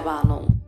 Triggerwarnung. 0.00 0.60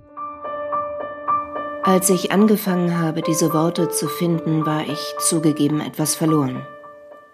Als 1.83 2.11
ich 2.11 2.31
angefangen 2.31 2.99
habe, 2.99 3.23
diese 3.23 3.53
Worte 3.53 3.89
zu 3.89 4.07
finden, 4.07 4.65
war 4.67 4.83
ich 4.87 5.15
zugegeben 5.19 5.81
etwas 5.81 6.15
verloren. 6.15 6.65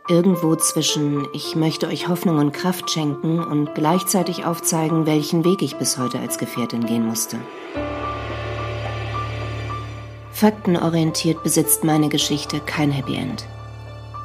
Irgendwo 0.08 0.56
zwischen 0.56 1.28
ich 1.34 1.54
möchte 1.54 1.86
euch 1.86 2.08
Hoffnung 2.08 2.38
und 2.38 2.52
Kraft 2.52 2.90
schenken 2.90 3.44
und 3.44 3.74
gleichzeitig 3.74 4.46
aufzeigen, 4.46 5.04
welchen 5.04 5.44
Weg 5.44 5.60
ich 5.60 5.76
bis 5.76 5.98
heute 5.98 6.18
als 6.18 6.38
Gefährtin 6.38 6.86
gehen 6.86 7.06
musste. 7.06 7.36
Faktenorientiert 10.32 11.42
besitzt 11.42 11.84
meine 11.84 12.08
Geschichte 12.08 12.60
kein 12.60 12.90
Happy 12.90 13.16
End. 13.16 13.44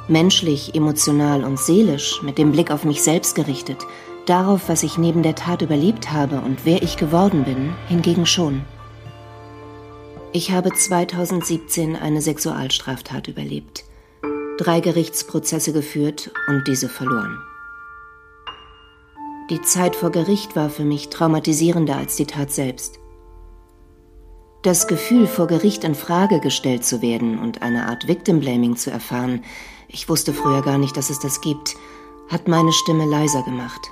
Menschlich, 0.08 0.74
emotional 0.74 1.44
und 1.44 1.58
seelisch, 1.58 2.22
mit 2.22 2.38
dem 2.38 2.52
Blick 2.52 2.70
auf 2.70 2.84
mich 2.84 3.02
selbst 3.02 3.34
gerichtet, 3.34 3.78
darauf, 4.26 4.68
was 4.68 4.82
ich 4.82 4.98
neben 4.98 5.22
der 5.22 5.34
Tat 5.34 5.62
überlebt 5.62 6.12
habe 6.12 6.40
und 6.40 6.64
wer 6.64 6.82
ich 6.82 6.96
geworden 6.96 7.44
bin, 7.44 7.74
hingegen 7.88 8.26
schon. 8.26 8.62
Ich 10.32 10.50
habe 10.50 10.72
2017 10.72 11.94
eine 11.96 12.20
Sexualstraftat 12.20 13.28
überlebt, 13.28 13.84
drei 14.58 14.80
Gerichtsprozesse 14.80 15.72
geführt 15.72 16.30
und 16.48 16.66
diese 16.66 16.88
verloren. 16.88 17.38
Die 19.50 19.60
Zeit 19.62 19.94
vor 19.94 20.10
Gericht 20.10 20.56
war 20.56 20.70
für 20.70 20.84
mich 20.84 21.10
traumatisierender 21.10 21.96
als 21.96 22.16
die 22.16 22.26
Tat 22.26 22.50
selbst. 22.50 22.98
Das 24.62 24.86
Gefühl, 24.86 25.26
vor 25.26 25.46
Gericht 25.46 25.84
in 25.84 25.94
Frage 25.94 26.40
gestellt 26.40 26.84
zu 26.84 27.02
werden 27.02 27.38
und 27.38 27.60
eine 27.60 27.86
Art 27.86 28.08
Victim 28.08 28.40
Blaming 28.40 28.76
zu 28.76 28.90
erfahren, 28.90 29.44
ich 29.86 30.08
wusste 30.08 30.32
früher 30.32 30.62
gar 30.62 30.78
nicht, 30.78 30.96
dass 30.96 31.10
es 31.10 31.20
das 31.20 31.42
gibt, 31.42 31.76
hat 32.28 32.48
meine 32.48 32.72
Stimme 32.72 33.04
leiser 33.04 33.42
gemacht. 33.42 33.90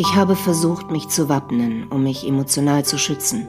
Ich 0.00 0.14
habe 0.14 0.36
versucht, 0.36 0.92
mich 0.92 1.08
zu 1.08 1.28
wappnen, 1.28 1.88
um 1.90 2.04
mich 2.04 2.24
emotional 2.24 2.84
zu 2.84 2.98
schützen. 2.98 3.48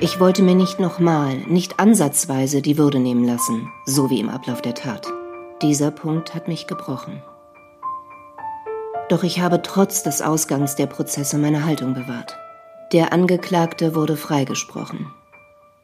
Ich 0.00 0.18
wollte 0.18 0.42
mir 0.42 0.56
nicht 0.56 0.80
nochmal, 0.80 1.36
nicht 1.46 1.78
ansatzweise 1.78 2.60
die 2.60 2.76
Würde 2.76 2.98
nehmen 2.98 3.24
lassen, 3.24 3.70
so 3.86 4.10
wie 4.10 4.18
im 4.18 4.28
Ablauf 4.28 4.60
der 4.60 4.74
Tat. 4.74 5.06
Dieser 5.62 5.92
Punkt 5.92 6.34
hat 6.34 6.48
mich 6.48 6.66
gebrochen. 6.66 7.22
Doch 9.08 9.22
ich 9.22 9.38
habe 9.38 9.62
trotz 9.62 10.02
des 10.02 10.20
Ausgangs 10.20 10.74
der 10.74 10.86
Prozesse 10.86 11.38
meine 11.38 11.64
Haltung 11.64 11.94
bewahrt. 11.94 12.36
Der 12.92 13.12
Angeklagte 13.12 13.94
wurde 13.94 14.16
freigesprochen. 14.16 15.12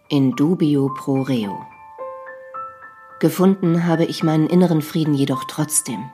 In 0.09 0.34
dubio 0.34 0.93
pro 0.93 1.23
reo. 1.23 1.56
Gefunden 3.21 3.87
habe 3.87 4.06
ich 4.06 4.25
meinen 4.25 4.48
inneren 4.48 4.83
Frieden 4.83 5.15
jedoch 5.15 5.45
trotzdem. 5.45 6.11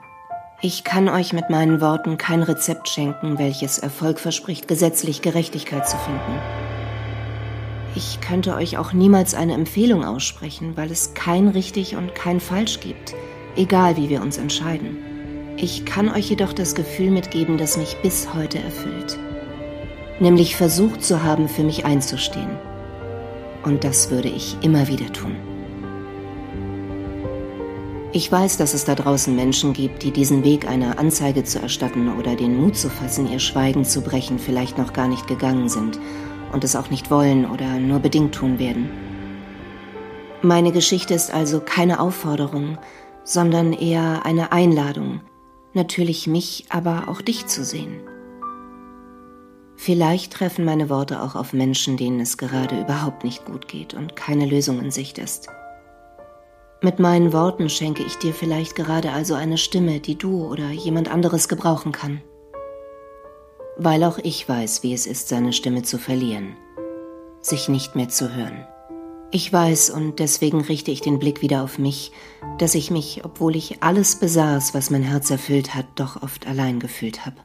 Ich 0.59 0.83
kann 0.83 1.07
euch 1.07 1.33
mit 1.33 1.51
meinen 1.51 1.81
Worten 1.81 2.17
kein 2.17 2.41
Rezept 2.41 2.89
schenken, 2.89 3.37
welches 3.37 3.77
Erfolg 3.77 4.19
verspricht, 4.19 4.67
gesetzlich 4.67 5.21
Gerechtigkeit 5.21 5.87
zu 5.87 5.97
finden. 5.97 6.39
Ich 7.93 8.21
könnte 8.21 8.55
euch 8.55 8.79
auch 8.79 8.91
niemals 8.91 9.35
eine 9.35 9.53
Empfehlung 9.53 10.03
aussprechen, 10.03 10.75
weil 10.75 10.89
es 10.89 11.13
kein 11.13 11.47
richtig 11.47 11.95
und 11.95 12.15
kein 12.15 12.39
falsch 12.39 12.79
gibt, 12.79 13.13
egal 13.55 13.97
wie 13.97 14.09
wir 14.09 14.19
uns 14.19 14.39
entscheiden. 14.39 14.97
Ich 15.57 15.85
kann 15.85 16.09
euch 16.09 16.27
jedoch 16.27 16.53
das 16.53 16.73
Gefühl 16.73 17.11
mitgeben, 17.11 17.59
das 17.59 17.77
mich 17.77 17.95
bis 18.01 18.33
heute 18.33 18.57
erfüllt. 18.57 19.19
Nämlich 20.19 20.55
versucht 20.55 21.03
zu 21.03 21.21
haben, 21.21 21.49
für 21.49 21.63
mich 21.63 21.85
einzustehen. 21.85 22.49
Und 23.63 23.83
das 23.83 24.09
würde 24.09 24.29
ich 24.29 24.57
immer 24.61 24.87
wieder 24.87 25.13
tun. 25.13 25.35
Ich 28.13 28.31
weiß, 28.31 28.55
dass 28.55 28.73
es 28.73 28.85
da 28.85 28.95
draußen 28.95 29.35
Menschen 29.35 29.73
gibt, 29.73 30.01
die 30.01 30.11
diesen 30.11 30.45
Weg 30.45 30.65
einer 30.65 30.97
Anzeige 30.97 31.43
zu 31.43 31.59
erstatten 31.59 32.17
oder 32.17 32.35
den 32.35 32.55
Mut 32.55 32.77
zu 32.77 32.89
fassen, 32.89 33.29
ihr 33.29 33.39
Schweigen 33.39 33.83
zu 33.83 34.01
brechen, 34.01 34.39
vielleicht 34.39 34.77
noch 34.77 34.93
gar 34.93 35.09
nicht 35.09 35.27
gegangen 35.27 35.67
sind 35.67 35.99
und 36.53 36.63
es 36.63 36.77
auch 36.77 36.89
nicht 36.89 37.11
wollen 37.11 37.45
oder 37.45 37.79
nur 37.79 37.99
bedingt 37.99 38.33
tun 38.33 38.59
werden. 38.59 38.89
Meine 40.41 40.71
Geschichte 40.71 41.13
ist 41.13 41.33
also 41.33 41.59
keine 41.59 41.99
Aufforderung, 41.99 42.77
sondern 43.25 43.73
eher 43.73 44.25
eine 44.25 44.53
Einladung, 44.53 45.19
natürlich 45.73 46.27
mich, 46.27 46.65
aber 46.69 47.09
auch 47.09 47.21
dich 47.21 47.47
zu 47.47 47.65
sehen. 47.65 47.99
Vielleicht 49.75 50.31
treffen 50.31 50.63
meine 50.63 50.89
Worte 50.89 51.21
auch 51.21 51.35
auf 51.35 51.51
Menschen, 51.51 51.97
denen 51.97 52.21
es 52.21 52.37
gerade 52.37 52.79
überhaupt 52.79 53.25
nicht 53.25 53.45
gut 53.45 53.67
geht 53.67 53.93
und 53.93 54.15
keine 54.15 54.45
Lösung 54.45 54.79
in 54.79 54.91
Sicht 54.91 55.17
ist. 55.17 55.49
Mit 56.81 56.99
meinen 56.99 57.33
Worten 57.33 57.69
schenke 57.69 58.03
ich 58.03 58.17
dir 58.17 58.33
vielleicht 58.33 58.75
gerade 58.75 59.11
also 59.11 59.33
eine 59.33 59.57
Stimme, 59.57 59.99
die 59.99 60.17
du 60.17 60.45
oder 60.45 60.69
jemand 60.69 61.09
anderes 61.11 61.47
gebrauchen 61.47 61.91
kann 61.91 62.21
weil 63.77 64.03
auch 64.03 64.17
ich 64.17 64.47
weiß, 64.47 64.83
wie 64.83 64.93
es 64.93 65.05
ist, 65.05 65.29
seine 65.29 65.53
Stimme 65.53 65.83
zu 65.83 65.97
verlieren, 65.97 66.55
sich 67.41 67.69
nicht 67.69 67.95
mehr 67.95 68.09
zu 68.09 68.33
hören. 68.35 68.65
Ich 69.29 69.51
weiß 69.51 69.89
und 69.89 70.19
deswegen 70.19 70.61
richte 70.61 70.89
ich 70.89 71.01
den 71.01 71.19
Blick 71.19 71.41
wieder 71.41 71.63
auf 71.63 71.77
mich, 71.77 72.11
dass 72.59 72.75
ich 72.75 72.91
mich, 72.91 73.23
obwohl 73.25 73.55
ich 73.55 73.83
alles 73.83 74.15
besaß, 74.15 74.73
was 74.73 74.89
mein 74.89 75.03
Herz 75.03 75.29
erfüllt 75.29 75.75
hat, 75.75 75.85
doch 75.95 76.21
oft 76.23 76.47
allein 76.47 76.79
gefühlt 76.79 77.25
habe. 77.25 77.37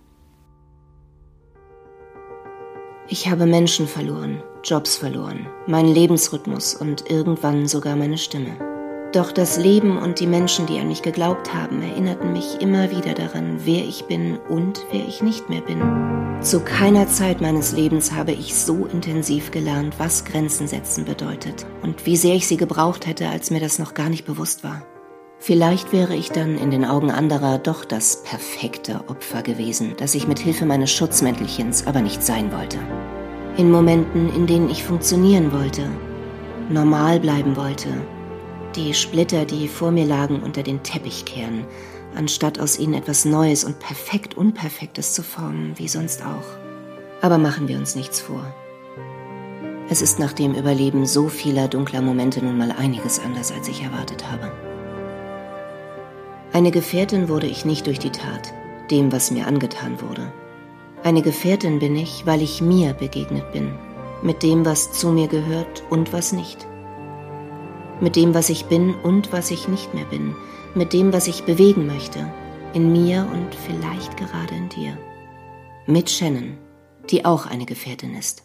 Ich 3.08 3.28
habe 3.28 3.46
Menschen 3.46 3.88
verloren, 3.88 4.42
Jobs 4.62 4.96
verloren, 4.96 5.48
meinen 5.66 5.92
Lebensrhythmus 5.92 6.74
und 6.74 7.10
irgendwann 7.10 7.66
sogar 7.66 7.96
meine 7.96 8.16
Stimme. 8.16 8.71
Doch 9.12 9.30
das 9.30 9.58
Leben 9.58 9.98
und 9.98 10.20
die 10.20 10.26
Menschen, 10.26 10.64
die 10.64 10.78
an 10.78 10.88
mich 10.88 11.02
geglaubt 11.02 11.52
haben, 11.52 11.82
erinnerten 11.82 12.32
mich 12.32 12.62
immer 12.62 12.90
wieder 12.90 13.12
daran, 13.12 13.60
wer 13.64 13.84
ich 13.84 14.06
bin 14.06 14.38
und 14.48 14.86
wer 14.90 15.06
ich 15.06 15.22
nicht 15.22 15.50
mehr 15.50 15.60
bin. 15.60 16.40
Zu 16.40 16.60
keiner 16.60 17.06
Zeit 17.08 17.42
meines 17.42 17.72
Lebens 17.72 18.12
habe 18.12 18.32
ich 18.32 18.54
so 18.54 18.86
intensiv 18.86 19.50
gelernt, 19.50 19.96
was 19.98 20.24
Grenzen 20.24 20.66
setzen 20.66 21.04
bedeutet 21.04 21.66
und 21.82 22.06
wie 22.06 22.16
sehr 22.16 22.34
ich 22.36 22.46
sie 22.46 22.56
gebraucht 22.56 23.06
hätte, 23.06 23.28
als 23.28 23.50
mir 23.50 23.60
das 23.60 23.78
noch 23.78 23.92
gar 23.92 24.08
nicht 24.08 24.24
bewusst 24.24 24.64
war. 24.64 24.82
Vielleicht 25.38 25.92
wäre 25.92 26.14
ich 26.14 26.30
dann 26.30 26.56
in 26.56 26.70
den 26.70 26.86
Augen 26.86 27.10
anderer 27.10 27.58
doch 27.58 27.84
das 27.84 28.22
perfekte 28.22 29.02
Opfer 29.08 29.42
gewesen, 29.42 29.92
das 29.98 30.14
ich 30.14 30.26
mit 30.26 30.38
Hilfe 30.38 30.64
meines 30.64 30.90
Schutzmäntelchens 30.90 31.86
aber 31.86 32.00
nicht 32.00 32.22
sein 32.22 32.50
wollte. 32.50 32.78
In 33.58 33.70
Momenten, 33.70 34.34
in 34.34 34.46
denen 34.46 34.70
ich 34.70 34.84
funktionieren 34.84 35.52
wollte, 35.52 35.82
normal 36.70 37.20
bleiben 37.20 37.56
wollte 37.56 37.90
die 38.76 38.94
Splitter, 38.94 39.44
die 39.44 39.68
vor 39.68 39.90
mir 39.90 40.04
lagen, 40.04 40.42
unter 40.42 40.62
den 40.62 40.82
Teppich 40.82 41.24
kehren, 41.24 41.64
anstatt 42.14 42.58
aus 42.58 42.78
ihnen 42.78 42.94
etwas 42.94 43.24
Neues 43.24 43.64
und 43.64 43.78
perfekt 43.78 44.36
Unperfektes 44.36 45.14
zu 45.14 45.22
formen, 45.22 45.74
wie 45.76 45.88
sonst 45.88 46.22
auch. 46.22 47.22
Aber 47.22 47.38
machen 47.38 47.68
wir 47.68 47.78
uns 47.78 47.94
nichts 47.94 48.20
vor. 48.20 48.44
Es 49.88 50.02
ist 50.02 50.18
nach 50.18 50.32
dem 50.32 50.54
Überleben 50.54 51.06
so 51.06 51.28
vieler 51.28 51.68
dunkler 51.68 52.02
Momente 52.02 52.44
nun 52.44 52.56
mal 52.56 52.72
einiges 52.72 53.20
anders, 53.20 53.52
als 53.52 53.68
ich 53.68 53.82
erwartet 53.82 54.24
habe. 54.30 54.50
Eine 56.52 56.70
Gefährtin 56.70 57.28
wurde 57.28 57.46
ich 57.46 57.64
nicht 57.64 57.86
durch 57.86 57.98
die 57.98 58.10
Tat, 58.10 58.52
dem, 58.90 59.12
was 59.12 59.30
mir 59.30 59.46
angetan 59.46 60.00
wurde. 60.00 60.32
Eine 61.02 61.22
Gefährtin 61.22 61.78
bin 61.78 61.96
ich, 61.96 62.26
weil 62.26 62.42
ich 62.42 62.60
mir 62.60 62.92
begegnet 62.94 63.52
bin, 63.52 63.74
mit 64.22 64.42
dem, 64.42 64.64
was 64.64 64.92
zu 64.92 65.08
mir 65.08 65.28
gehört 65.28 65.82
und 65.90 66.12
was 66.12 66.32
nicht 66.32 66.66
mit 68.02 68.16
dem, 68.16 68.34
was 68.34 68.50
ich 68.50 68.66
bin 68.66 68.94
und 68.96 69.32
was 69.32 69.50
ich 69.52 69.68
nicht 69.68 69.94
mehr 69.94 70.04
bin, 70.04 70.34
mit 70.74 70.92
dem, 70.92 71.12
was 71.12 71.28
ich 71.28 71.44
bewegen 71.44 71.86
möchte, 71.86 72.30
in 72.74 72.90
mir 72.90 73.26
und 73.32 73.54
vielleicht 73.54 74.16
gerade 74.16 74.54
in 74.54 74.68
dir. 74.68 74.98
Mit 75.86 76.10
Shannon, 76.10 76.58
die 77.10 77.24
auch 77.24 77.46
eine 77.46 77.64
Gefährtin 77.64 78.14
ist. 78.16 78.42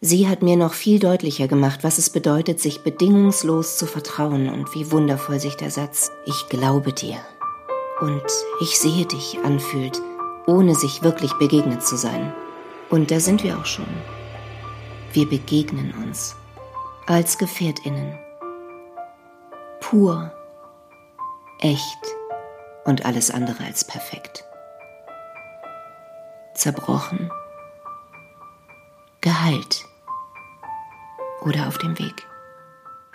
Sie 0.00 0.28
hat 0.28 0.42
mir 0.42 0.56
noch 0.56 0.74
viel 0.74 1.00
deutlicher 1.00 1.48
gemacht, 1.48 1.80
was 1.82 1.98
es 1.98 2.08
bedeutet, 2.10 2.60
sich 2.60 2.84
bedingungslos 2.84 3.78
zu 3.78 3.86
vertrauen 3.86 4.48
und 4.48 4.72
wie 4.76 4.92
wundervoll 4.92 5.40
sich 5.40 5.56
der 5.56 5.72
Satz 5.72 6.12
Ich 6.24 6.48
glaube 6.48 6.92
dir 6.92 7.16
und 8.00 8.22
ich 8.60 8.78
sehe 8.78 9.06
dich 9.06 9.38
anfühlt, 9.42 10.00
ohne 10.46 10.76
sich 10.76 11.02
wirklich 11.02 11.32
begegnet 11.34 11.82
zu 11.84 11.96
sein. 11.96 12.32
Und 12.90 13.10
da 13.10 13.18
sind 13.18 13.42
wir 13.42 13.58
auch 13.58 13.66
schon. 13.66 13.88
Wir 15.12 15.28
begegnen 15.28 15.92
uns 16.04 16.36
als 17.06 17.38
Gefährtinnen 17.38 18.16
pur, 19.80 20.32
echt 21.60 21.98
und 22.84 23.04
alles 23.04 23.30
andere 23.30 23.64
als 23.64 23.84
perfekt. 23.84 24.44
Zerbrochen, 26.54 27.30
geheilt 29.20 29.84
oder 31.42 31.68
auf 31.68 31.78
dem 31.78 31.98
Weg. 31.98 32.26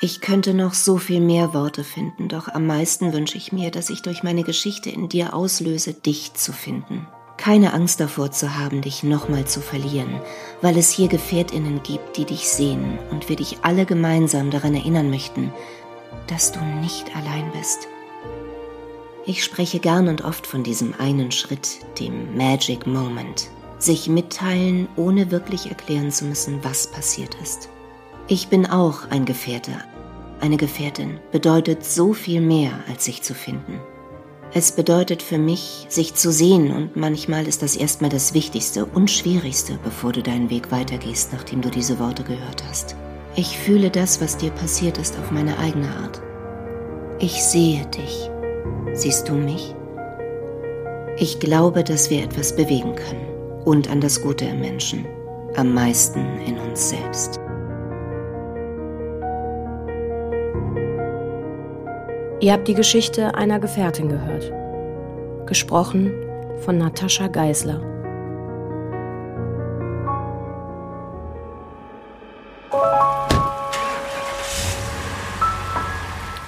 Ich 0.01 0.19
könnte 0.19 0.53
noch 0.53 0.73
so 0.73 0.97
viel 0.97 1.21
mehr 1.21 1.53
Worte 1.53 1.83
finden, 1.83 2.27
doch 2.27 2.49
am 2.49 2.65
meisten 2.67 3.13
wünsche 3.13 3.37
ich 3.37 3.53
mir, 3.53 3.71
dass 3.71 3.89
ich 3.89 4.01
durch 4.01 4.21
meine 4.21 4.43
Geschichte 4.43 4.89
in 4.89 5.07
dir 5.07 5.33
auslöse, 5.33 5.93
dich 5.93 6.33
zu 6.33 6.51
finden. 6.51 7.07
Keine 7.37 7.73
Angst 7.73 7.99
davor 7.99 8.31
zu 8.31 8.57
haben, 8.57 8.81
dich 8.81 9.03
nochmal 9.03 9.45
zu 9.45 9.59
verlieren, 9.59 10.21
weil 10.61 10.77
es 10.77 10.91
hier 10.91 11.07
Gefährtinnen 11.07 11.83
gibt, 11.83 12.17
die 12.17 12.25
dich 12.25 12.49
sehen 12.49 12.99
und 13.11 13.29
wir 13.29 13.37
dich 13.37 13.59
alle 13.63 13.85
gemeinsam 13.85 14.51
daran 14.51 14.75
erinnern 14.75 15.09
möchten, 15.09 15.53
dass 16.27 16.51
du 16.51 16.59
nicht 16.81 17.15
allein 17.15 17.51
bist. 17.51 17.87
Ich 19.25 19.43
spreche 19.43 19.79
gern 19.79 20.09
und 20.09 20.25
oft 20.25 20.45
von 20.45 20.63
diesem 20.63 20.93
einen 20.99 21.31
Schritt, 21.31 21.79
dem 21.99 22.35
Magic 22.35 22.85
Moment, 22.85 23.49
sich 23.79 24.09
mitteilen, 24.09 24.89
ohne 24.95 25.31
wirklich 25.31 25.69
erklären 25.69 26.11
zu 26.11 26.25
müssen, 26.25 26.63
was 26.63 26.87
passiert 26.87 27.35
ist. 27.41 27.69
Ich 28.27 28.47
bin 28.47 28.65
auch 28.65 29.09
ein 29.09 29.25
Gefährte. 29.25 29.71
Eine 30.41 30.57
Gefährtin 30.57 31.19
bedeutet 31.31 31.85
so 31.85 32.13
viel 32.13 32.41
mehr, 32.41 32.71
als 32.89 33.05
sich 33.05 33.21
zu 33.21 33.33
finden. 33.33 33.79
Es 34.55 34.73
bedeutet 34.73 35.23
für 35.23 35.37
mich, 35.39 35.87
sich 35.89 36.13
zu 36.13 36.31
sehen 36.31 36.71
und 36.71 36.95
manchmal 36.95 37.47
ist 37.47 37.63
das 37.63 37.75
erstmal 37.75 38.09
das 38.09 38.33
Wichtigste 38.33 38.85
und 38.85 39.09
Schwierigste, 39.09 39.79
bevor 39.83 40.11
du 40.11 40.21
deinen 40.21 40.49
Weg 40.49 40.71
weitergehst, 40.71 41.33
nachdem 41.33 41.61
du 41.61 41.71
diese 41.71 41.97
Worte 41.97 42.23
gehört 42.23 42.63
hast. 42.67 42.95
Ich 43.35 43.57
fühle 43.57 43.89
das, 43.89 44.21
was 44.21 44.37
dir 44.37 44.51
passiert 44.51 44.99
ist, 44.99 45.17
auf 45.17 45.31
meine 45.31 45.57
eigene 45.57 45.87
Art. 45.87 46.21
Ich 47.17 47.43
sehe 47.43 47.83
dich. 47.87 48.29
Siehst 48.93 49.27
du 49.27 49.33
mich? 49.33 49.73
Ich 51.17 51.39
glaube, 51.39 51.83
dass 51.83 52.11
wir 52.11 52.23
etwas 52.23 52.55
bewegen 52.55 52.95
können 52.95 53.61
und 53.65 53.89
an 53.89 54.01
das 54.01 54.21
Gute 54.21 54.45
im 54.45 54.59
Menschen, 54.59 55.05
am 55.55 55.73
meisten 55.73 56.19
in 56.45 56.59
uns 56.59 56.89
selbst. 56.89 57.39
Ihr 62.39 62.51
habt 62.53 62.67
die 62.67 62.75
Geschichte 62.75 63.33
einer 63.33 63.59
Gefährtin 63.59 64.09
gehört. 64.09 64.51
Gesprochen 65.47 66.13
von 66.57 66.77
Natascha 66.77 67.27
Geisler. 67.27 67.92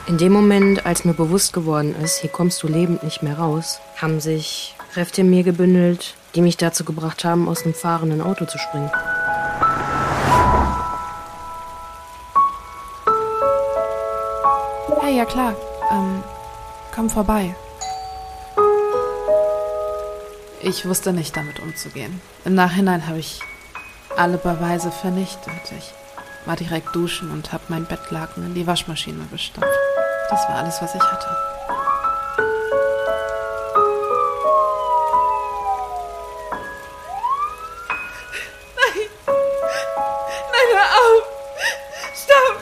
In 0.07 0.19
dem 0.19 0.33
Moment, 0.33 0.85
als 0.85 1.03
mir 1.03 1.15
bewusst 1.15 1.51
geworden 1.51 1.95
ist, 1.95 2.19
hier 2.19 2.29
kommst 2.29 2.61
du 2.61 2.67
lebend 2.67 3.01
nicht 3.01 3.23
mehr 3.23 3.39
raus, 3.39 3.79
haben 3.99 4.19
sich 4.19 4.75
Kräfte 4.93 5.21
in 5.21 5.31
mir 5.31 5.43
gebündelt, 5.43 6.13
die 6.35 6.41
mich 6.41 6.57
dazu 6.57 6.85
gebracht 6.85 7.25
haben, 7.25 7.49
aus 7.49 7.63
einem 7.63 7.73
fahrenden 7.73 8.21
Auto 8.21 8.45
zu 8.45 8.59
springen. 8.59 8.91
Hey, 15.01 15.17
ja 15.17 15.25
klar. 15.25 15.55
Ähm, 15.91 16.23
komm 16.93 17.09
vorbei. 17.09 17.55
Ich 20.61 20.85
wusste 20.87 21.13
nicht, 21.13 21.35
damit 21.35 21.59
umzugehen. 21.59 22.21
Im 22.45 22.53
Nachhinein 22.53 23.07
habe 23.07 23.17
ich 23.17 23.39
alle 24.15 24.37
Beweise 24.37 24.91
vernichtet. 24.91 25.71
Ich 25.79 25.93
war 26.45 26.55
direkt 26.55 26.95
duschen 26.95 27.31
und 27.31 27.51
habe 27.51 27.63
mein 27.69 27.85
Bettlaken 27.85 28.45
in 28.45 28.53
die 28.53 28.67
Waschmaschine 28.67 29.25
gestopft. 29.31 29.94
Das 30.29 30.47
war 30.49 30.55
alles, 30.57 30.81
was 30.81 30.95
ich 30.95 31.01
hatte. 31.01 31.27
Nein! 38.75 39.03
Nein, 40.51 40.69
hör 40.73 40.89
auf! 40.99 41.23
Stopp! 42.15 42.57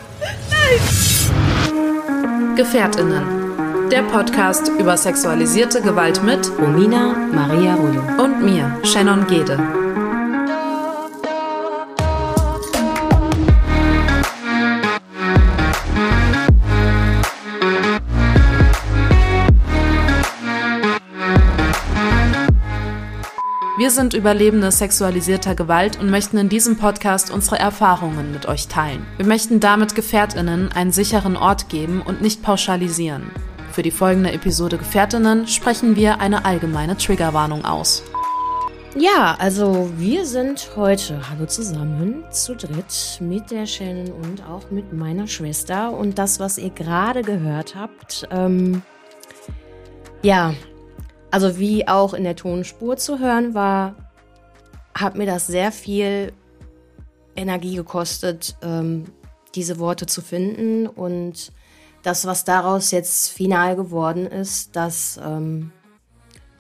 Nein! 1.70 2.56
Gefährtinnen. 2.56 3.90
Der 3.90 4.04
Podcast 4.04 4.68
über 4.80 4.98
sexualisierte 4.98 5.82
Gewalt 5.82 6.22
mit 6.24 6.52
Romina 6.60 7.16
Maria 7.32 7.76
Rollo 7.76 8.02
und 8.24 8.44
mir, 8.44 8.80
Shannon 8.84 9.26
Gede. 9.28 9.58
Wir 23.84 23.92
sind 23.92 24.14
Überlebende 24.14 24.72
sexualisierter 24.72 25.56
Gewalt 25.56 26.00
und 26.00 26.10
möchten 26.10 26.38
in 26.38 26.48
diesem 26.48 26.78
Podcast 26.78 27.30
unsere 27.30 27.60
Erfahrungen 27.60 28.32
mit 28.32 28.46
euch 28.46 28.70
teilen. 28.70 29.06
Wir 29.18 29.26
möchten 29.26 29.60
damit 29.60 29.94
Gefährtinnen 29.94 30.72
einen 30.72 30.94
sicheren 30.94 31.36
Ort 31.36 31.68
geben 31.68 32.02
und 32.02 32.22
nicht 32.22 32.42
pauschalisieren. 32.42 33.30
Für 33.74 33.82
die 33.82 33.92
folgende 33.92 34.32
Episode 34.32 34.78
Gefährtinnen 34.78 35.48
sprechen 35.48 35.98
wir 35.98 36.22
eine 36.22 36.46
allgemeine 36.46 36.96
Triggerwarnung 36.96 37.66
aus. 37.66 38.04
Ja, 38.98 39.36
also 39.38 39.92
wir 39.98 40.26
sind 40.26 40.66
heute, 40.78 41.20
hallo 41.30 41.46
zusammen, 41.46 42.24
zu 42.32 42.56
dritt 42.56 43.18
mit 43.20 43.52
der 43.52 43.66
Shannon 43.66 44.14
und 44.14 44.46
auch 44.50 44.72
mit 44.72 44.94
meiner 44.94 45.28
Schwester. 45.28 45.92
Und 45.92 46.18
das, 46.18 46.40
was 46.40 46.58
ihr 46.58 46.70
gerade 46.70 47.22
gehört 47.22 47.76
habt, 47.76 48.30
ähm, 48.32 48.82
ja, 50.22 50.54
also 51.34 51.58
wie 51.58 51.88
auch 51.88 52.14
in 52.14 52.26
der 52.26 52.36
Tonspur 52.36 52.96
zu 52.96 53.18
hören 53.18 53.56
war, 53.56 53.96
hat 54.94 55.16
mir 55.16 55.26
das 55.26 55.48
sehr 55.48 55.72
viel 55.72 56.32
Energie 57.36 57.76
gekostet, 57.76 58.56
ähm, 58.62 59.06
diese 59.56 59.80
Worte 59.80 60.06
zu 60.06 60.22
finden. 60.22 60.86
Und 60.86 61.52
das, 62.04 62.28
was 62.28 62.46
daraus 62.46 62.92
jetzt 62.92 63.30
final 63.32 63.76
geworden 63.76 64.28
ist, 64.28 64.76
das 64.76 65.20
ähm, 65.26 65.72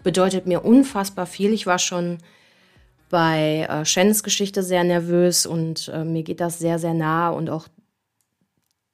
bedeutet 0.01 0.47
mir 0.47 0.65
unfassbar 0.65 1.27
viel. 1.27 1.53
Ich 1.53 1.67
war 1.67 1.77
schon 1.77 2.17
bei 3.11 3.67
äh, 3.69 3.85
Shens 3.85 4.23
Geschichte 4.23 4.63
sehr 4.63 4.83
nervös 4.83 5.45
und 5.45 5.91
äh, 5.93 6.03
mir 6.03 6.23
geht 6.23 6.41
das 6.41 6.57
sehr, 6.57 6.79
sehr 6.79 6.95
nah 6.95 7.29
und 7.29 7.51
auch 7.51 7.67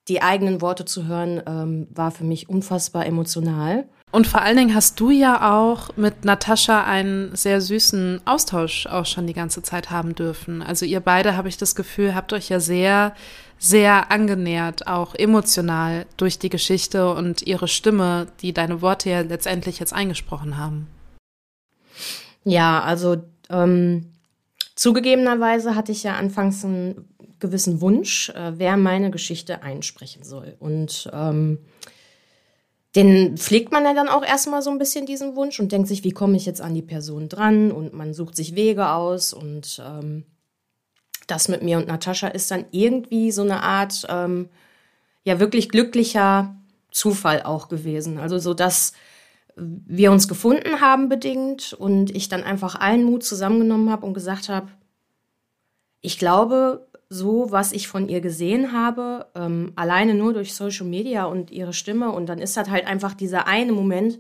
die 0.10 0.22
eigenen 0.22 0.60
Worte 0.60 0.84
zu 0.84 1.08
hören, 1.08 1.42
ähm, 1.48 1.88
war 1.92 2.12
für 2.12 2.26
mich 2.26 2.50
unfassbar 2.50 3.06
emotional. 3.06 3.88
Und 4.12 4.26
vor 4.26 4.42
allen 4.42 4.58
Dingen 4.58 4.74
hast 4.74 5.00
du 5.00 5.12
ja 5.12 5.56
auch 5.56 5.96
mit 5.96 6.26
Natascha 6.26 6.84
einen 6.84 7.36
sehr 7.36 7.62
süßen 7.62 8.22
Austausch 8.26 8.88
auch 8.88 9.06
schon 9.06 9.28
die 9.28 9.34
ganze 9.34 9.62
Zeit 9.62 9.92
haben 9.92 10.16
dürfen. 10.16 10.64
Also 10.64 10.86
ihr 10.86 11.00
beide, 11.00 11.38
habe 11.38 11.48
ich 11.48 11.58
das 11.58 11.76
Gefühl, 11.76 12.16
habt 12.16 12.34
euch 12.34 12.50
ja 12.50 12.60
sehr, 12.60 13.14
sehr 13.60 14.12
angenähert, 14.12 14.88
auch 14.88 15.14
emotional 15.14 16.08
durch 16.18 16.40
die 16.40 16.50
Geschichte 16.50 17.14
und 17.14 17.44
ihre 17.44 17.68
Stimme, 17.68 18.28
die 18.42 18.52
deine 18.52 18.82
Worte 18.82 19.12
ja 19.12 19.22
letztendlich 19.22 19.80
jetzt 19.80 19.94
eingesprochen 19.94 20.58
haben. 20.58 20.88
Ja, 22.44 22.82
also 22.82 23.18
ähm, 23.52 24.14
zugegebenerweise 24.76 25.76
hatte 25.76 25.92
ich 25.92 26.02
ja 26.02 26.16
anfangs 26.16 26.66
einen 26.66 27.08
gewissen 27.40 27.80
Wunsch, 27.80 28.30
äh, 28.30 28.54
wer 28.58 28.76
meine 28.76 29.12
Geschichte 29.12 29.62
einsprechen 29.62 30.24
soll. 30.24 30.56
Und 30.60 31.10
ähm, 31.14 31.60
den 32.96 33.38
pflegt 33.38 33.72
man 33.72 33.86
ja 33.86 33.94
dann 33.94 34.10
auch 34.10 34.26
erstmal 34.26 34.62
so 34.62 34.72
ein 34.72 34.80
bisschen 34.80 35.06
diesen 35.06 35.36
Wunsch 35.36 35.60
und 35.60 35.72
denkt 35.72 35.88
sich, 35.88 36.04
wie 36.04 36.12
komme 36.12 36.38
ich 36.38 36.46
jetzt 36.46 36.62
an 36.62 36.74
die 36.74 36.82
Person 36.82 37.30
dran? 37.30 37.72
Und 37.72 37.94
man 37.94 38.14
sucht 38.14 38.36
sich 38.36 38.56
Wege 38.56 38.90
aus 38.90 39.32
und 39.34 39.82
ähm, 39.86 40.26
das 41.28 41.48
mit 41.48 41.62
mir 41.62 41.78
und 41.78 41.88
Natascha 41.88 42.28
ist 42.28 42.50
dann 42.50 42.66
irgendwie 42.72 43.32
so 43.32 43.44
eine 43.44 43.62
Art, 43.62 44.08
ähm, 44.10 44.50
ja, 45.24 45.40
wirklich 45.40 45.70
glücklicher 45.70 46.56
Zufall 46.92 47.44
auch 47.44 47.68
gewesen. 47.68 48.18
Also 48.18 48.40
so, 48.40 48.56
dass 48.56 48.94
wir 49.56 50.12
uns 50.12 50.28
gefunden 50.28 50.82
haben 50.82 51.10
bedingt 51.10 51.74
und 51.74 52.16
ich 52.16 52.30
dann 52.30 52.44
einfach 52.44 52.76
allen 52.76 53.04
Mut 53.04 53.24
zusammengenommen 53.24 53.92
habe 53.92 54.06
und 54.06 54.14
gesagt 54.14 54.50
habe, 54.50 54.70
ich 56.02 56.18
glaube, 56.18 56.88
so, 57.10 57.48
was 57.50 57.72
ich 57.72 57.88
von 57.88 58.08
ihr 58.08 58.22
gesehen 58.22 58.72
habe, 58.72 59.28
ähm, 59.36 59.74
alleine 59.76 60.14
nur 60.14 60.34
durch 60.34 60.54
Social 60.54 60.86
Media 60.86 61.26
und 61.26 61.50
ihre 61.50 61.74
Stimme. 61.74 62.12
Und 62.12 62.28
dann 62.28 62.40
ist 62.40 62.56
das 62.56 62.70
halt 62.70 62.86
einfach 62.86 63.16
dieser 63.16 63.48
eine 63.48 63.72
Moment, 63.72 64.20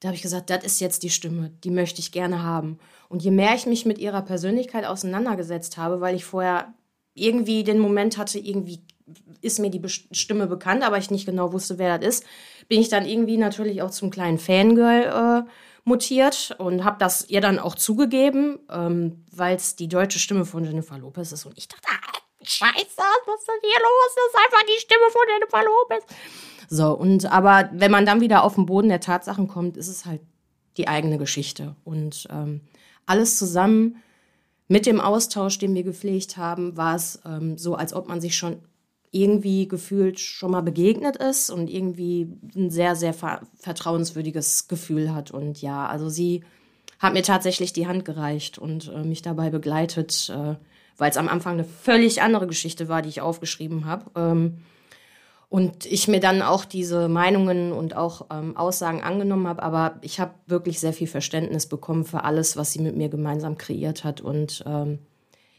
da 0.00 0.08
habe 0.08 0.16
ich 0.16 0.22
gesagt, 0.22 0.50
das 0.50 0.62
ist 0.62 0.80
jetzt 0.80 1.02
die 1.02 1.10
Stimme, 1.10 1.50
die 1.64 1.70
möchte 1.70 2.00
ich 2.00 2.12
gerne 2.12 2.42
haben. 2.42 2.78
Und 3.08 3.22
je 3.24 3.30
mehr 3.30 3.54
ich 3.54 3.66
mich 3.66 3.86
mit 3.86 3.98
ihrer 3.98 4.22
Persönlichkeit 4.22 4.84
auseinandergesetzt 4.84 5.76
habe, 5.76 6.00
weil 6.00 6.14
ich 6.14 6.24
vorher 6.24 6.74
irgendwie 7.14 7.64
den 7.64 7.78
Moment 7.78 8.18
hatte, 8.18 8.38
irgendwie 8.38 8.80
ist 9.40 9.58
mir 9.58 9.70
die 9.70 9.82
Stimme 9.88 10.46
bekannt, 10.46 10.82
aber 10.82 10.98
ich 10.98 11.10
nicht 11.10 11.26
genau 11.26 11.52
wusste, 11.52 11.78
wer 11.78 11.98
das 11.98 12.08
ist, 12.08 12.24
bin 12.68 12.80
ich 12.80 12.90
dann 12.90 13.06
irgendwie 13.06 13.38
natürlich 13.38 13.80
auch 13.82 13.90
zum 13.90 14.10
kleinen 14.10 14.38
Fangirl 14.38 15.44
äh, 15.46 15.50
mutiert 15.84 16.54
und 16.58 16.84
habe 16.84 16.98
das 16.98 17.28
ihr 17.28 17.40
dann 17.40 17.58
auch 17.58 17.74
zugegeben, 17.74 18.58
ähm, 18.70 19.24
weil 19.32 19.56
es 19.56 19.74
die 19.74 19.88
deutsche 19.88 20.18
Stimme 20.18 20.44
von 20.44 20.64
Jennifer 20.64 20.98
Lopez 20.98 21.32
ist. 21.32 21.46
Und 21.46 21.56
ich 21.56 21.66
dachte, 21.66 21.88
ah, 21.88 22.07
scheiße, 22.42 22.74
was 22.76 23.40
ist 23.40 23.48
denn 23.48 23.60
hier 23.62 23.80
los? 23.80 24.14
Das 24.14 24.26
ist 24.26 24.38
einfach 24.44 24.66
die 24.66 24.80
Stimme 24.80 25.10
von 25.10 25.22
Jennifer 25.28 25.64
Lopez. 25.64 26.04
So, 26.70 26.92
und 26.92 27.26
aber 27.26 27.70
wenn 27.72 27.90
man 27.90 28.06
dann 28.06 28.20
wieder 28.20 28.44
auf 28.44 28.54
den 28.54 28.66
Boden 28.66 28.88
der 28.88 29.00
Tatsachen 29.00 29.48
kommt, 29.48 29.76
ist 29.76 29.88
es 29.88 30.04
halt 30.04 30.20
die 30.76 30.88
eigene 30.88 31.18
Geschichte. 31.18 31.74
Und 31.84 32.28
ähm, 32.30 32.60
alles 33.06 33.38
zusammen 33.38 34.02
mit 34.68 34.84
dem 34.84 35.00
Austausch, 35.00 35.58
den 35.58 35.74
wir 35.74 35.82
gepflegt 35.82 36.36
haben, 36.36 36.76
war 36.76 36.94
es 36.94 37.20
ähm, 37.24 37.56
so, 37.56 37.74
als 37.74 37.94
ob 37.94 38.08
man 38.08 38.20
sich 38.20 38.36
schon 38.36 38.62
irgendwie 39.10 39.66
gefühlt 39.66 40.20
schon 40.20 40.50
mal 40.50 40.60
begegnet 40.60 41.16
ist 41.16 41.50
und 41.50 41.70
irgendwie 41.70 42.28
ein 42.54 42.70
sehr, 42.70 42.94
sehr 42.94 43.14
vertrauenswürdiges 43.14 44.68
Gefühl 44.68 45.14
hat. 45.14 45.30
Und 45.30 45.62
ja, 45.62 45.86
also 45.86 46.10
sie 46.10 46.44
hat 46.98 47.14
mir 47.14 47.22
tatsächlich 47.22 47.72
die 47.72 47.86
Hand 47.86 48.04
gereicht 48.04 48.58
und 48.58 48.88
äh, 48.88 49.04
mich 49.04 49.22
dabei 49.22 49.48
begleitet, 49.48 50.30
äh, 50.30 50.56
weil 50.98 51.10
es 51.10 51.16
am 51.16 51.28
Anfang 51.28 51.54
eine 51.54 51.64
völlig 51.64 52.20
andere 52.20 52.46
Geschichte 52.46 52.88
war, 52.88 53.00
die 53.00 53.08
ich 53.08 53.20
aufgeschrieben 53.20 53.86
habe. 53.86 54.10
Ähm, 54.14 54.58
und 55.48 55.86
ich 55.86 56.08
mir 56.08 56.20
dann 56.20 56.42
auch 56.42 56.66
diese 56.66 57.08
Meinungen 57.08 57.72
und 57.72 57.96
auch 57.96 58.26
ähm, 58.30 58.54
Aussagen 58.54 59.02
angenommen 59.02 59.48
habe, 59.48 59.62
aber 59.62 59.96
ich 60.02 60.20
habe 60.20 60.34
wirklich 60.46 60.78
sehr 60.78 60.92
viel 60.92 61.06
Verständnis 61.06 61.66
bekommen 61.66 62.04
für 62.04 62.24
alles, 62.24 62.58
was 62.58 62.72
sie 62.72 62.80
mit 62.80 62.96
mir 62.96 63.08
gemeinsam 63.08 63.56
kreiert 63.56 64.04
hat. 64.04 64.20
Und 64.20 64.62
ähm, 64.66 64.98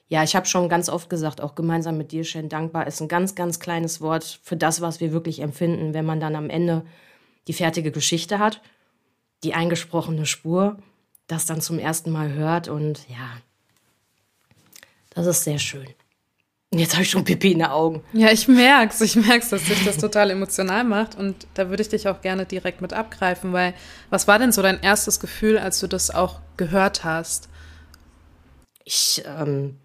ja, 0.07 0.23
ich 0.23 0.35
habe 0.35 0.45
schon 0.45 0.69
ganz 0.69 0.89
oft 0.89 1.09
gesagt, 1.09 1.41
auch 1.41 1.55
gemeinsam 1.55 1.97
mit 1.97 2.11
dir, 2.11 2.23
Shen, 2.23 2.49
dankbar 2.49 2.85
ist 2.85 3.01
ein 3.01 3.07
ganz, 3.07 3.33
ganz 3.33 3.59
kleines 3.59 3.99
Wort 3.99 4.39
für 4.43 4.57
das, 4.57 4.81
was 4.81 4.99
wir 4.99 5.11
wirklich 5.11 5.39
empfinden, 5.39 5.95
wenn 5.95 6.05
man 6.05 6.19
dann 6.19 6.35
am 6.35 6.51
Ende 6.51 6.85
die 7.47 7.53
fertige 7.53 7.91
Geschichte 7.91 8.37
hat, 8.37 8.61
die 9.43 9.55
eingesprochene 9.55 10.27
Spur, 10.27 10.77
das 11.25 11.47
dann 11.47 11.61
zum 11.61 11.79
ersten 11.79 12.11
Mal 12.11 12.33
hört 12.33 12.67
und 12.67 13.07
ja, 13.09 13.41
das 15.23 15.37
ist 15.37 15.43
sehr 15.43 15.59
schön. 15.59 15.87
Jetzt 16.71 16.93
habe 16.93 17.01
ich 17.01 17.09
schon 17.09 17.23
Pipi 17.23 17.53
in 17.53 17.59
den 17.59 17.67
Augen. 17.67 18.03
Ja, 18.13 18.31
ich 18.31 18.47
merk's. 18.47 19.01
Ich 19.01 19.15
merk's, 19.15 19.49
dass 19.49 19.63
dich 19.63 19.83
das 19.85 19.97
total 19.97 20.29
emotional 20.29 20.83
macht. 20.83 21.15
Und 21.15 21.47
da 21.55 21.69
würde 21.69 21.81
ich 21.81 21.89
dich 21.89 22.07
auch 22.07 22.21
gerne 22.21 22.45
direkt 22.45 22.81
mit 22.81 22.93
abgreifen, 22.93 23.53
weil 23.53 23.73
was 24.11 24.27
war 24.27 24.37
denn 24.37 24.51
so 24.51 24.61
dein 24.61 24.79
erstes 24.81 25.19
Gefühl, 25.19 25.57
als 25.57 25.79
du 25.79 25.87
das 25.87 26.11
auch 26.11 26.41
gehört 26.57 27.03
hast? 27.03 27.49
Ich 28.83 29.23
ähm, 29.25 29.79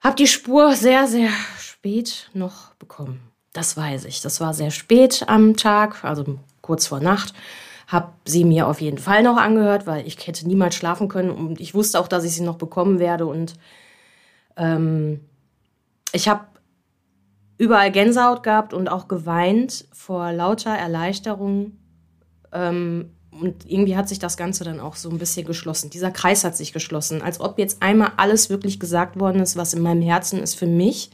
habe 0.00 0.16
die 0.16 0.26
Spur 0.26 0.74
sehr, 0.74 1.06
sehr 1.06 1.30
spät 1.58 2.30
noch 2.34 2.74
bekommen. 2.74 3.20
Das 3.52 3.76
weiß 3.76 4.06
ich. 4.06 4.20
Das 4.20 4.40
war 4.40 4.54
sehr 4.54 4.72
spät 4.72 5.24
am 5.28 5.56
Tag, 5.56 6.02
also 6.02 6.40
kurz 6.62 6.88
vor 6.88 6.98
Nacht. 6.98 7.32
Hab 7.86 8.16
sie 8.24 8.44
mir 8.44 8.66
auf 8.66 8.80
jeden 8.80 8.98
Fall 8.98 9.22
noch 9.22 9.36
angehört, 9.36 9.86
weil 9.86 10.04
ich 10.04 10.26
hätte 10.26 10.48
niemals 10.48 10.74
schlafen 10.74 11.06
können. 11.06 11.30
Und 11.30 11.60
ich 11.60 11.74
wusste 11.74 12.00
auch, 12.00 12.08
dass 12.08 12.24
ich 12.24 12.34
sie 12.34 12.42
noch 12.42 12.58
bekommen 12.58 12.98
werde. 12.98 13.26
Und 13.26 13.54
ähm, 14.56 15.20
ich 16.12 16.28
habe 16.28 16.46
überall 17.58 17.90
Gänsehaut 17.90 18.42
gehabt 18.42 18.74
und 18.74 18.88
auch 18.88 19.08
geweint 19.08 19.86
vor 19.92 20.32
lauter 20.32 20.70
Erleichterung. 20.70 21.72
Ähm, 22.52 23.10
und 23.30 23.68
irgendwie 23.68 23.96
hat 23.96 24.08
sich 24.08 24.20
das 24.20 24.36
Ganze 24.36 24.62
dann 24.62 24.78
auch 24.78 24.94
so 24.94 25.10
ein 25.10 25.18
bisschen 25.18 25.44
geschlossen. 25.44 25.90
Dieser 25.90 26.12
Kreis 26.12 26.44
hat 26.44 26.56
sich 26.56 26.72
geschlossen, 26.72 27.20
als 27.20 27.40
ob 27.40 27.58
jetzt 27.58 27.82
einmal 27.82 28.12
alles 28.16 28.48
wirklich 28.48 28.78
gesagt 28.78 29.18
worden 29.18 29.40
ist, 29.42 29.56
was 29.56 29.74
in 29.74 29.82
meinem 29.82 30.02
Herzen 30.02 30.40
ist 30.40 30.54
für 30.54 30.66
mich, 30.66 31.10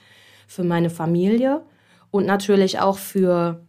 für 0.46 0.64
meine 0.64 0.90
Familie 0.90 1.62
und 2.10 2.26
natürlich 2.26 2.78
auch 2.78 2.98
für 2.98 3.60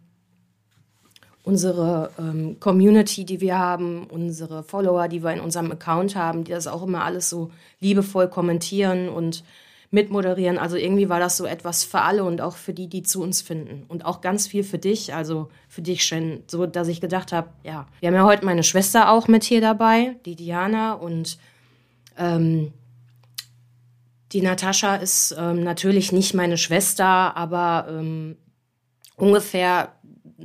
unsere 1.44 2.10
ähm, 2.18 2.58
Community, 2.60 3.24
die 3.24 3.40
wir 3.40 3.58
haben, 3.58 4.06
unsere 4.06 4.62
Follower, 4.62 5.08
die 5.08 5.24
wir 5.24 5.32
in 5.32 5.40
unserem 5.40 5.72
Account 5.72 6.14
haben, 6.14 6.44
die 6.44 6.52
das 6.52 6.66
auch 6.66 6.82
immer 6.82 7.04
alles 7.04 7.30
so 7.30 7.50
liebevoll 7.80 8.28
kommentieren 8.28 9.08
und 9.08 9.42
mitmoderieren. 9.92 10.58
Also 10.58 10.76
irgendwie 10.76 11.08
war 11.10 11.20
das 11.20 11.36
so 11.36 11.44
etwas 11.44 11.84
für 11.84 12.00
alle 12.00 12.24
und 12.24 12.40
auch 12.40 12.56
für 12.56 12.72
die, 12.72 12.88
die 12.88 13.02
zu 13.02 13.22
uns 13.22 13.42
finden. 13.42 13.84
Und 13.88 14.06
auch 14.06 14.22
ganz 14.22 14.46
viel 14.46 14.64
für 14.64 14.78
dich, 14.78 15.14
also 15.14 15.50
für 15.68 15.82
dich, 15.82 16.02
Shen, 16.02 16.42
so 16.48 16.66
dass 16.66 16.88
ich 16.88 17.00
gedacht 17.00 17.30
habe, 17.30 17.50
ja, 17.62 17.86
wir 18.00 18.08
haben 18.08 18.14
ja 18.14 18.24
heute 18.24 18.44
meine 18.44 18.64
Schwester 18.64 19.10
auch 19.10 19.28
mit 19.28 19.44
hier 19.44 19.60
dabei, 19.60 20.16
die 20.24 20.34
Diana 20.34 20.94
und 20.94 21.38
ähm, 22.16 22.72
die 24.32 24.40
Natascha 24.40 24.96
ist 24.96 25.36
ähm, 25.38 25.62
natürlich 25.62 26.10
nicht 26.10 26.32
meine 26.32 26.56
Schwester, 26.56 27.36
aber 27.36 27.86
ähm, 27.90 28.38
ungefähr 29.16 29.92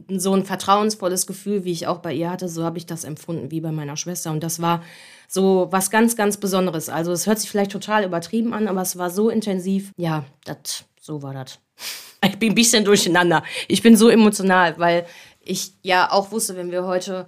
so 0.10 0.34
ein 0.34 0.46
vertrauensvolles 0.46 1.27
Gefühl, 1.27 1.63
wie 1.63 1.72
ich 1.72 1.88
auch 1.88 2.00
bei 2.00 2.13
ihr 2.13 2.30
hatte, 2.30 2.50
so 2.50 2.63
habe 2.63 2.77
ich 2.77 2.86
das 2.86 3.04
empfunden 3.04 3.51
wie 3.51 3.62
bei 3.62 3.72
meiner 3.72 3.98
Schwester. 3.98 4.32
Und 4.32 4.44
das 4.44 4.62
war 4.62 4.84
so 5.27 5.68
was 5.72 5.92
ganz, 5.92 6.16
ganz 6.16 6.38
Besonderes. 6.38 6.89
Also 6.89 7.12
es 7.12 7.27
hört 7.27 7.39
sich 7.39 7.50
vielleicht 7.50 7.72
total 7.72 8.04
übertrieben 8.04 8.54
an, 8.54 8.68
aber 8.68 8.82
es 8.82 8.98
war 8.98 9.10
so 9.10 9.30
intensiv. 9.30 9.92
Ja, 9.98 10.25
das, 10.46 10.86
so 11.00 11.22
war 11.22 11.34
das. 11.34 11.60
Ich 12.25 12.39
bin 12.39 12.51
ein 12.51 12.56
bisschen 12.56 12.84
durcheinander. 12.84 13.44
Ich 13.68 13.84
bin 13.84 13.96
so 13.96 14.10
emotional, 14.10 14.80
weil 14.80 15.06
ich 15.39 15.74
ja 15.84 16.12
auch 16.12 16.32
wusste, 16.32 16.58
wenn 16.58 16.72
wir 16.72 16.84
heute 16.84 17.27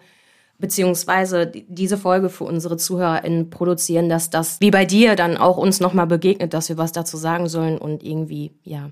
beziehungsweise 0.58 1.48
diese 1.48 1.98
Folge 1.98 2.30
für 2.30 2.44
unsere 2.44 2.76
ZuhörerInnen 2.76 3.50
produzieren, 3.50 4.10
dass 4.10 4.30
das 4.30 4.60
wie 4.60 4.72
bei 4.72 4.86
dir 4.86 5.16
dann 5.16 5.38
auch 5.38 5.58
uns 5.58 5.80
nochmal 5.80 6.08
begegnet, 6.08 6.54
dass 6.54 6.70
wir 6.70 6.78
was 6.78 6.92
dazu 6.92 7.18
sagen 7.18 7.48
sollen 7.48 7.78
und 7.78 8.04
irgendwie, 8.04 8.52
ja, 8.64 8.90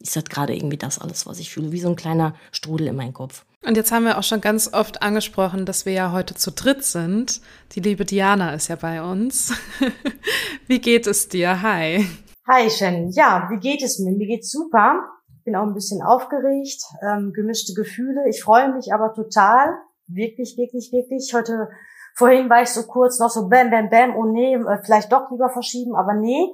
ist 0.00 0.16
das 0.16 0.24
gerade 0.24 0.54
irgendwie 0.54 0.78
das 0.78 0.98
alles, 0.98 1.26
was 1.26 1.38
ich 1.38 1.50
fühle, 1.50 1.72
wie 1.72 1.80
so 1.80 1.88
ein 1.88 1.96
kleiner 1.96 2.34
Strudel 2.52 2.88
in 2.88 2.96
meinem 2.96 3.12
Kopf. 3.12 3.44
Und 3.66 3.76
jetzt 3.76 3.92
haben 3.92 4.06
wir 4.06 4.16
auch 4.16 4.22
schon 4.22 4.40
ganz 4.40 4.72
oft 4.72 5.02
angesprochen, 5.02 5.66
dass 5.66 5.84
wir 5.84 5.92
ja 5.92 6.12
heute 6.12 6.34
zu 6.34 6.50
dritt 6.50 6.82
sind. 6.82 7.42
Die 7.72 7.80
liebe 7.80 8.06
Diana 8.06 8.54
ist 8.54 8.68
ja 8.68 8.76
bei 8.76 9.02
uns. 9.02 9.52
wie 10.66 10.80
geht 10.80 11.06
es 11.06 11.28
dir? 11.28 11.60
Hi. 11.60 12.06
Hi, 12.48 12.70
Shannon. 12.70 13.10
Ja, 13.10 13.48
wie 13.50 13.58
geht 13.58 13.82
es 13.82 13.98
mir? 13.98 14.12
Mir 14.12 14.26
geht's 14.26 14.50
super. 14.50 15.04
Bin 15.44 15.56
auch 15.56 15.66
ein 15.66 15.74
bisschen 15.74 16.02
aufgeregt, 16.02 16.82
ähm, 17.02 17.32
gemischte 17.34 17.74
Gefühle. 17.74 18.28
Ich 18.28 18.42
freue 18.42 18.72
mich 18.74 18.94
aber 18.94 19.12
total. 19.12 19.74
Wirklich, 20.06 20.56
wirklich, 20.56 20.90
wirklich. 20.90 21.30
Heute, 21.34 21.68
vorhin 22.14 22.48
war 22.48 22.62
ich 22.62 22.70
so 22.70 22.86
kurz 22.86 23.18
noch 23.18 23.30
so 23.30 23.48
bam, 23.48 23.70
bam, 23.70 23.90
bam. 23.90 24.16
Oh 24.16 24.24
nee, 24.24 24.54
äh, 24.54 24.78
vielleicht 24.82 25.12
doch 25.12 25.30
lieber 25.30 25.50
verschieben, 25.50 25.94
aber 25.96 26.14
nee. 26.14 26.46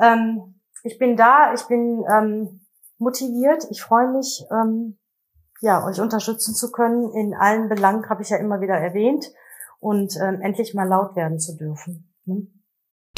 Ähm, 0.00 0.60
ich 0.82 0.98
bin 0.98 1.16
da. 1.16 1.52
Ich 1.52 1.64
bin 1.64 2.04
ähm, 2.10 2.60
motiviert. 2.98 3.66
Ich 3.70 3.82
freue 3.82 4.12
mich, 4.12 4.44
ähm, 4.50 4.98
ja, 5.60 5.84
euch 5.86 6.00
unterstützen 6.00 6.54
zu 6.54 6.70
können. 6.70 7.10
In 7.12 7.34
allen 7.34 7.68
Belangen 7.68 8.08
habe 8.08 8.22
ich 8.22 8.30
ja 8.30 8.36
immer 8.36 8.60
wieder 8.60 8.74
erwähnt 8.74 9.32
und 9.80 10.16
ähm, 10.22 10.40
endlich 10.40 10.74
mal 10.74 10.88
laut 10.88 11.16
werden 11.16 11.38
zu 11.38 11.56
dürfen. 11.56 12.14
Hm? 12.26 12.57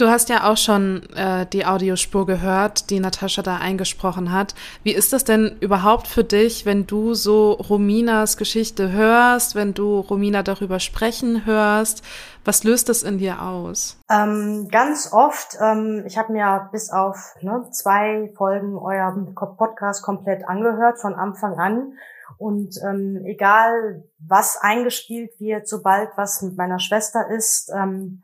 Du 0.00 0.09
hast 0.09 0.30
ja 0.30 0.50
auch 0.50 0.57
schon 0.57 1.02
äh, 1.14 1.45
die 1.45 1.66
Audiospur 1.66 2.25
gehört, 2.25 2.88
die 2.88 3.00
Natascha 3.00 3.42
da 3.42 3.59
eingesprochen 3.59 4.33
hat. 4.33 4.54
Wie 4.83 4.95
ist 4.95 5.12
das 5.12 5.25
denn 5.25 5.59
überhaupt 5.61 6.09
für 6.09 6.25
dich, 6.25 6.64
wenn 6.64 6.87
du 6.87 7.12
so 7.12 7.52
Rominas 7.52 8.38
Geschichte 8.38 8.92
hörst, 8.92 9.54
wenn 9.54 9.75
du 9.75 10.00
Romina 10.00 10.42
darüber 10.42 10.80
sprechen 10.80 11.45
hörst? 11.45 12.02
Was 12.47 12.64
löst 12.64 12.88
das 12.88 13.02
in 13.02 13.19
dir 13.19 13.42
aus? 13.42 14.00
Ähm, 14.11 14.69
ganz 14.71 15.12
oft, 15.12 15.59
ähm, 15.61 16.04
ich 16.07 16.16
habe 16.16 16.33
mir 16.33 16.71
bis 16.73 16.90
auf 16.90 17.35
ne, 17.42 17.69
zwei 17.71 18.33
Folgen 18.38 18.78
euer 18.78 19.14
Podcast 19.59 20.02
komplett 20.02 20.49
angehört, 20.49 20.99
von 20.99 21.12
Anfang 21.12 21.59
an. 21.59 21.92
Und 22.38 22.75
ähm, 22.88 23.23
egal, 23.26 24.04
was 24.19 24.57
eingespielt 24.62 25.38
wird, 25.40 25.69
sobald 25.69 26.09
was 26.16 26.40
mit 26.40 26.57
meiner 26.57 26.78
Schwester 26.78 27.28
ist, 27.28 27.71
ähm, 27.76 28.23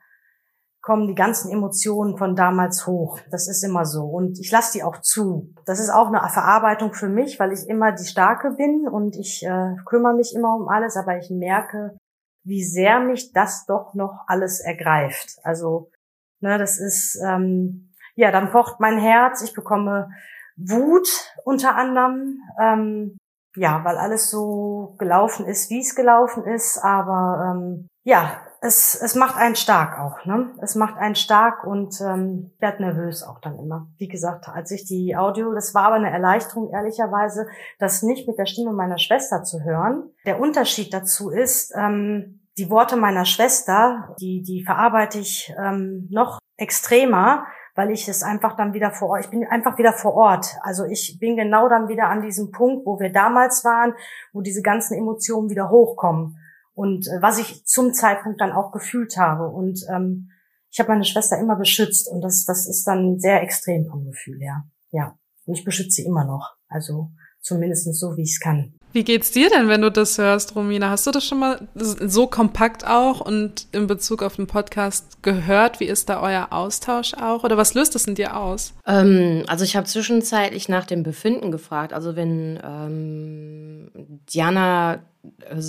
kommen 0.86 1.08
die 1.08 1.16
ganzen 1.16 1.50
Emotionen 1.50 2.16
von 2.16 2.36
damals 2.36 2.86
hoch. 2.86 3.18
Das 3.32 3.48
ist 3.48 3.64
immer 3.64 3.84
so. 3.84 4.04
Und 4.04 4.38
ich 4.38 4.52
lasse 4.52 4.78
die 4.78 4.84
auch 4.84 5.00
zu. 5.00 5.52
Das 5.64 5.80
ist 5.80 5.90
auch 5.90 6.06
eine 6.06 6.20
Verarbeitung 6.28 6.94
für 6.94 7.08
mich, 7.08 7.40
weil 7.40 7.52
ich 7.52 7.68
immer 7.68 7.90
die 7.90 8.04
Starke 8.04 8.52
bin 8.52 8.86
und 8.88 9.16
ich 9.16 9.44
äh, 9.44 9.74
kümmere 9.84 10.14
mich 10.14 10.32
immer 10.32 10.54
um 10.54 10.68
alles, 10.68 10.96
aber 10.96 11.18
ich 11.18 11.28
merke, 11.28 11.96
wie 12.44 12.62
sehr 12.62 13.00
mich 13.00 13.32
das 13.32 13.66
doch 13.66 13.94
noch 13.94 14.20
alles 14.28 14.60
ergreift. 14.60 15.40
Also, 15.42 15.90
ne, 16.38 16.56
das 16.56 16.78
ist, 16.78 17.20
ähm, 17.20 17.92
ja, 18.14 18.30
dann 18.30 18.52
pocht 18.52 18.78
mein 18.78 19.00
Herz, 19.00 19.42
ich 19.42 19.54
bekomme 19.54 20.08
Wut 20.56 21.08
unter 21.44 21.74
anderem, 21.74 22.38
ähm, 22.62 23.16
ja, 23.56 23.82
weil 23.82 23.98
alles 23.98 24.30
so 24.30 24.94
gelaufen 24.98 25.46
ist, 25.46 25.68
wie 25.68 25.80
es 25.80 25.96
gelaufen 25.96 26.44
ist, 26.44 26.78
aber 26.78 27.56
ähm, 27.56 27.88
ja, 28.04 28.40
es, 28.60 28.94
es 29.00 29.14
macht 29.14 29.36
einen 29.36 29.56
stark 29.56 29.98
auch, 29.98 30.24
ne? 30.24 30.50
Es 30.60 30.74
macht 30.74 30.96
einen 30.96 31.14
stark 31.14 31.64
und 31.64 32.00
ähm, 32.00 32.52
werd 32.58 32.80
nervös 32.80 33.22
auch 33.22 33.40
dann 33.40 33.58
immer. 33.58 33.88
Wie 33.98 34.08
gesagt, 34.08 34.48
als 34.48 34.70
ich 34.70 34.84
die 34.84 35.16
Audio, 35.16 35.52
das 35.52 35.74
war 35.74 35.84
aber 35.84 35.96
eine 35.96 36.10
Erleichterung, 36.10 36.70
ehrlicherweise, 36.70 37.46
das 37.78 38.02
nicht 38.02 38.26
mit 38.26 38.38
der 38.38 38.46
Stimme 38.46 38.72
meiner 38.72 38.98
Schwester 38.98 39.42
zu 39.42 39.62
hören. 39.62 40.10
Der 40.24 40.40
Unterschied 40.40 40.92
dazu 40.92 41.30
ist, 41.30 41.74
ähm, 41.76 42.40
die 42.58 42.70
Worte 42.70 42.96
meiner 42.96 43.24
Schwester, 43.24 44.14
die, 44.20 44.42
die 44.42 44.64
verarbeite 44.64 45.18
ich 45.18 45.52
ähm, 45.58 46.08
noch 46.10 46.38
extremer, 46.56 47.44
weil 47.74 47.90
ich 47.90 48.08
es 48.08 48.22
einfach 48.22 48.56
dann 48.56 48.72
wieder 48.72 48.90
vor 48.90 49.10
Ort, 49.10 49.26
ich 49.26 49.30
bin 49.30 49.46
einfach 49.46 49.76
wieder 49.76 49.92
vor 49.92 50.14
Ort. 50.14 50.56
Also 50.62 50.84
ich 50.84 51.18
bin 51.20 51.36
genau 51.36 51.68
dann 51.68 51.88
wieder 51.88 52.08
an 52.08 52.22
diesem 52.22 52.50
Punkt, 52.50 52.86
wo 52.86 52.98
wir 52.98 53.12
damals 53.12 53.64
waren, 53.64 53.92
wo 54.32 54.40
diese 54.40 54.62
ganzen 54.62 54.96
Emotionen 54.96 55.50
wieder 55.50 55.68
hochkommen 55.68 56.38
und 56.76 57.08
äh, 57.08 57.22
was 57.22 57.38
ich 57.38 57.64
zum 57.64 57.94
Zeitpunkt 57.94 58.40
dann 58.40 58.52
auch 58.52 58.70
gefühlt 58.70 59.16
habe. 59.16 59.48
Und 59.48 59.80
ähm, 59.90 60.30
ich 60.70 60.78
habe 60.78 60.90
meine 60.90 61.06
Schwester 61.06 61.38
immer 61.38 61.56
beschützt 61.56 62.06
und 62.06 62.20
das, 62.20 62.44
das 62.44 62.68
ist 62.68 62.86
dann 62.86 63.18
sehr 63.18 63.42
extrem 63.42 63.86
vom 63.86 64.04
Gefühl 64.04 64.38
her. 64.40 64.64
Ja. 64.90 65.18
Und 65.46 65.54
ich 65.54 65.64
beschütze 65.64 66.02
sie 66.02 66.04
immer 66.04 66.24
noch. 66.24 66.54
Also 66.68 67.10
zumindest 67.40 67.92
so, 67.94 68.16
wie 68.16 68.22
ich 68.22 68.32
es 68.32 68.40
kann. 68.40 68.74
Wie 68.96 69.04
geht's 69.04 69.30
dir 69.30 69.50
denn, 69.50 69.68
wenn 69.68 69.82
du 69.82 69.90
das 69.90 70.16
hörst, 70.16 70.56
Romina? 70.56 70.88
Hast 70.88 71.06
du 71.06 71.10
das 71.10 71.22
schon 71.22 71.38
mal 71.38 71.68
so 71.74 72.26
kompakt 72.26 72.86
auch 72.86 73.20
und 73.20 73.66
in 73.72 73.86
Bezug 73.86 74.22
auf 74.22 74.36
den 74.36 74.46
Podcast 74.46 75.22
gehört? 75.22 75.80
Wie 75.80 75.84
ist 75.84 76.08
da 76.08 76.22
euer 76.22 76.46
Austausch 76.48 77.12
auch? 77.12 77.44
Oder 77.44 77.58
was 77.58 77.74
löst 77.74 77.94
das 77.94 78.06
in 78.06 78.14
dir 78.14 78.34
aus? 78.38 78.72
Ähm, 78.86 79.42
also 79.48 79.64
ich 79.64 79.76
habe 79.76 79.86
zwischenzeitlich 79.86 80.70
nach 80.70 80.86
dem 80.86 81.02
Befinden 81.02 81.50
gefragt. 81.50 81.92
Also 81.92 82.16
wenn 82.16 82.58
ähm, 82.64 83.90
Diana 84.32 84.94
äh, 85.40 85.60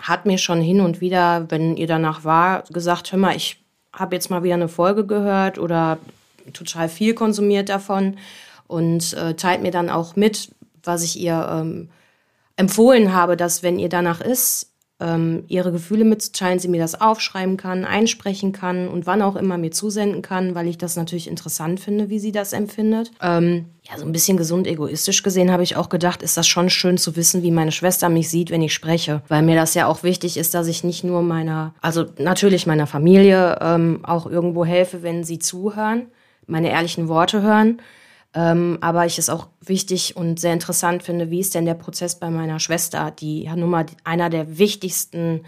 hat 0.00 0.26
mir 0.26 0.36
schon 0.36 0.60
hin 0.60 0.82
und 0.82 1.00
wieder, 1.00 1.46
wenn 1.50 1.78
ihr 1.78 1.86
danach 1.86 2.22
war, 2.22 2.64
gesagt, 2.64 3.12
hör 3.12 3.18
mal, 3.18 3.34
ich 3.34 3.64
habe 3.94 4.14
jetzt 4.14 4.28
mal 4.28 4.42
wieder 4.42 4.56
eine 4.56 4.68
Folge 4.68 5.06
gehört 5.06 5.58
oder 5.58 5.96
total 6.52 6.90
viel 6.90 7.14
konsumiert 7.14 7.70
davon 7.70 8.18
und 8.66 9.14
äh, 9.14 9.32
teilt 9.36 9.62
mir 9.62 9.70
dann 9.70 9.88
auch 9.88 10.16
mit, 10.16 10.50
was 10.84 11.02
ich 11.02 11.18
ihr 11.18 11.48
ähm, 11.50 11.88
empfohlen 12.56 13.12
habe, 13.12 13.36
dass 13.36 13.62
wenn 13.62 13.78
ihr 13.78 13.88
danach 13.88 14.20
ist, 14.20 14.72
ähm, 15.02 15.44
ihre 15.48 15.72
Gefühle 15.72 16.04
mitzuteilen, 16.04 16.58
sie 16.58 16.68
mir 16.68 16.80
das 16.80 17.00
aufschreiben 17.00 17.56
kann, 17.56 17.84
einsprechen 17.84 18.52
kann 18.52 18.88
und 18.88 19.06
wann 19.06 19.20
auch 19.20 19.36
immer 19.36 19.58
mir 19.58 19.72
zusenden 19.72 20.22
kann, 20.22 20.54
weil 20.54 20.68
ich 20.68 20.78
das 20.78 20.96
natürlich 20.96 21.28
interessant 21.28 21.80
finde, 21.80 22.08
wie 22.08 22.20
sie 22.20 22.30
das 22.30 22.52
empfindet. 22.52 23.10
Ähm, 23.20 23.66
ja, 23.82 23.98
so 23.98 24.04
ein 24.04 24.12
bisschen 24.12 24.36
gesund 24.36 24.66
egoistisch 24.66 25.22
gesehen 25.22 25.50
habe 25.50 25.64
ich 25.64 25.76
auch 25.76 25.88
gedacht, 25.88 26.22
ist 26.22 26.36
das 26.36 26.46
schon 26.46 26.70
schön 26.70 26.98
zu 26.98 27.16
wissen, 27.16 27.42
wie 27.42 27.50
meine 27.50 27.72
Schwester 27.72 28.08
mich 28.08 28.30
sieht, 28.30 28.50
wenn 28.50 28.62
ich 28.62 28.72
spreche, 28.72 29.22
weil 29.28 29.42
mir 29.42 29.56
das 29.56 29.74
ja 29.74 29.88
auch 29.88 30.04
wichtig 30.04 30.36
ist, 30.36 30.54
dass 30.54 30.68
ich 30.68 30.84
nicht 30.84 31.02
nur 31.02 31.22
meiner, 31.22 31.74
also 31.80 32.06
natürlich 32.18 32.66
meiner 32.66 32.86
Familie 32.86 33.58
ähm, 33.60 34.00
auch 34.04 34.26
irgendwo 34.26 34.64
helfe, 34.64 35.02
wenn 35.02 35.24
sie 35.24 35.40
zuhören, 35.40 36.06
meine 36.46 36.70
ehrlichen 36.70 37.08
Worte 37.08 37.42
hören 37.42 37.80
ähm, 38.34 38.78
aber 38.80 39.06
ich 39.06 39.18
es 39.18 39.28
auch 39.28 39.48
wichtig 39.60 40.16
und 40.16 40.40
sehr 40.40 40.52
interessant 40.52 41.02
finde, 41.02 41.30
wie 41.30 41.40
ist 41.40 41.54
denn 41.54 41.66
der 41.66 41.74
Prozess 41.74 42.18
bei 42.18 42.30
meiner 42.30 42.60
Schwester, 42.60 43.10
die 43.10 43.44
ja 43.44 43.56
nun 43.56 43.70
mal 43.70 43.86
einer 44.04 44.30
der 44.30 44.58
wichtigsten 44.58 45.44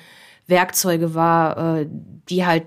Werkzeuge 0.47 1.15
war, 1.15 1.79
äh, 1.79 1.87
die 2.29 2.45
halt 2.45 2.65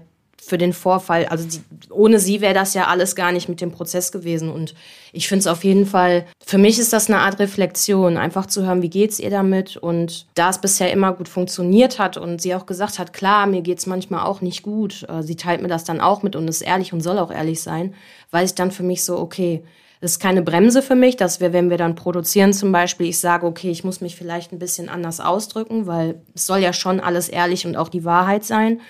für 0.48 0.58
den 0.58 0.72
Vorfall, 0.72 1.26
also 1.26 1.46
die, 1.46 1.60
ohne 1.92 2.20
sie 2.20 2.40
wäre 2.40 2.54
das 2.54 2.74
ja 2.74 2.88
alles 2.88 3.16
gar 3.16 3.34
nicht 3.34 3.50
mit 3.50 3.60
dem 3.60 3.72
Prozess 3.72 4.14
gewesen. 4.14 4.50
Und 4.50 4.76
ich 5.12 5.28
finde 5.28 5.42
es 5.42 5.48
auf 5.48 5.66
jeden 5.66 5.86
Fall, 5.86 6.26
für 6.44 6.58
mich 6.58 6.80
ist 6.80 6.94
das 6.94 7.10
eine 7.10 7.20
Art 7.20 7.38
Reflexion, 7.40 8.16
einfach 8.16 8.46
zu 8.46 8.66
hören, 8.66 8.82
wie 8.82 8.90
geht's 8.90 9.20
ihr 9.20 9.30
damit? 9.30 9.76
Und 9.76 10.26
da 10.36 10.50
es 10.50 10.62
bisher 10.62 10.92
immer 10.94 11.12
gut 11.12 11.28
funktioniert 11.28 12.00
hat 12.00 12.16
und 12.16 12.42
sie 12.42 12.56
auch 12.56 12.66
gesagt 12.66 12.98
hat, 12.98 13.12
klar, 13.12 13.46
mir 13.46 13.62
geht's 13.62 13.88
manchmal 13.88 14.26
auch 14.26 14.40
nicht 14.40 14.64
gut, 14.64 15.06
äh, 15.10 15.22
sie 15.22 15.36
teilt 15.36 15.62
mir 15.62 15.68
das 15.68 15.84
dann 15.84 16.00
auch 16.00 16.24
mit 16.24 16.38
und 16.38 16.48
ist 16.48 16.62
ehrlich 16.62 16.94
und 16.94 17.02
soll 17.02 17.20
auch 17.20 17.32
ehrlich 17.32 17.62
sein, 17.62 17.94
weiß 18.32 18.52
ich 18.52 18.56
dann 18.56 18.72
für 18.72 18.84
mich 18.84 19.04
so, 19.04 19.20
okay, 19.20 19.64
das 20.00 20.12
ist 20.12 20.20
keine 20.20 20.44
Bremse 20.44 20.82
für 20.82 20.96
mich, 20.96 21.18
dass 21.18 21.40
wir, 21.40 21.54
wenn 21.54 21.70
wir 21.70 21.78
dann 21.78 21.96
produzieren 21.96 22.54
zum 22.54 22.72
Beispiel, 22.72 23.08
ich 23.08 23.20
sage, 23.20 23.48
okay, 23.48 23.72
ich 23.72 23.84
muss 23.84 24.00
mich 24.00 24.16
vielleicht 24.16 24.52
ein 24.52 24.60
bisschen 24.60 24.90
anders 24.90 25.20
ausdrücken, 25.20 25.88
weil 25.88 26.22
es 26.36 26.46
soll 26.46 26.60
ja 26.60 26.72
schon 26.74 27.00
alles 27.00 27.30
ehrlich 27.30 27.66
und 27.66 27.76
auch 27.76 27.90
die 27.90 28.06
Wahrheit 28.06 28.44
sein. 28.44 28.82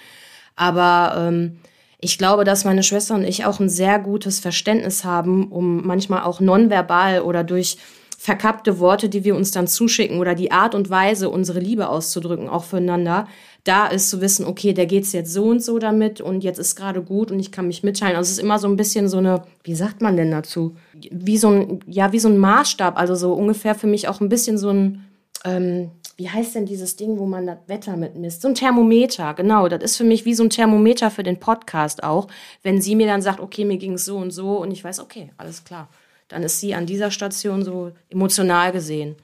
Aber 0.55 1.15
ähm, 1.17 1.59
ich 1.99 2.17
glaube, 2.17 2.43
dass 2.43 2.65
meine 2.65 2.83
Schwester 2.83 3.15
und 3.15 3.23
ich 3.23 3.45
auch 3.45 3.59
ein 3.59 3.69
sehr 3.69 3.99
gutes 3.99 4.39
Verständnis 4.39 5.05
haben, 5.05 5.49
um 5.51 5.85
manchmal 5.87 6.23
auch 6.23 6.39
nonverbal 6.39 7.21
oder 7.21 7.43
durch 7.43 7.77
verkappte 8.19 8.79
Worte, 8.79 9.09
die 9.09 9.23
wir 9.23 9.35
uns 9.35 9.51
dann 9.51 9.67
zuschicken 9.67 10.19
oder 10.19 10.35
die 10.35 10.51
Art 10.51 10.75
und 10.75 10.89
Weise, 10.89 11.29
unsere 11.29 11.59
Liebe 11.59 11.87
auszudrücken, 11.87 12.49
auch 12.49 12.63
füreinander, 12.63 13.27
da 13.67 13.87
ist 13.87 14.09
zu 14.09 14.21
wissen, 14.21 14.45
okay, 14.45 14.73
der 14.73 14.85
geht's 14.85 15.11
jetzt 15.11 15.33
so 15.33 15.45
und 15.45 15.61
so 15.61 15.77
damit 15.79 16.21
und 16.21 16.43
jetzt 16.43 16.57
ist 16.57 16.75
gerade 16.75 17.01
gut 17.01 17.31
und 17.31 17.39
ich 17.39 17.51
kann 17.51 17.67
mich 17.67 17.83
mitteilen. 17.83 18.15
Also 18.15 18.29
es 18.29 18.37
ist 18.37 18.43
immer 18.43 18.59
so 18.59 18.67
ein 18.67 18.77
bisschen 18.77 19.09
so 19.09 19.17
eine, 19.17 19.43
wie 19.63 19.75
sagt 19.75 20.01
man 20.01 20.15
denn 20.15 20.31
dazu? 20.31 20.75
Wie 20.93 21.37
so 21.37 21.49
ein, 21.49 21.79
ja, 21.85 22.11
wie 22.13 22.19
so 22.19 22.29
ein 22.29 22.37
Maßstab, 22.37 22.97
also 22.97 23.15
so 23.15 23.33
ungefähr 23.33 23.75
für 23.75 23.87
mich 23.87 24.07
auch 24.07 24.21
ein 24.21 24.29
bisschen 24.29 24.57
so 24.57 24.69
ein, 24.69 25.05
ähm, 25.43 25.91
wie 26.15 26.29
heißt 26.29 26.55
denn 26.55 26.65
dieses 26.65 26.95
Ding, 26.95 27.19
wo 27.19 27.25
man 27.25 27.45
das 27.45 27.57
Wetter 27.67 27.97
mitmisst? 27.97 28.41
So 28.41 28.47
ein 28.47 28.55
Thermometer, 28.55 29.33
genau. 29.33 29.67
Das 29.67 29.83
ist 29.83 29.97
für 29.97 30.03
mich 30.03 30.25
wie 30.25 30.33
so 30.33 30.43
ein 30.43 30.49
Thermometer 30.49 31.11
für 31.11 31.23
den 31.23 31.39
Podcast 31.39 32.03
auch. 32.03 32.27
Wenn 32.63 32.81
sie 32.81 32.95
mir 32.95 33.07
dann 33.07 33.21
sagt, 33.21 33.39
okay, 33.39 33.65
mir 33.65 33.77
ging's 33.77 34.05
so 34.05 34.17
und 34.17 34.31
so 34.31 34.57
und 34.57 34.71
ich 34.71 34.83
weiß, 34.83 34.99
okay, 34.99 35.31
alles 35.37 35.63
klar. 35.63 35.89
Dann 36.29 36.43
ist 36.43 36.59
sie 36.59 36.73
an 36.73 36.85
dieser 36.85 37.11
Station 37.11 37.63
so 37.63 37.91
emotional 38.09 38.71
gesehen. 38.71 39.15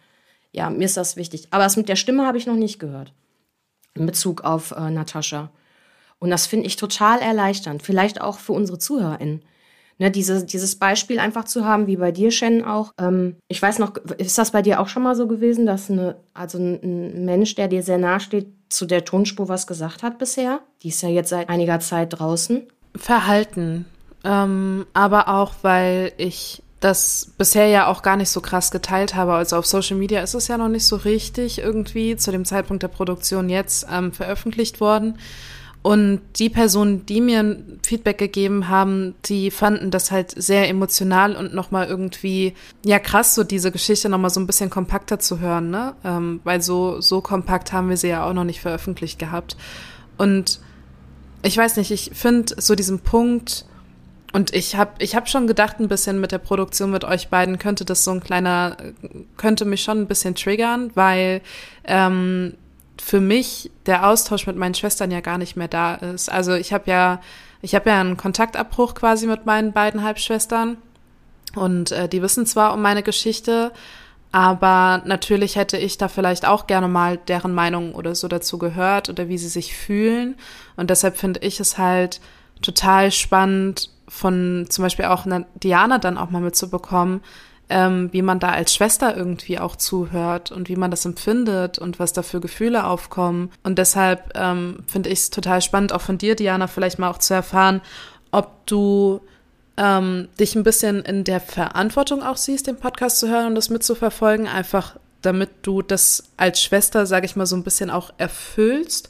Ja, 0.51 0.69
mir 0.69 0.85
ist 0.85 0.97
das 0.97 1.15
wichtig. 1.15 1.47
Aber 1.50 1.63
das 1.63 1.77
mit 1.77 1.89
der 1.89 1.95
Stimme 1.95 2.27
habe 2.27 2.38
ich 2.38 2.45
noch 2.45 2.55
nicht 2.55 2.77
gehört 2.77 3.12
in 3.95 4.05
Bezug 4.05 4.41
auf 4.41 4.71
äh, 4.71 4.89
Natascha. 4.89 5.50
Und 6.19 6.29
das 6.29 6.47
finde 6.47 6.67
ich 6.67 6.75
total 6.75 7.19
erleichternd, 7.19 7.83
vielleicht 7.83 8.21
auch 8.21 8.39
für 8.39 8.53
unsere 8.53 8.79
ZuhörerInnen. 8.79 9.43
Ne, 10.00 10.09
diese, 10.09 10.43
dieses 10.43 10.77
Beispiel 10.77 11.19
einfach 11.19 11.45
zu 11.45 11.65
haben, 11.65 11.85
wie 11.85 11.97
bei 11.97 12.12
dir, 12.12 12.31
Shen, 12.31 12.65
auch. 12.65 12.93
Ähm, 12.97 13.35
ich 13.47 13.62
weiß 13.62 13.77
noch, 13.77 13.95
ist 14.17 14.38
das 14.38 14.51
bei 14.51 14.63
dir 14.63 14.79
auch 14.79 14.88
schon 14.88 15.03
mal 15.03 15.15
so 15.15 15.27
gewesen, 15.27 15.67
dass 15.67 15.91
eine, 15.91 16.15
also 16.33 16.57
ein 16.57 17.25
Mensch, 17.25 17.53
der 17.53 17.68
dir 17.68 17.83
sehr 17.83 18.00
nahe 18.00 18.20
steht, 18.20 18.48
zu 18.70 18.87
der 18.87 19.05
Tonspur 19.05 19.50
was 19.50 19.68
gesagt 19.68 20.01
hat 20.01 20.18
bisher? 20.18 20.61
Die 20.81 20.89
ist 20.89 21.01
ja 21.03 21.09
jetzt 21.09 21.29
seit 21.29 21.48
einiger 21.48 21.79
Zeit 21.79 22.18
draußen. 22.18 22.63
Verhalten. 22.96 23.85
Ähm, 24.24 24.87
aber 24.94 25.27
auch, 25.27 25.53
weil 25.61 26.11
ich 26.18 26.62
das 26.83 27.31
bisher 27.37 27.67
ja 27.67 27.87
auch 27.87 28.01
gar 28.01 28.17
nicht 28.17 28.29
so 28.29 28.41
krass 28.41 28.69
geteilt 28.69 29.15
habe. 29.15 29.33
Also 29.33 29.55
auf 29.55 29.65
Social 29.65 29.98
Media 29.98 30.22
ist 30.22 30.33
es 30.33 30.48
ja 30.48 30.57
noch 30.57 30.67
nicht 30.67 30.85
so 30.85 30.98
richtig 30.98 31.59
irgendwie 31.59 32.17
zu 32.17 32.31
dem 32.31 32.43
Zeitpunkt 32.43 32.83
der 32.83 32.89
Produktion 32.89 33.50
jetzt 33.50 33.87
ähm, 33.89 34.11
veröffentlicht 34.11 34.81
worden. 34.81 35.17
Und 35.81 36.22
die 36.37 36.50
Personen, 36.50 37.05
die 37.05 37.19
mir 37.19 37.57
Feedback 37.85 38.17
gegeben 38.17 38.69
haben, 38.69 39.15
die 39.25 39.51
fanden 39.51 39.91
das 39.91 40.11
halt 40.11 40.31
sehr 40.31 40.69
emotional 40.69 41.35
und 41.35 41.53
nochmal 41.53 41.87
irgendwie, 41.87 42.53
ja 42.85 43.00
krass, 43.00 43.35
so 43.35 43.43
diese 43.43 43.69
Geschichte 43.69 44.07
nochmal 44.07 44.29
so 44.29 44.39
ein 44.39 44.48
bisschen 44.48 44.69
kompakter 44.69 45.19
zu 45.19 45.39
hören, 45.39 45.72
ne? 45.72 45.93
Ähm, 46.05 46.39
weil 46.46 46.61
so, 46.61 47.01
so 47.01 47.19
kompakt 47.19 47.74
haben 47.74 47.89
wir 47.89 47.98
sie 47.98 48.07
ja 48.07 48.25
auch 48.25 48.33
noch 48.33 48.46
nicht 48.46 48.61
veröffentlicht 48.61 49.19
gehabt. 49.19 49.57
Und 50.17 50.61
ich 51.43 51.57
weiß 51.57 51.75
nicht, 51.75 51.91
ich 51.91 52.11
finde 52.13 52.55
so 52.61 52.75
diesen 52.75 53.00
Punkt, 53.00 53.65
und 54.33 54.53
ich 54.53 54.75
habe 54.75 54.91
ich 54.98 55.15
hab 55.15 55.29
schon 55.29 55.46
gedacht, 55.46 55.79
ein 55.79 55.87
bisschen 55.87 56.19
mit 56.19 56.31
der 56.31 56.39
Produktion 56.39 56.89
mit 56.89 57.03
euch 57.05 57.27
beiden 57.27 57.59
könnte 57.59 57.85
das 57.85 58.03
so 58.03 58.11
ein 58.11 58.19
kleiner, 58.19 58.75
könnte 59.37 59.63
mich 59.63 59.83
schon 59.83 60.00
ein 60.00 60.07
bisschen 60.07 60.33
triggern, 60.33 60.91
weil 60.96 61.41
ähm, 61.85 62.55
für 63.00 63.19
mich 63.19 63.69
der 63.85 64.07
Austausch 64.07 64.48
mit 64.48 64.57
meinen 64.57 64.74
Schwestern 64.74 65.11
ja 65.11 65.22
gar 65.22 65.37
nicht 65.37 65.55
mehr 65.55 65.67
da 65.67 65.93
ist. 65.93 66.31
Also 66.31 66.55
ich 66.55 66.74
habe 66.74 66.89
ja, 66.89 67.22
ich 67.61 67.75
habe 67.75 67.91
ja 67.91 68.01
einen 68.01 68.17
Kontaktabbruch 68.17 68.96
quasi 68.96 69.27
mit 69.27 69.46
meinen 69.46 69.72
beiden 69.72 70.01
Halbschwestern 70.01 70.77
und 71.55 71.91
äh, 71.91 72.09
die 72.09 72.24
wissen 72.24 72.48
zwar 72.48 72.74
um 72.74 72.81
meine 72.81 73.03
Geschichte, 73.03 73.72
aber 74.31 75.03
natürlich 75.05 75.57
hätte 75.57 75.77
ich 75.77 76.00
da 76.00 76.07
vielleicht 76.07 76.48
auch 76.48 76.65
gerne 76.65 76.87
mal 76.87 77.17
deren 77.17 77.53
Meinung 77.53 77.93
oder 77.93 78.15
so 78.15 78.27
dazu 78.27 78.57
gehört 78.57 79.09
oder 79.09 79.29
wie 79.29 79.37
sie 79.37 79.48
sich 79.48 79.77
fühlen. 79.77 80.37
Und 80.75 80.89
deshalb 80.89 81.17
finde 81.17 81.41
ich 81.41 81.59
es 81.59 81.77
halt 81.77 82.19
total 82.63 83.11
spannend, 83.11 83.91
von 84.13 84.67
zum 84.69 84.83
Beispiel 84.83 85.05
auch 85.05 85.25
einer 85.25 85.45
Diana 85.55 85.97
dann 85.97 86.19
auch 86.19 86.29
mal 86.29 86.39
mitzubekommen, 86.41 87.21
ähm, 87.67 88.09
wie 88.11 88.21
man 88.21 88.39
da 88.39 88.49
als 88.49 88.75
Schwester 88.75 89.17
irgendwie 89.17 89.57
auch 89.57 89.75
zuhört 89.75 90.51
und 90.51 90.69
wie 90.69 90.75
man 90.75 90.91
das 90.91 91.03
empfindet 91.05 91.79
und 91.79 91.97
was 91.97 92.13
da 92.13 92.21
für 92.21 92.39
Gefühle 92.39 92.85
aufkommen. 92.85 93.51
Und 93.63 93.79
deshalb 93.79 94.31
ähm, 94.35 94.83
finde 94.87 95.09
ich 95.09 95.19
es 95.19 95.29
total 95.31 95.63
spannend, 95.63 95.93
auch 95.93 96.01
von 96.01 96.19
dir, 96.19 96.35
Diana, 96.35 96.67
vielleicht 96.67 96.99
mal 96.99 97.09
auch 97.09 97.17
zu 97.17 97.33
erfahren, 97.33 97.81
ob 98.31 98.67
du 98.67 99.19
ähm, 99.77 100.27
dich 100.39 100.55
ein 100.55 100.63
bisschen 100.63 101.01
in 101.01 101.23
der 101.23 101.39
Verantwortung 101.39 102.21
auch 102.21 102.37
siehst, 102.37 102.67
den 102.67 102.77
Podcast 102.77 103.19
zu 103.19 103.29
hören 103.29 103.47
und 103.47 103.55
das 103.55 103.71
mitzuverfolgen, 103.71 104.47
einfach 104.47 104.95
damit 105.23 105.49
du 105.63 105.81
das 105.81 106.25
als 106.37 106.61
Schwester, 106.61 107.07
sage 107.07 107.25
ich 107.25 107.35
mal, 107.35 107.47
so 107.47 107.55
ein 107.55 107.63
bisschen 107.63 107.89
auch 107.89 108.13
erfüllst, 108.19 109.09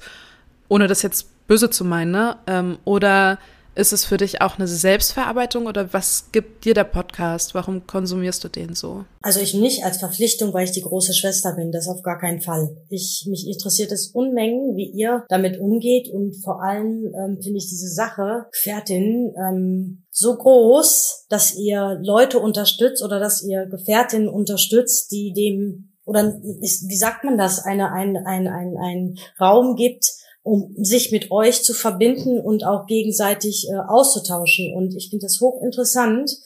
ohne 0.70 0.88
das 0.88 1.02
jetzt 1.02 1.48
böse 1.48 1.70
zu 1.70 1.84
meinen, 1.84 2.12
ne? 2.12 2.38
Ähm, 2.48 2.78
oder 2.86 3.38
ist 3.76 3.94
es 3.94 4.06
für 4.06 4.18
dich 4.18 4.42
auch 4.42 4.58
eine 4.58 4.68
Selbstverarbeitung 4.68 5.66
oder 5.66 5.94
was 5.94 6.32
gibt 6.32 6.66
dir 6.66 6.74
der 6.74 6.84
Podcast? 6.84 7.56
Warum 7.56 7.88
konsumierst 7.88 8.44
du 8.44 8.50
den 8.50 8.76
so? 8.76 9.06
Also 9.22 9.40
ich 9.40 9.54
nicht 9.54 9.84
als 9.84 9.98
Verpflichtung, 9.98 10.54
weil 10.54 10.66
ich 10.66 10.72
die 10.72 10.82
große 10.82 11.14
Schwester 11.14 11.54
bin, 11.54 11.72
das 11.72 11.88
auf 11.88 12.04
gar 12.04 12.20
keinen 12.20 12.42
Fall. 12.42 12.76
Ich, 12.90 13.26
mich 13.30 13.48
interessiert 13.48 13.92
es 13.92 14.08
Unmengen, 14.08 14.76
wie 14.76 14.90
ihr 14.92 15.26
damit 15.30 15.60
umgeht 15.60 16.08
und 16.10 16.36
vor 16.44 16.62
allem 16.62 17.14
ähm, 17.16 17.40
finde 17.42 17.58
ich 17.58 17.70
diese 17.70 17.88
Sache, 17.88 18.46
Gefährtin, 18.52 19.34
ähm, 19.38 20.04
so 20.12 20.36
groß, 20.36 21.26
dass 21.30 21.56
ihr 21.56 22.00
Leute 22.04 22.40
unterstützt 22.40 23.04
oder 23.04 23.20
dass 23.20 23.44
ihr 23.44 23.66
Gefährtinnen 23.66 24.30
unterstützt, 24.30 25.12
die 25.12 25.34
dem 25.34 25.90
oder 26.06 26.34
wie 26.34 26.98
sagt 26.98 27.24
man 27.24 27.38
das, 27.38 27.64
eine, 27.64 27.94
ein, 27.94 28.18
ein, 28.18 28.48
ein, 28.48 28.76
ein 28.78 29.16
Raum 29.40 29.76
gibt, 29.78 30.06
um 30.44 30.76
sich 30.78 31.12
mit 31.12 31.32
euch 31.32 31.64
zu 31.64 31.74
verbinden 31.74 32.40
und 32.40 32.66
auch 32.66 32.86
gegenseitig 32.86 33.68
äh, 33.70 33.78
auszutauschen. 33.78 34.74
Und 34.76 34.96
ich 34.96 35.10
finde 35.10 35.26
das 35.26 35.40
hochinteressant, 35.40 36.38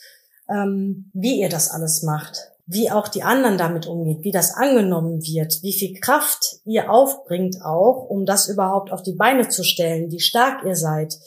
ähm, 0.49 1.09
wie 1.13 1.41
ihr 1.41 1.49
das 1.49 1.71
alles 1.71 2.03
macht, 2.03 2.51
wie 2.67 2.91
auch 2.91 3.07
die 3.07 3.23
anderen 3.23 3.57
damit 3.57 3.87
umgeht, 3.87 4.23
wie 4.23 4.31
das 4.31 4.53
angenommen 4.53 5.23
wird, 5.23 5.63
wie 5.63 5.73
viel 5.73 5.99
Kraft 5.99 6.59
ihr 6.63 6.91
aufbringt 6.91 7.57
auch, 7.63 8.07
um 8.07 8.25
das 8.25 8.47
überhaupt 8.47 8.91
auf 8.91 9.01
die 9.01 9.15
Beine 9.15 9.49
zu 9.49 9.63
stellen, 9.63 10.11
wie 10.11 10.19
stark 10.19 10.63
ihr 10.63 10.75
seid, 10.75 11.17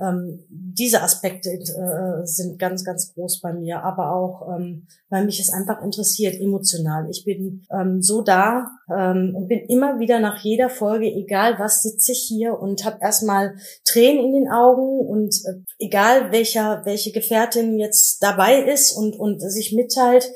ähm, 0.00 0.44
diese 0.48 1.02
Aspekte 1.02 1.50
äh, 1.50 2.26
sind 2.26 2.58
ganz, 2.58 2.84
ganz 2.84 3.12
groß 3.14 3.40
bei 3.40 3.52
mir, 3.52 3.82
aber 3.82 4.14
auch, 4.14 4.48
ähm, 4.56 4.86
weil 5.10 5.24
mich 5.24 5.40
es 5.40 5.52
einfach 5.52 5.82
interessiert, 5.82 6.40
emotional. 6.40 7.08
Ich 7.10 7.24
bin 7.24 7.66
ähm, 7.70 8.02
so 8.02 8.22
da 8.22 8.68
ähm, 8.88 9.34
und 9.36 9.48
bin 9.48 9.60
immer 9.68 9.98
wieder 9.98 10.20
nach 10.20 10.42
jeder 10.42 10.70
Folge, 10.70 11.06
egal 11.06 11.58
was, 11.58 11.82
sitze 11.82 12.12
ich 12.12 12.24
hier 12.28 12.58
und 12.58 12.84
habe 12.84 12.98
erstmal 13.00 13.54
Tränen 13.84 14.24
in 14.24 14.32
den 14.32 14.48
Augen 14.48 15.06
und 15.06 15.34
äh, 15.46 15.60
egal 15.78 16.32
welcher, 16.32 16.82
welche 16.84 17.12
Gefährtin 17.12 17.78
jetzt 17.78 18.22
dabei 18.22 18.62
ist 18.62 18.92
und, 18.92 19.18
und 19.18 19.40
sich 19.40 19.72
mitteilt, 19.72 20.30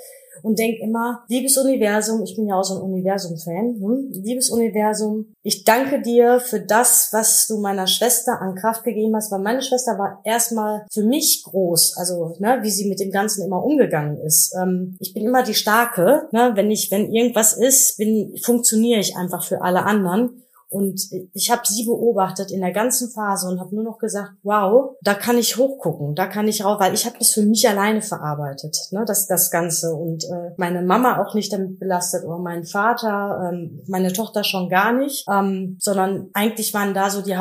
und 0.44 0.59
denke 0.59 0.83
immer, 0.83 1.24
liebes 1.28 1.57
Universum, 1.57 2.22
ich 2.22 2.37
bin 2.37 2.46
ja 2.46 2.57
auch 2.57 2.64
so 2.64 2.74
ein 2.74 2.83
Universum-Fan, 2.83 3.80
hm? 3.80 4.11
liebes 4.22 4.50
Universum, 4.50 5.35
ich 5.42 5.64
danke 5.64 6.02
dir 6.02 6.38
für 6.40 6.61
das, 6.61 7.09
was 7.12 7.46
du 7.46 7.59
meiner 7.59 7.87
Schwester 7.87 8.40
an 8.40 8.54
Kraft 8.54 8.85
gegeben 8.85 9.16
hast, 9.16 9.33
weil 9.33 9.40
meine 9.40 9.62
Schwester 9.62 9.98
war 9.98 10.20
erstmal 10.24 10.87
für 10.92 11.02
mich 11.02 11.42
groß, 11.44 11.96
also 11.96 12.37
ne, 12.38 12.59
wie 12.62 12.70
sie 12.70 12.88
mit 12.88 13.00
dem 13.00 13.11
Ganzen 13.11 13.44
immer 13.44 13.64
umgegangen 13.64 14.18
ist. 14.20 14.54
Ähm, 14.61 14.96
ich 15.00 15.14
bin 15.14 15.24
immer 15.24 15.42
die 15.42 15.54
Starke, 15.54 16.28
ne, 16.33 16.52
wenn 16.54 16.70
ich, 16.70 16.90
wenn 16.90 17.12
irgendwas 17.12 17.54
ist, 17.54 17.96
bin, 17.96 18.37
funktioniere 18.42 19.00
ich 19.00 19.16
einfach 19.16 19.44
für 19.44 19.62
alle 19.62 19.85
anderen. 19.85 20.43
Und 20.74 21.00
ich 21.32 21.52
habe 21.52 21.62
sie 21.64 21.84
beobachtet 21.84 22.50
in 22.50 22.60
der 22.60 22.72
ganzen 22.72 23.08
Phase 23.08 23.46
und 23.46 23.60
habe 23.60 23.72
nur 23.72 23.84
noch 23.84 23.98
gesagt, 23.98 24.32
wow, 24.42 24.96
da 25.02 25.14
kann 25.14 25.38
ich 25.38 25.56
hochgucken, 25.56 26.16
da 26.16 26.26
kann 26.26 26.48
ich 26.48 26.64
rauf, 26.64 26.80
weil 26.80 26.94
ich 26.94 27.06
habe 27.06 27.16
das 27.16 27.32
für 27.32 27.42
mich 27.42 27.68
alleine 27.68 28.02
verarbeitet, 28.02 28.76
ne, 28.90 29.04
das, 29.06 29.28
das 29.28 29.52
Ganze. 29.52 29.94
Und 29.94 30.24
äh, 30.24 30.50
meine 30.56 30.82
Mama 30.82 31.22
auch 31.22 31.34
nicht 31.34 31.52
damit 31.52 31.78
belastet 31.78 32.24
oder 32.24 32.38
mein 32.38 32.64
Vater, 32.64 33.52
ähm, 33.52 33.82
meine 33.87 34.12
Tochter 34.12 34.42
schon 34.42 34.68
gar 34.68 34.92
nicht, 34.92 35.24
ähm, 35.30 35.76
sondern 35.78 36.30
eigentlich 36.32 36.74
waren 36.74 36.92
da 36.92 37.08
so 37.08 37.22
die 37.22 37.37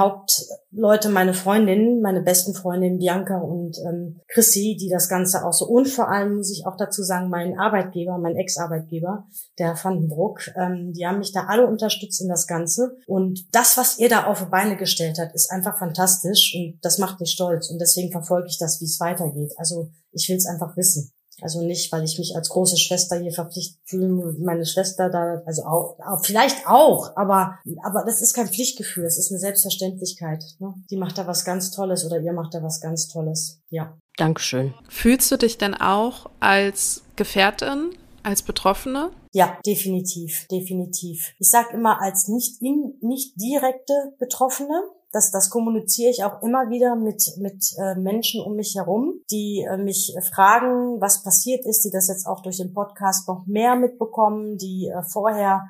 Hauptleute 0.74 1.10
meine 1.10 1.36
Freundinnen, 1.36 2.02
meine 2.02 2.22
besten 2.22 2.56
Freundinnen 2.56 2.98
Bianca 2.98 3.38
und 3.38 3.78
ähm, 3.88 4.20
Chrissy, 4.28 4.76
die 4.80 4.90
das 4.90 5.08
Ganze 5.08 5.46
auch 5.46 5.54
so 5.54 5.66
und 5.66 5.88
vor 5.88 6.10
allem 6.10 6.38
muss 6.38 6.52
ich 6.52 6.66
auch 6.66 6.76
dazu 6.76 7.04
sagen, 7.04 7.30
mein 7.30 7.60
Arbeitgeber, 7.60 8.18
mein 8.18 8.36
Ex-Arbeitgeber, 8.36 9.28
der 9.60 9.78
Vandenbruck, 9.82 10.50
ähm, 10.56 10.92
die 10.94 11.06
haben 11.06 11.20
mich 11.20 11.32
da 11.32 11.46
alle 11.48 11.68
unterstützt 11.68 12.22
in 12.22 12.28
das 12.28 12.48
Ganze 12.48 12.98
und 13.06 13.46
das, 13.52 13.78
was 13.78 14.00
ihr 14.00 14.10
da 14.10 14.26
auf 14.26 14.40
die 14.44 14.50
Beine 14.50 14.76
gestellt 14.76 15.20
hat, 15.20 15.36
ist 15.36 15.52
einfach 15.52 15.78
fantastisch 15.78 16.56
und 16.56 16.80
das 16.82 16.98
macht 16.98 17.20
mich 17.20 17.30
stolz. 17.30 17.70
Und 17.70 17.80
deswegen 17.80 18.12
verfolge 18.12 18.48
ich 18.50 18.58
das, 18.58 18.82
wie 18.82 18.86
es 18.86 19.00
weitergeht. 19.00 19.54
Also 19.58 19.92
ich 20.12 20.28
will 20.28 20.38
es 20.38 20.48
einfach 20.48 20.76
wissen. 20.76 21.13
Also 21.42 21.62
nicht, 21.62 21.92
weil 21.92 22.04
ich 22.04 22.18
mich 22.18 22.36
als 22.36 22.50
große 22.50 22.78
Schwester 22.78 23.20
hier 23.20 23.32
verpflichtet 23.32 23.80
fühle, 23.86 24.36
meine 24.40 24.66
Schwester 24.66 25.10
da, 25.10 25.42
also 25.46 25.64
auch, 25.64 25.98
vielleicht 26.24 26.68
auch, 26.68 27.16
aber, 27.16 27.60
aber 27.84 28.04
das 28.06 28.22
ist 28.22 28.34
kein 28.34 28.48
Pflichtgefühl, 28.48 29.06
es 29.06 29.18
ist 29.18 29.32
eine 29.32 29.40
Selbstverständlichkeit. 29.40 30.44
Ne? 30.60 30.74
Die 30.90 30.98
macht 30.98 31.18
da 31.18 31.28
was 31.28 31.44
ganz 31.44 31.72
Tolles 31.72 32.06
oder 32.06 32.20
ihr 32.20 32.34
macht 32.34 32.54
da 32.54 32.62
was 32.62 32.82
ganz 32.82 33.08
Tolles. 33.08 33.62
Ja. 33.70 33.98
Dankeschön. 34.18 34.74
Fühlst 34.90 35.32
du 35.32 35.38
dich 35.38 35.58
denn 35.58 35.74
auch 35.74 36.30
als 36.40 37.02
Gefährtin 37.16 37.96
als 38.22 38.42
Betroffene? 38.42 39.12
Ja, 39.32 39.58
definitiv, 39.66 40.48
definitiv. 40.52 41.34
Ich 41.40 41.50
sage 41.50 41.74
immer 41.74 42.02
als 42.02 42.28
nicht 42.28 42.62
in, 42.62 42.96
nicht 43.02 43.34
direkte 43.42 44.14
Betroffene, 44.20 44.84
das, 45.14 45.30
das 45.30 45.52
kommuniziere 45.52 46.10
ich 46.10 46.24
auch 46.24 46.42
immer 46.42 46.70
wieder 46.70 46.96
mit, 46.96 47.38
mit 47.38 47.64
äh, 47.78 47.96
Menschen 47.96 48.44
um 48.44 48.56
mich 48.56 48.74
herum, 48.76 49.22
die 49.30 49.66
äh, 49.70 49.78
mich 49.78 50.16
fragen, 50.34 51.00
was 51.00 51.22
passiert 51.22 51.66
ist, 51.66 51.86
die 51.86 51.92
das 51.92 52.08
jetzt 52.08 52.26
auch 52.26 52.42
durch 52.42 52.58
den 52.58 52.74
Podcast 52.74 53.28
noch 53.28 53.46
mehr 53.46 53.76
mitbekommen, 53.76 54.58
die 54.58 54.88
äh, 54.90 55.04
vorher 55.04 55.70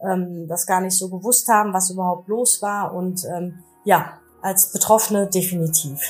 ähm, 0.00 0.46
das 0.48 0.66
gar 0.66 0.80
nicht 0.80 0.96
so 0.96 1.10
gewusst 1.10 1.48
haben, 1.48 1.74
was 1.74 1.90
überhaupt 1.90 2.28
los 2.28 2.62
war. 2.62 2.94
Und 2.94 3.24
ähm, 3.26 3.62
ja, 3.84 4.18
als 4.40 4.72
Betroffene 4.72 5.28
definitiv. 5.28 6.00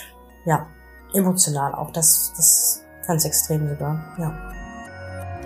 Ja, 0.46 0.68
emotional 1.12 1.74
auch. 1.74 1.90
Das, 1.90 2.32
das 2.36 2.84
ganz 3.06 3.24
extrem 3.24 3.68
sogar, 3.68 4.14
ja. 4.18 4.52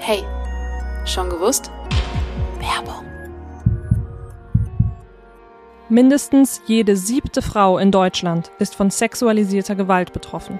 Hey, 0.01 0.23
schon 1.07 1.31
gewusst? 1.31 1.71
Werbung. 2.59 3.12
Mindestens 5.93 6.63
jede 6.65 6.97
siebte 6.97 7.43
Frau 7.43 7.77
in 7.77 7.91
Deutschland 7.91 8.51
ist 8.59 8.75
von 8.75 8.89
sexualisierter 8.89 9.75
Gewalt 9.75 10.15
betroffen. 10.15 10.59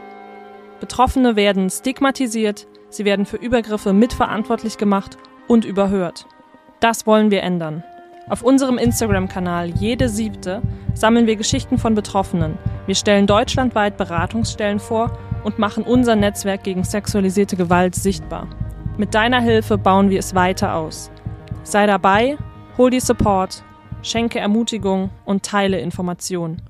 Betroffene 0.79 1.37
werden 1.37 1.71
stigmatisiert, 1.71 2.67
sie 2.91 3.07
werden 3.07 3.25
für 3.25 3.39
Übergriffe 3.39 3.95
mitverantwortlich 3.95 4.77
gemacht 4.77 5.17
und 5.49 5.65
überhört. 5.65 6.27
Das 6.81 7.07
wollen 7.07 7.31
wir 7.31 7.43
ändern. 7.43 7.83
Auf 8.29 8.43
unserem 8.43 8.77
Instagram-Kanal 8.77 9.71
Jede 9.71 10.11
Siebte 10.11 10.61
sammeln 10.93 11.27
wir 11.27 11.37
Geschichten 11.37 11.79
von 11.79 11.95
Betroffenen. 11.95 12.59
Wir 12.85 12.95
stellen 12.95 13.27
deutschlandweit 13.27 13.97
Beratungsstellen 13.97 14.81
vor 14.81 15.19
und 15.45 15.59
machen 15.59 15.83
unser 15.85 16.15
Netzwerk 16.15 16.63
gegen 16.63 16.85
sexualisierte 16.85 17.57
Gewalt 17.57 17.95
sichtbar. 17.95 18.49
Mit 18.99 19.15
deiner 19.15 19.41
Hilfe 19.41 19.79
bauen 19.79 20.11
wir 20.11 20.19
es 20.19 20.35
weiter 20.35 20.75
aus. 20.75 21.11
Sei 21.63 21.87
dabei, 21.87 22.37
hol 22.77 22.91
dir 22.91 23.01
Support, 23.01 23.65
schenke 24.03 24.39
Ermutigung 24.39 25.11
und 25.25 25.45
teile 25.45 25.81
Informationen. 25.81 26.63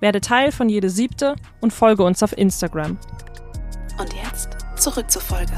Werde 0.00 0.20
Teil 0.20 0.52
von 0.52 0.68
jede 0.68 0.90
siebte 0.90 1.36
und 1.60 1.72
folge 1.72 2.04
uns 2.04 2.22
auf 2.22 2.36
Instagram. 2.36 2.98
Und 3.98 4.12
jetzt 4.14 4.50
zurück 4.76 5.10
zur 5.10 5.22
Folge. 5.22 5.52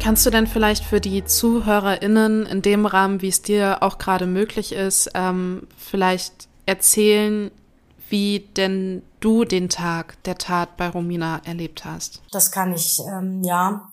Kannst 0.00 0.24
du 0.26 0.30
denn 0.30 0.46
vielleicht 0.46 0.84
für 0.84 1.00
die 1.00 1.24
ZuhörerInnen 1.24 2.46
in 2.46 2.62
dem 2.62 2.86
Rahmen, 2.86 3.22
wie 3.22 3.28
es 3.28 3.42
dir 3.42 3.82
auch 3.82 3.98
gerade 3.98 4.26
möglich 4.26 4.72
ist, 4.72 5.10
ähm, 5.14 5.66
vielleicht 5.76 6.48
erzählen, 6.66 7.50
wie 8.08 8.40
denn 8.56 9.02
du 9.20 9.44
den 9.44 9.68
Tag 9.68 10.22
der 10.24 10.36
Tat 10.36 10.76
bei 10.76 10.88
Romina 10.88 11.40
erlebt 11.44 11.84
hast? 11.84 12.22
Das 12.30 12.52
kann 12.52 12.72
ich, 12.72 13.00
ähm, 13.10 13.42
ja 13.42 13.90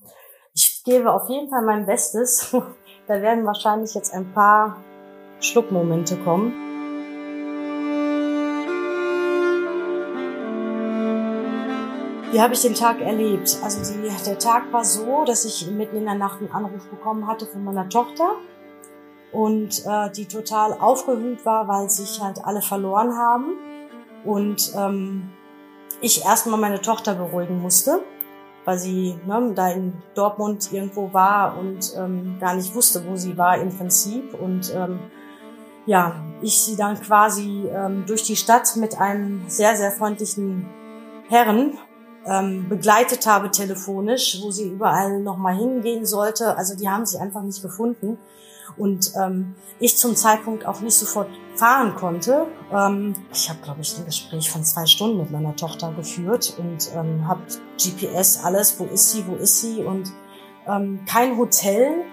ich 0.54 0.84
gebe 0.84 1.12
auf 1.12 1.30
jeden 1.30 1.50
Fall 1.50 1.64
mein 1.64 1.86
Bestes. 1.86 2.56
da 3.08 3.22
werden 3.22 3.46
wahrscheinlich 3.46 3.94
jetzt 3.96 4.14
ein 4.14 4.34
paar 4.34 4.78
Schluckmomente 5.44 6.18
kommen. 6.18 6.54
Wie 12.32 12.42
habe 12.42 12.54
ich 12.54 12.62
den 12.62 12.74
Tag 12.74 13.00
erlebt? 13.02 13.60
Also 13.64 13.94
die, 13.94 14.10
der 14.26 14.40
Tag 14.40 14.72
war 14.74 14.84
so, 14.84 15.24
dass 15.26 15.46
ich 15.46 15.70
mitten 15.70 15.98
in 15.98 16.06
der 16.06 16.16
Nacht 16.16 16.40
einen 16.40 16.52
Anruf 16.52 16.88
bekommen 16.90 17.28
hatte 17.28 17.46
von 17.46 17.64
meiner 17.64 17.88
Tochter 17.90 18.38
und 19.32 19.86
äh, 19.86 20.10
die 20.12 20.26
total 20.26 20.74
aufgewühlt 20.74 21.46
war, 21.46 21.68
weil 21.68 21.90
sich 21.90 22.22
halt 22.22 22.44
alle 22.44 22.62
verloren 22.62 23.16
haben 23.16 23.54
und 24.26 24.74
ähm, 24.76 25.30
ich 26.02 26.26
erstmal 26.26 26.60
meine 26.60 26.82
Tochter 26.82 27.14
beruhigen 27.14 27.62
musste 27.62 28.02
weil 28.66 28.78
sie 28.78 29.16
ne, 29.26 29.52
da 29.56 29.70
in 29.72 29.94
Dortmund 30.16 30.72
irgendwo 30.72 31.12
war 31.14 31.58
und 31.58 31.94
ähm, 31.98 32.38
gar 32.40 32.56
nicht 32.56 32.74
wusste, 32.74 33.04
wo 33.08 33.16
sie 33.16 33.38
war 33.38 33.58
im 33.58 33.76
Prinzip. 33.76 34.34
Und 34.34 34.74
ähm, 34.76 35.00
ja, 35.86 36.16
ich 36.42 36.62
sie 36.62 36.76
dann 36.76 37.00
quasi 37.00 37.68
ähm, 37.68 38.06
durch 38.06 38.24
die 38.24 38.36
Stadt 38.36 38.76
mit 38.78 38.98
einem 39.00 39.44
sehr, 39.48 39.76
sehr 39.76 39.92
freundlichen 39.92 40.68
Herren 41.30 41.78
ähm, 42.26 42.70
begleitet 42.70 43.26
habe 43.28 43.52
telefonisch, 43.52 44.40
wo 44.42 44.52
sie 44.52 44.70
überall 44.70 45.20
nochmal 45.22 45.56
hingehen 45.56 46.06
sollte. 46.06 46.58
Also 46.58 46.76
die 46.76 46.90
haben 46.90 47.06
sie 47.06 47.18
einfach 47.18 47.42
nicht 47.42 47.62
gefunden 47.62 48.18
und 48.78 49.12
ähm, 49.22 49.56
ich 49.80 49.98
zum 49.98 50.16
Zeitpunkt 50.16 50.66
auch 50.66 50.80
nicht 50.82 50.96
sofort 50.96 51.30
fahren 51.56 51.96
konnte. 51.96 52.48
Ähm, 52.72 53.14
ich 53.32 53.50
habe, 53.50 53.60
glaube 53.62 53.82
ich, 53.82 53.98
ein 53.98 54.06
Gespräch 54.06 54.50
von 54.50 54.64
zwei 54.64 54.86
Stunden 54.86 55.18
mit 55.18 55.32
meiner 55.32 55.56
Tochter 55.56 55.92
geführt 55.94 56.56
und 56.58 56.92
ähm, 56.96 57.28
habe 57.28 57.42
GPS 57.78 58.44
alles, 58.44 58.80
wo 58.80 58.86
ist 58.86 59.12
sie, 59.12 59.26
wo 59.28 59.36
ist 59.36 59.62
sie 59.62 59.84
und 59.84 60.12
ähm, 60.68 61.02
kein 61.06 61.38
Hotel, 61.38 62.06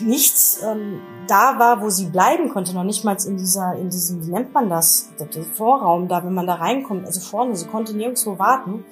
nichts 0.00 0.62
ähm, 0.62 1.00
da 1.26 1.58
war, 1.58 1.82
wo 1.82 1.90
sie 1.90 2.06
bleiben 2.06 2.50
konnte, 2.50 2.74
noch 2.74 2.84
nicht 2.84 3.04
mal 3.04 3.16
in 3.26 3.36
dieser, 3.36 3.74
in 3.74 3.90
diesem, 3.90 4.24
wie 4.26 4.30
nennt 4.30 4.52
man 4.52 4.68
das, 4.68 5.10
der 5.18 5.42
Vorraum 5.42 6.08
da, 6.08 6.24
wenn 6.24 6.34
man 6.34 6.46
da 6.46 6.54
reinkommt, 6.54 7.06
also 7.06 7.20
vorne, 7.20 7.56
sie 7.56 7.66
konnte 7.66 7.96
nirgendwo 7.96 8.38
warten. 8.38 8.84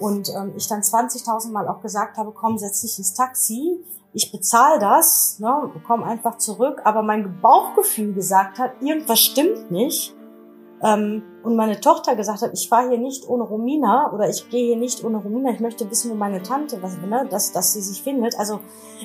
Und 0.00 0.28
ähm, 0.30 0.52
ich 0.56 0.66
dann 0.66 0.80
20.000 0.80 1.52
Mal 1.52 1.68
auch 1.68 1.80
gesagt 1.80 2.16
habe, 2.16 2.32
komm, 2.32 2.58
setz 2.58 2.80
dich 2.80 2.98
ins 2.98 3.14
Taxi, 3.14 3.78
ich 4.12 4.30
bezahle 4.32 4.78
das, 4.78 5.38
ne, 5.40 5.70
komm 5.86 6.02
einfach 6.02 6.38
zurück, 6.38 6.80
aber 6.84 7.02
mein 7.02 7.40
Bauchgefühl 7.40 8.14
gesagt 8.14 8.58
hat, 8.58 8.72
irgendwas 8.80 9.20
stimmt 9.20 9.70
nicht. 9.70 10.14
Ähm, 10.84 11.22
und 11.42 11.56
meine 11.56 11.80
Tochter 11.80 12.14
gesagt 12.14 12.42
hat, 12.42 12.50
ich 12.54 12.68
fahre 12.68 12.90
hier 12.90 12.98
nicht 12.98 13.28
ohne 13.28 13.44
Romina 13.44 14.12
oder 14.12 14.28
ich 14.28 14.48
gehe 14.50 14.66
hier 14.66 14.76
nicht 14.76 15.02
ohne 15.04 15.18
Romina, 15.18 15.50
ich 15.50 15.60
möchte 15.60 15.90
wissen, 15.90 16.10
wo 16.10 16.14
meine 16.14 16.42
Tante, 16.42 16.82
was, 16.82 16.98
ne, 16.98 17.26
dass, 17.30 17.52
dass 17.52 17.72
sie 17.72 17.80
sich 17.80 18.02
findet. 18.02 18.38
Also 18.38 18.60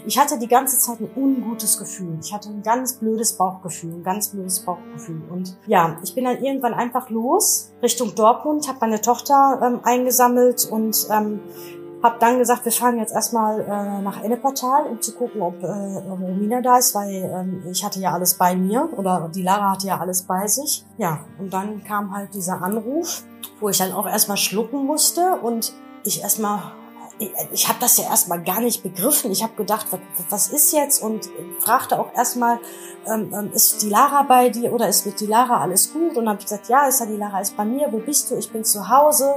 ich 0.05 0.17
hatte 0.17 0.37
die 0.37 0.47
ganze 0.47 0.77
Zeit 0.77 0.99
ein 0.99 1.09
ungutes 1.15 1.77
Gefühl. 1.77 2.17
Ich 2.21 2.33
hatte 2.33 2.49
ein 2.49 2.63
ganz 2.63 2.93
blödes 2.93 3.37
Bauchgefühl, 3.37 3.93
ein 3.93 4.03
ganz 4.03 4.29
blödes 4.29 4.59
Bauchgefühl. 4.61 5.21
Und 5.29 5.57
ja, 5.67 5.97
ich 6.03 6.15
bin 6.15 6.25
dann 6.25 6.43
irgendwann 6.43 6.73
einfach 6.73 7.09
los 7.09 7.71
Richtung 7.81 8.13
Dortmund, 8.13 8.67
habe 8.67 8.79
meine 8.81 9.01
Tochter 9.01 9.61
ähm, 9.63 9.79
eingesammelt 9.83 10.67
und 10.69 11.07
ähm, 11.11 11.39
hab 12.01 12.19
dann 12.19 12.39
gesagt, 12.39 12.65
wir 12.65 12.71
fahren 12.71 12.97
jetzt 12.97 13.13
erstmal 13.13 13.61
äh, 13.61 14.01
nach 14.01 14.23
Enneportal, 14.23 14.85
um 14.85 15.01
zu 15.01 15.13
gucken, 15.13 15.41
ob 15.41 15.61
äh, 15.63 15.67
Romina 15.67 16.61
da 16.61 16.77
ist, 16.77 16.95
weil 16.95 17.13
ähm, 17.13 17.63
ich 17.69 17.83
hatte 17.83 17.99
ja 17.99 18.13
alles 18.13 18.35
bei 18.35 18.55
mir 18.55 18.89
oder 18.95 19.29
die 19.33 19.41
Lara 19.41 19.71
hatte 19.71 19.87
ja 19.87 19.99
alles 19.99 20.23
bei 20.23 20.47
sich. 20.47 20.85
Ja, 20.97 21.19
und 21.37 21.53
dann 21.53 21.83
kam 21.83 22.15
halt 22.15 22.33
dieser 22.33 22.61
Anruf, 22.61 23.23
wo 23.59 23.69
ich 23.69 23.77
dann 23.77 23.91
auch 23.91 24.07
erstmal 24.07 24.37
schlucken 24.37 24.85
musste 24.85 25.39
und 25.41 25.73
ich 26.03 26.21
erstmal 26.21 26.71
ich, 27.19 27.31
ich 27.51 27.67
habe 27.67 27.79
das 27.81 27.97
ja 27.97 28.05
erstmal 28.05 28.41
gar 28.41 28.61
nicht 28.61 28.81
begriffen. 28.81 29.29
Ich 29.31 29.43
habe 29.43 29.53
gedacht, 29.55 29.87
was, 29.91 29.99
was 30.29 30.47
ist 30.47 30.71
jetzt? 30.71 31.03
Und 31.03 31.29
fragte 31.59 31.99
auch 31.99 32.13
erstmal, 32.15 32.59
ähm, 33.05 33.33
ähm, 33.33 33.51
ist 33.53 33.81
die 33.81 33.89
Lara 33.89 34.23
bei 34.23 34.47
dir 34.47 34.71
oder 34.71 34.87
ist 34.87 35.05
mit 35.05 35.19
die 35.19 35.25
Lara 35.25 35.61
alles 35.61 35.91
gut? 35.91 36.15
Und 36.15 36.25
dann 36.25 36.29
habe 36.29 36.39
ich 36.39 36.45
gesagt, 36.45 36.69
ja, 36.69 36.87
ist 36.87 37.01
ja 37.01 37.05
die 37.05 37.17
Lara 37.17 37.41
ist 37.41 37.57
bei 37.57 37.65
mir. 37.65 37.91
Wo 37.91 37.97
bist 37.97 38.31
du? 38.31 38.37
Ich 38.37 38.49
bin 38.49 38.63
zu 38.63 38.87
Hause. 38.87 39.35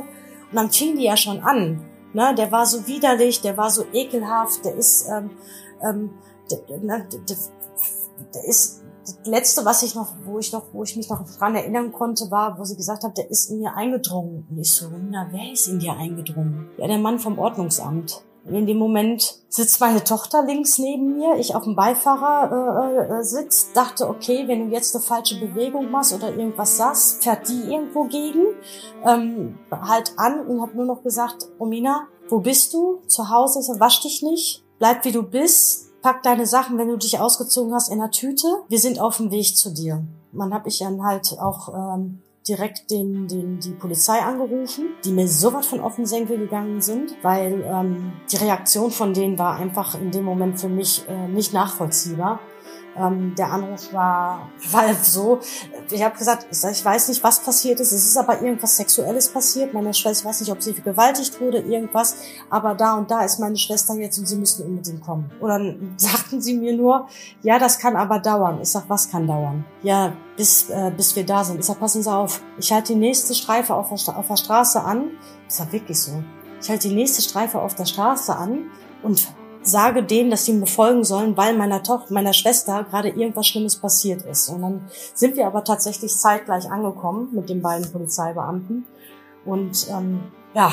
Und 0.50 0.56
dann 0.56 0.70
fing 0.70 0.96
die 0.96 1.04
ja 1.04 1.16
schon 1.16 1.40
an 1.42 1.84
Ne? 2.14 2.34
Der 2.36 2.52
war 2.52 2.66
so 2.66 2.86
widerlich, 2.86 3.40
der 3.40 3.56
war 3.56 3.70
so 3.70 3.84
ekelhaft, 3.92 4.64
der 4.64 4.74
ist, 4.74 5.06
ähm, 5.08 5.30
ähm, 5.82 6.10
der, 6.50 6.78
ne, 6.78 7.06
der, 7.10 7.36
der 8.34 8.44
ist 8.44 8.82
das 9.04 9.18
letzte, 9.24 9.64
was 9.64 9.82
ich 9.82 9.94
noch, 9.94 10.12
wo 10.24 10.38
ich 10.38 10.52
noch, 10.52 10.66
wo 10.72 10.84
ich 10.84 10.96
mich 10.96 11.08
noch 11.08 11.24
dran 11.36 11.56
erinnern 11.56 11.92
konnte, 11.92 12.30
war, 12.30 12.58
wo 12.58 12.64
sie 12.64 12.76
gesagt 12.76 13.02
hat, 13.02 13.18
der 13.18 13.30
ist 13.30 13.50
in 13.50 13.58
mir 13.58 13.74
eingedrungen. 13.74 14.46
Und 14.48 14.58
ich 14.58 14.72
so, 14.72 14.86
na, 15.10 15.28
wer 15.32 15.52
ist 15.52 15.66
in 15.66 15.80
dir 15.80 15.96
eingedrungen? 15.96 16.70
Ja, 16.78 16.86
der 16.86 16.98
Mann 16.98 17.18
vom 17.18 17.38
Ordnungsamt. 17.38 18.22
In 18.44 18.66
dem 18.66 18.78
Moment 18.78 19.38
sitzt 19.48 19.80
meine 19.80 20.02
Tochter 20.02 20.44
links 20.44 20.78
neben 20.78 21.16
mir, 21.16 21.36
ich 21.36 21.54
auf 21.54 21.62
dem 21.62 21.76
Beifahrer 21.76 22.82
äh, 22.82 23.20
äh, 23.20 23.22
sitzt, 23.22 23.76
dachte, 23.76 24.08
okay, 24.08 24.48
wenn 24.48 24.66
du 24.66 24.74
jetzt 24.74 24.94
eine 24.96 25.04
falsche 25.04 25.38
Bewegung 25.38 25.90
machst 25.90 26.12
oder 26.12 26.30
irgendwas 26.30 26.76
sagst, 26.76 27.22
fährt 27.22 27.48
die 27.48 27.72
irgendwo 27.72 28.04
gegen, 28.04 28.46
ähm, 29.04 29.58
halt 29.70 30.14
an 30.16 30.44
und 30.46 30.60
habe 30.60 30.76
nur 30.76 30.86
noch 30.86 31.02
gesagt, 31.04 31.48
Romina, 31.60 32.08
wo 32.28 32.40
bist 32.40 32.74
du? 32.74 33.00
Zu 33.06 33.30
Hause? 33.30 33.60
Ich 33.60 33.66
so, 33.66 33.78
wasch 33.78 34.00
dich 34.00 34.22
nicht, 34.22 34.64
bleib 34.78 35.04
wie 35.04 35.12
du 35.12 35.22
bist, 35.22 35.92
pack 36.02 36.24
deine 36.24 36.46
Sachen, 36.46 36.78
wenn 36.78 36.88
du 36.88 36.96
dich 36.96 37.20
ausgezogen 37.20 37.72
hast, 37.72 37.90
in 37.90 37.98
der 37.98 38.10
Tüte. 38.10 38.48
Wir 38.68 38.80
sind 38.80 39.00
auf 39.00 39.18
dem 39.18 39.30
Weg 39.30 39.56
zu 39.56 39.72
dir. 39.72 40.02
Man 40.32 40.52
habe 40.52 40.68
ich 40.68 40.80
dann 40.80 41.04
halt 41.04 41.36
auch 41.38 41.68
ähm, 41.68 42.22
direkt 42.48 42.90
den, 42.90 43.28
den, 43.28 43.58
die 43.60 43.70
Polizei 43.70 44.18
angerufen, 44.18 44.90
die 45.04 45.12
mir 45.12 45.28
so 45.28 45.52
was 45.52 45.66
von 45.66 45.80
offen 45.80 46.06
Senkel 46.06 46.38
gegangen 46.38 46.80
sind, 46.80 47.14
weil 47.22 47.64
ähm, 47.66 48.12
die 48.30 48.36
Reaktion 48.36 48.90
von 48.90 49.14
denen 49.14 49.38
war 49.38 49.56
einfach 49.56 50.00
in 50.00 50.10
dem 50.10 50.24
Moment 50.24 50.60
für 50.60 50.68
mich 50.68 51.06
äh, 51.08 51.28
nicht 51.28 51.52
nachvollziehbar. 51.52 52.40
Ähm, 52.96 53.34
der 53.36 53.50
Anruf 53.50 53.92
war, 53.92 54.50
war 54.70 54.94
so, 54.94 55.40
ich 55.90 56.02
habe 56.02 56.16
gesagt, 56.16 56.46
ich 56.50 56.84
weiß 56.84 57.08
nicht, 57.08 57.24
was 57.24 57.40
passiert 57.40 57.80
ist. 57.80 57.92
Es 57.92 58.06
ist 58.06 58.16
aber 58.16 58.42
irgendwas 58.42 58.76
Sexuelles 58.76 59.28
passiert. 59.28 59.72
Meine 59.72 59.94
Schwester, 59.94 60.28
weiß 60.28 60.40
nicht, 60.40 60.52
ob 60.52 60.62
sie 60.62 60.74
vergewaltigt 60.74 61.40
wurde, 61.40 61.58
irgendwas. 61.58 62.16
Aber 62.50 62.74
da 62.74 62.94
und 62.94 63.10
da 63.10 63.24
ist 63.24 63.38
meine 63.38 63.56
Schwester 63.56 63.94
jetzt 63.94 64.18
und 64.18 64.26
sie 64.26 64.36
müssen 64.36 64.66
unbedingt 64.66 65.00
kommen. 65.00 65.30
Und 65.40 65.48
dann 65.48 65.94
sagten 65.96 66.40
sie 66.40 66.54
mir 66.54 66.76
nur, 66.76 67.08
ja, 67.42 67.58
das 67.58 67.78
kann 67.78 67.96
aber 67.96 68.18
dauern. 68.18 68.60
Ich 68.60 68.68
sag, 68.68 68.84
was 68.88 69.10
kann 69.10 69.26
dauern? 69.26 69.64
Ja, 69.82 70.12
bis, 70.36 70.68
äh, 70.70 70.92
bis 70.96 71.16
wir 71.16 71.24
da 71.24 71.44
sind. 71.44 71.60
Ich 71.60 71.66
sag, 71.66 71.80
passen 71.80 72.02
Sie 72.02 72.12
auf. 72.12 72.42
Ich 72.58 72.72
halte 72.72 72.92
die 72.92 72.98
nächste 72.98 73.34
Streife 73.34 73.74
auf 73.74 73.88
der, 73.88 74.18
auf 74.18 74.28
der 74.28 74.36
Straße 74.36 74.82
an. 74.82 75.10
Das 75.48 75.60
war 75.60 75.72
wirklich 75.72 76.00
so. 76.00 76.22
Ich 76.60 76.70
halte 76.70 76.88
die 76.88 76.94
nächste 76.94 77.22
Streife 77.22 77.60
auf 77.60 77.74
der 77.74 77.86
Straße 77.86 78.34
an 78.34 78.70
und 79.02 79.26
sage 79.62 80.02
denen, 80.02 80.30
dass 80.30 80.44
sie 80.44 80.52
mir 80.52 80.66
folgen 80.66 81.04
sollen, 81.04 81.36
weil 81.36 81.56
meiner 81.56 81.82
Tochter, 81.82 82.12
meiner 82.12 82.32
Schwester 82.32 82.84
gerade 82.84 83.08
irgendwas 83.08 83.46
Schlimmes 83.46 83.76
passiert 83.76 84.22
ist. 84.22 84.48
Und 84.48 84.62
dann 84.62 84.90
sind 85.14 85.36
wir 85.36 85.46
aber 85.46 85.64
tatsächlich 85.64 86.16
zeitgleich 86.16 86.70
angekommen 86.70 87.28
mit 87.32 87.48
den 87.48 87.62
beiden 87.62 87.90
Polizeibeamten. 87.90 88.86
Und 89.44 89.86
ähm, 89.90 90.20
ja, 90.54 90.72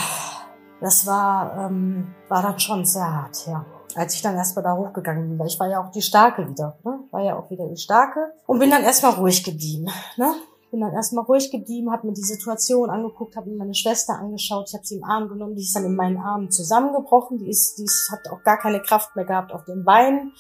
das 0.82 1.06
war, 1.06 1.68
ähm, 1.68 2.08
war 2.28 2.42
dann 2.42 2.60
schon 2.60 2.86
sehr 2.86 3.12
hart, 3.14 3.46
ja. 3.48 3.66
Als 3.96 4.14
ich 4.14 4.22
dann 4.22 4.36
erstmal 4.36 4.64
da 4.64 4.76
hochgegangen 4.76 5.30
bin, 5.30 5.40
weil 5.40 5.48
ich 5.48 5.60
war 5.60 5.68
ja 5.68 5.84
auch 5.84 5.92
die 5.92 6.04
Starke 6.04 6.48
wieder, 6.48 6.78
ne? 6.84 7.00
Ich 7.08 7.12
war 7.12 7.22
ja 7.22 7.36
auch 7.36 7.50
wieder 7.50 7.68
die 7.68 7.78
Starke 7.78 8.34
und 8.46 8.60
bin 8.60 8.70
dann 8.70 8.84
erstmal 8.84 9.14
ruhig 9.14 9.44
geblieben, 9.44 9.88
ne? 10.16 10.36
Bin 10.70 10.82
dann 10.82 10.94
erstmal 10.94 11.26
ruhig 11.26 11.52
geblieben, 11.52 11.92
habe 11.92 12.08
mir 12.08 12.14
die 12.14 12.22
Situation 12.22 12.90
angeguckt, 12.90 13.36
habe 13.36 13.50
mir 13.50 13.58
meine 13.58 13.76
Schwester 13.76 14.18
angeschaut, 14.20 14.70
ich 14.70 14.74
habe 14.74 14.86
sie 14.86 14.98
im 14.98 15.04
Arm 15.04 15.30
genommen, 15.30 15.56
die 15.56 15.64
ist 15.64 15.76
dann 15.76 15.86
in 15.86 15.96
meinen 15.96 16.18
Armen 16.18 16.52
zusammengebrochen, 16.52 17.38
die 17.38 17.50
ist, 17.50 17.78
die 17.78 17.84
ist, 17.84 18.10
hat 18.12 18.32
auch 18.32 18.44
gar 18.44 18.58
keine 18.58 18.82
Kraft 18.82 19.16
mehr 19.16 19.26
gehabt 19.26 19.52
auf 19.52 19.66
den 19.66 19.84
Beinen 19.84 20.34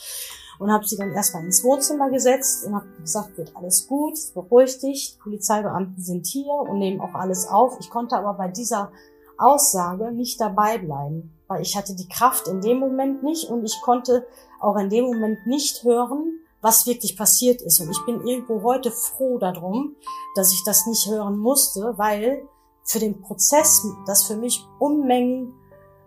und 0.59 0.71
habe 0.71 0.85
sie 0.85 0.97
dann 0.97 1.13
erstmal 1.13 1.45
ins 1.45 1.63
Wohnzimmer 1.63 2.09
gesetzt 2.09 2.65
und 2.65 2.75
habe 2.75 2.87
gesagt, 3.01 3.37
wird 3.37 3.55
alles 3.55 3.87
gut, 3.87 4.17
beruhig 4.33 4.79
dich, 4.79 5.17
Polizeibeamten 5.23 6.03
sind 6.03 6.27
hier 6.27 6.53
und 6.53 6.79
nehmen 6.79 7.01
auch 7.01 7.13
alles 7.13 7.47
auf. 7.47 7.77
Ich 7.79 7.89
konnte 7.89 8.17
aber 8.17 8.33
bei 8.33 8.49
dieser 8.49 8.91
Aussage 9.37 10.11
nicht 10.11 10.39
dabei 10.41 10.77
bleiben, 10.77 11.33
weil 11.47 11.61
ich 11.61 11.77
hatte 11.77 11.95
die 11.95 12.09
Kraft 12.09 12.47
in 12.47 12.61
dem 12.61 12.77
Moment 12.77 13.23
nicht 13.23 13.49
und 13.49 13.63
ich 13.63 13.79
konnte 13.81 14.27
auch 14.59 14.75
in 14.77 14.89
dem 14.89 15.05
Moment 15.05 15.47
nicht 15.47 15.83
hören, 15.83 16.39
was 16.61 16.85
wirklich 16.85 17.17
passiert 17.17 17.61
ist. 17.61 17.79
Und 17.79 17.91
ich 17.91 18.05
bin 18.05 18.25
irgendwo 18.25 18.63
heute 18.63 18.91
froh 18.91 19.37
darum, 19.37 19.95
dass 20.35 20.51
ich 20.51 20.63
das 20.65 20.85
nicht 20.87 21.07
hören 21.07 21.37
musste, 21.37 21.93
weil 21.97 22.43
für 22.83 22.99
den 22.99 23.21
Prozess 23.21 23.85
das 24.05 24.25
für 24.25 24.35
mich 24.35 24.65
Unmengen 24.79 25.53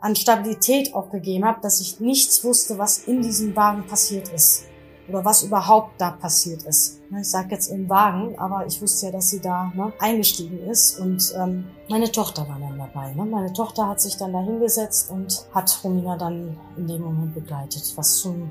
an 0.01 0.17
Stabilität 0.17 0.95
auch 0.95 1.11
gegeben 1.11 1.45
hat, 1.45 1.65
dass 1.65 1.81
ich 1.81 2.01
nichts 2.01 2.43
wusste, 2.45 2.77
was 2.77 3.05
in 3.05 3.23
diesem 3.23 3.55
Wagen 3.55 3.87
passiert 3.87 4.29
ist 4.33 4.65
oder 5.09 5.25
was 5.25 5.43
überhaupt 5.43 6.01
da 6.01 6.11
passiert 6.11 6.65
ist. 6.65 7.01
Ne, 7.11 7.21
ich 7.21 7.31
sage 7.31 7.51
jetzt 7.53 7.69
im 7.69 7.89
Wagen, 7.89 8.39
aber 8.39 8.67
ich 8.67 8.81
wusste 8.83 9.07
ja, 9.07 9.13
dass 9.13 9.31
sie 9.31 9.41
da 9.41 9.73
ne, 9.75 9.93
eingestiegen 9.99 10.59
ist 10.69 10.99
und 10.99 11.33
ähm, 11.37 11.67
meine 11.89 12.11
Tochter 12.11 12.49
war 12.49 12.59
dann 12.59 12.79
dabei. 12.79 13.13
Ne? 13.15 13.25
Meine 13.25 13.53
Tochter 13.53 13.89
hat 13.89 14.01
sich 14.01 14.17
dann 14.17 14.33
da 14.33 14.41
hingesetzt 14.41 15.11
und 15.11 15.47
hat 15.55 15.79
Romina 15.85 16.17
dann 16.17 16.59
in 16.77 16.87
dem 16.87 17.03
Moment 17.03 17.35
begleitet, 17.35 17.93
was 17.97 18.17
zum 18.17 18.51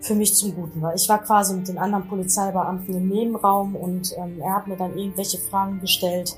für 0.00 0.14
mich 0.14 0.34
zum 0.34 0.54
Guten 0.54 0.80
war. 0.80 0.94
Ich 0.94 1.08
war 1.08 1.18
quasi 1.18 1.54
mit 1.54 1.68
den 1.68 1.78
anderen 1.78 2.08
Polizeibeamten 2.08 2.94
im 2.94 3.08
Nebenraum 3.08 3.74
und 3.74 4.12
ähm, 4.16 4.40
er 4.40 4.54
hat 4.54 4.66
mir 4.66 4.76
dann 4.76 4.96
irgendwelche 4.96 5.38
Fragen 5.38 5.80
gestellt 5.80 6.36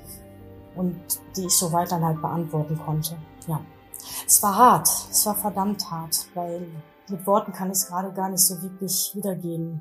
und 0.77 0.99
die 1.37 1.47
ich 1.47 1.57
soweit 1.57 1.93
dann 1.93 2.05
halt 2.05 2.21
beantworten 2.21 2.79
konnte. 2.79 3.17
Ja. 3.47 3.61
Es 4.27 4.43
war 4.43 4.57
hart, 4.57 4.89
es 5.11 5.27
war 5.27 5.35
verdammt 5.35 5.91
hart, 5.91 6.27
weil 6.35 6.67
mit 7.09 7.27
Worten 7.27 7.53
kann 7.53 7.69
ich 7.69 7.75
es 7.75 7.89
gerade 7.89 8.13
gar 8.13 8.29
nicht 8.29 8.41
so 8.41 8.63
wirklich 8.63 9.13
wiedergeben 9.15 9.81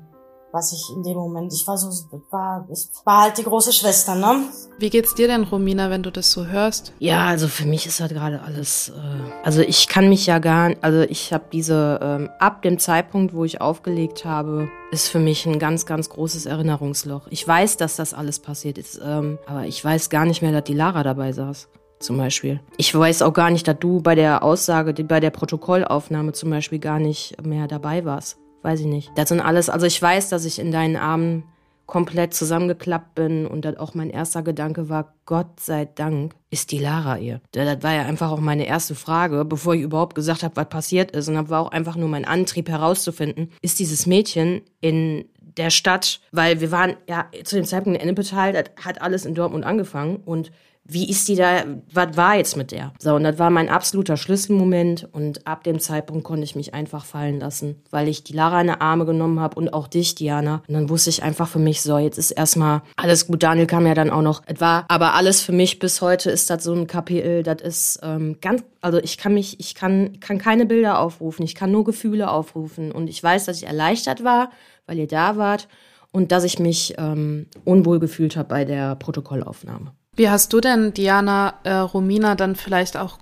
was 0.52 0.72
ich 0.72 0.96
in 0.96 1.02
dem 1.02 1.16
Moment, 1.16 1.52
ich 1.52 1.66
war 1.66 1.76
so, 1.76 1.88
war, 2.30 2.66
ich 2.72 2.88
war 3.04 3.22
halt 3.22 3.38
die 3.38 3.44
große 3.44 3.72
Schwester, 3.72 4.14
ne? 4.14 4.44
Wie 4.78 4.90
geht's 4.90 5.14
dir 5.14 5.28
denn, 5.28 5.44
Romina, 5.44 5.90
wenn 5.90 6.02
du 6.02 6.10
das 6.10 6.32
so 6.32 6.46
hörst? 6.46 6.92
Ja, 6.98 7.26
also 7.26 7.48
für 7.48 7.66
mich 7.66 7.86
ist 7.86 8.00
halt 8.00 8.12
gerade 8.12 8.42
alles, 8.42 8.90
äh, 8.90 9.44
also 9.44 9.60
ich 9.60 9.88
kann 9.88 10.08
mich 10.08 10.26
ja 10.26 10.38
gar, 10.38 10.74
also 10.80 11.00
ich 11.02 11.32
habe 11.32 11.44
diese, 11.52 12.00
ähm, 12.02 12.30
ab 12.38 12.62
dem 12.62 12.78
Zeitpunkt, 12.78 13.34
wo 13.34 13.44
ich 13.44 13.60
aufgelegt 13.60 14.24
habe, 14.24 14.68
ist 14.90 15.08
für 15.08 15.20
mich 15.20 15.46
ein 15.46 15.58
ganz, 15.58 15.86
ganz 15.86 16.08
großes 16.08 16.46
Erinnerungsloch. 16.46 17.28
Ich 17.30 17.46
weiß, 17.46 17.76
dass 17.76 17.96
das 17.96 18.14
alles 18.14 18.40
passiert 18.40 18.78
ist, 18.78 19.00
ähm, 19.02 19.38
aber 19.46 19.66
ich 19.66 19.84
weiß 19.84 20.10
gar 20.10 20.24
nicht 20.24 20.42
mehr, 20.42 20.52
dass 20.52 20.64
die 20.64 20.74
Lara 20.74 21.02
dabei 21.02 21.32
saß 21.32 21.68
zum 22.00 22.16
Beispiel. 22.16 22.60
Ich 22.78 22.94
weiß 22.94 23.20
auch 23.22 23.34
gar 23.34 23.50
nicht, 23.50 23.68
dass 23.68 23.78
du 23.78 24.00
bei 24.00 24.14
der 24.14 24.42
Aussage, 24.42 24.94
bei 25.04 25.20
der 25.20 25.30
Protokollaufnahme 25.30 26.32
zum 26.32 26.48
Beispiel 26.48 26.78
gar 26.78 26.98
nicht 26.98 27.44
mehr 27.44 27.68
dabei 27.68 28.06
warst 28.06 28.38
weiß 28.62 28.80
ich 28.80 28.86
nicht. 28.86 29.10
Das 29.16 29.28
sind 29.28 29.40
alles, 29.40 29.68
also 29.68 29.86
ich 29.86 30.00
weiß, 30.00 30.28
dass 30.28 30.44
ich 30.44 30.58
in 30.58 30.72
deinen 30.72 30.96
Armen 30.96 31.44
komplett 31.90 32.34
zusammengeklappt 32.34 33.16
bin 33.16 33.46
und 33.46 33.64
dann 33.64 33.76
auch 33.76 33.94
mein 33.94 34.10
erster 34.10 34.42
Gedanke 34.42 34.88
war, 34.88 35.14
Gott 35.26 35.58
sei 35.58 35.86
Dank 35.86 36.36
ist 36.48 36.70
die 36.70 36.78
Lara 36.78 37.18
ihr. 37.18 37.40
Das 37.50 37.82
war 37.82 37.92
ja 37.92 38.02
einfach 38.02 38.30
auch 38.30 38.38
meine 38.38 38.66
erste 38.66 38.94
Frage, 38.94 39.44
bevor 39.44 39.74
ich 39.74 39.82
überhaupt 39.82 40.14
gesagt 40.14 40.44
habe, 40.44 40.54
was 40.54 40.68
passiert 40.68 41.10
ist. 41.10 41.28
Und 41.28 41.34
das 41.34 41.48
war 41.50 41.60
auch 41.60 41.72
einfach 41.72 41.96
nur 41.96 42.08
mein 42.08 42.24
Antrieb 42.24 42.68
herauszufinden, 42.68 43.50
ist 43.60 43.80
dieses 43.80 44.06
Mädchen 44.06 44.62
in 44.80 45.24
der 45.60 45.70
Stadt, 45.70 46.20
weil 46.32 46.60
wir 46.60 46.72
waren 46.72 46.96
ja 47.08 47.26
zu 47.44 47.56
dem 47.56 47.64
Zeitpunkt 47.64 47.98
in 47.98 48.02
Ennepetal, 48.02 48.52
das 48.52 48.64
hat 48.84 49.02
alles 49.02 49.26
in 49.26 49.34
Dortmund 49.34 49.64
angefangen 49.64 50.16
und 50.24 50.50
wie 50.92 51.08
ist 51.08 51.28
die 51.28 51.36
da, 51.36 51.64
was 51.92 52.16
war 52.16 52.36
jetzt 52.36 52.56
mit 52.56 52.72
der? 52.72 52.92
So, 52.98 53.14
und 53.14 53.22
das 53.22 53.38
war 53.38 53.50
mein 53.50 53.68
absoluter 53.68 54.16
Schlüsselmoment 54.16 55.08
und 55.12 55.46
ab 55.46 55.62
dem 55.62 55.78
Zeitpunkt 55.78 56.24
konnte 56.24 56.42
ich 56.42 56.56
mich 56.56 56.74
einfach 56.74 57.04
fallen 57.04 57.38
lassen, 57.38 57.82
weil 57.90 58.08
ich 58.08 58.24
die 58.24 58.32
Lara 58.32 58.60
in 58.60 58.68
die 58.68 58.80
Arme 58.80 59.06
genommen 59.06 59.38
habe 59.38 59.56
und 59.56 59.72
auch 59.72 59.86
dich, 59.86 60.16
Diana. 60.16 60.62
Und 60.66 60.74
dann 60.74 60.88
wusste 60.88 61.10
ich 61.10 61.22
einfach 61.22 61.48
für 61.48 61.58
mich, 61.58 61.82
so, 61.82 61.98
jetzt 61.98 62.18
ist 62.18 62.32
erstmal 62.32 62.82
alles 62.96 63.26
gut. 63.26 63.42
Daniel 63.42 63.66
kam 63.66 63.86
ja 63.86 63.94
dann 63.94 64.10
auch 64.10 64.22
noch. 64.22 64.42
Es 64.46 64.60
war 64.60 64.84
aber 64.88 65.14
alles 65.14 65.42
für 65.42 65.52
mich 65.52 65.78
bis 65.78 66.00
heute 66.00 66.30
ist 66.30 66.50
das 66.50 66.64
so 66.64 66.74
ein 66.74 66.86
Kapitel, 66.86 67.42
das 67.44 67.60
ist 67.62 68.00
ähm, 68.02 68.38
ganz, 68.40 68.64
also 68.80 68.98
ich 68.98 69.16
kann 69.16 69.34
mich, 69.34 69.60
ich 69.60 69.74
kann, 69.74 70.18
kann 70.18 70.38
keine 70.38 70.66
Bilder 70.66 70.98
aufrufen, 70.98 71.44
ich 71.44 71.54
kann 71.54 71.70
nur 71.70 71.84
Gefühle 71.84 72.30
aufrufen 72.30 72.90
und 72.90 73.08
ich 73.08 73.22
weiß, 73.22 73.44
dass 73.44 73.58
ich 73.58 73.68
erleichtert 73.68 74.24
war, 74.24 74.50
weil 74.90 74.98
ihr 74.98 75.06
da 75.06 75.36
wart 75.36 75.68
und 76.10 76.32
dass 76.32 76.42
ich 76.42 76.58
mich 76.58 76.94
ähm, 76.98 77.46
unwohl 77.64 78.00
gefühlt 78.00 78.36
habe 78.36 78.48
bei 78.48 78.64
der 78.64 78.96
Protokollaufnahme. 78.96 79.92
Wie 80.16 80.28
hast 80.28 80.52
du 80.52 80.60
denn 80.60 80.92
Diana 80.92 81.54
äh, 81.62 81.74
Romina 81.74 82.34
dann 82.34 82.56
vielleicht 82.56 82.96
auch 82.96 83.18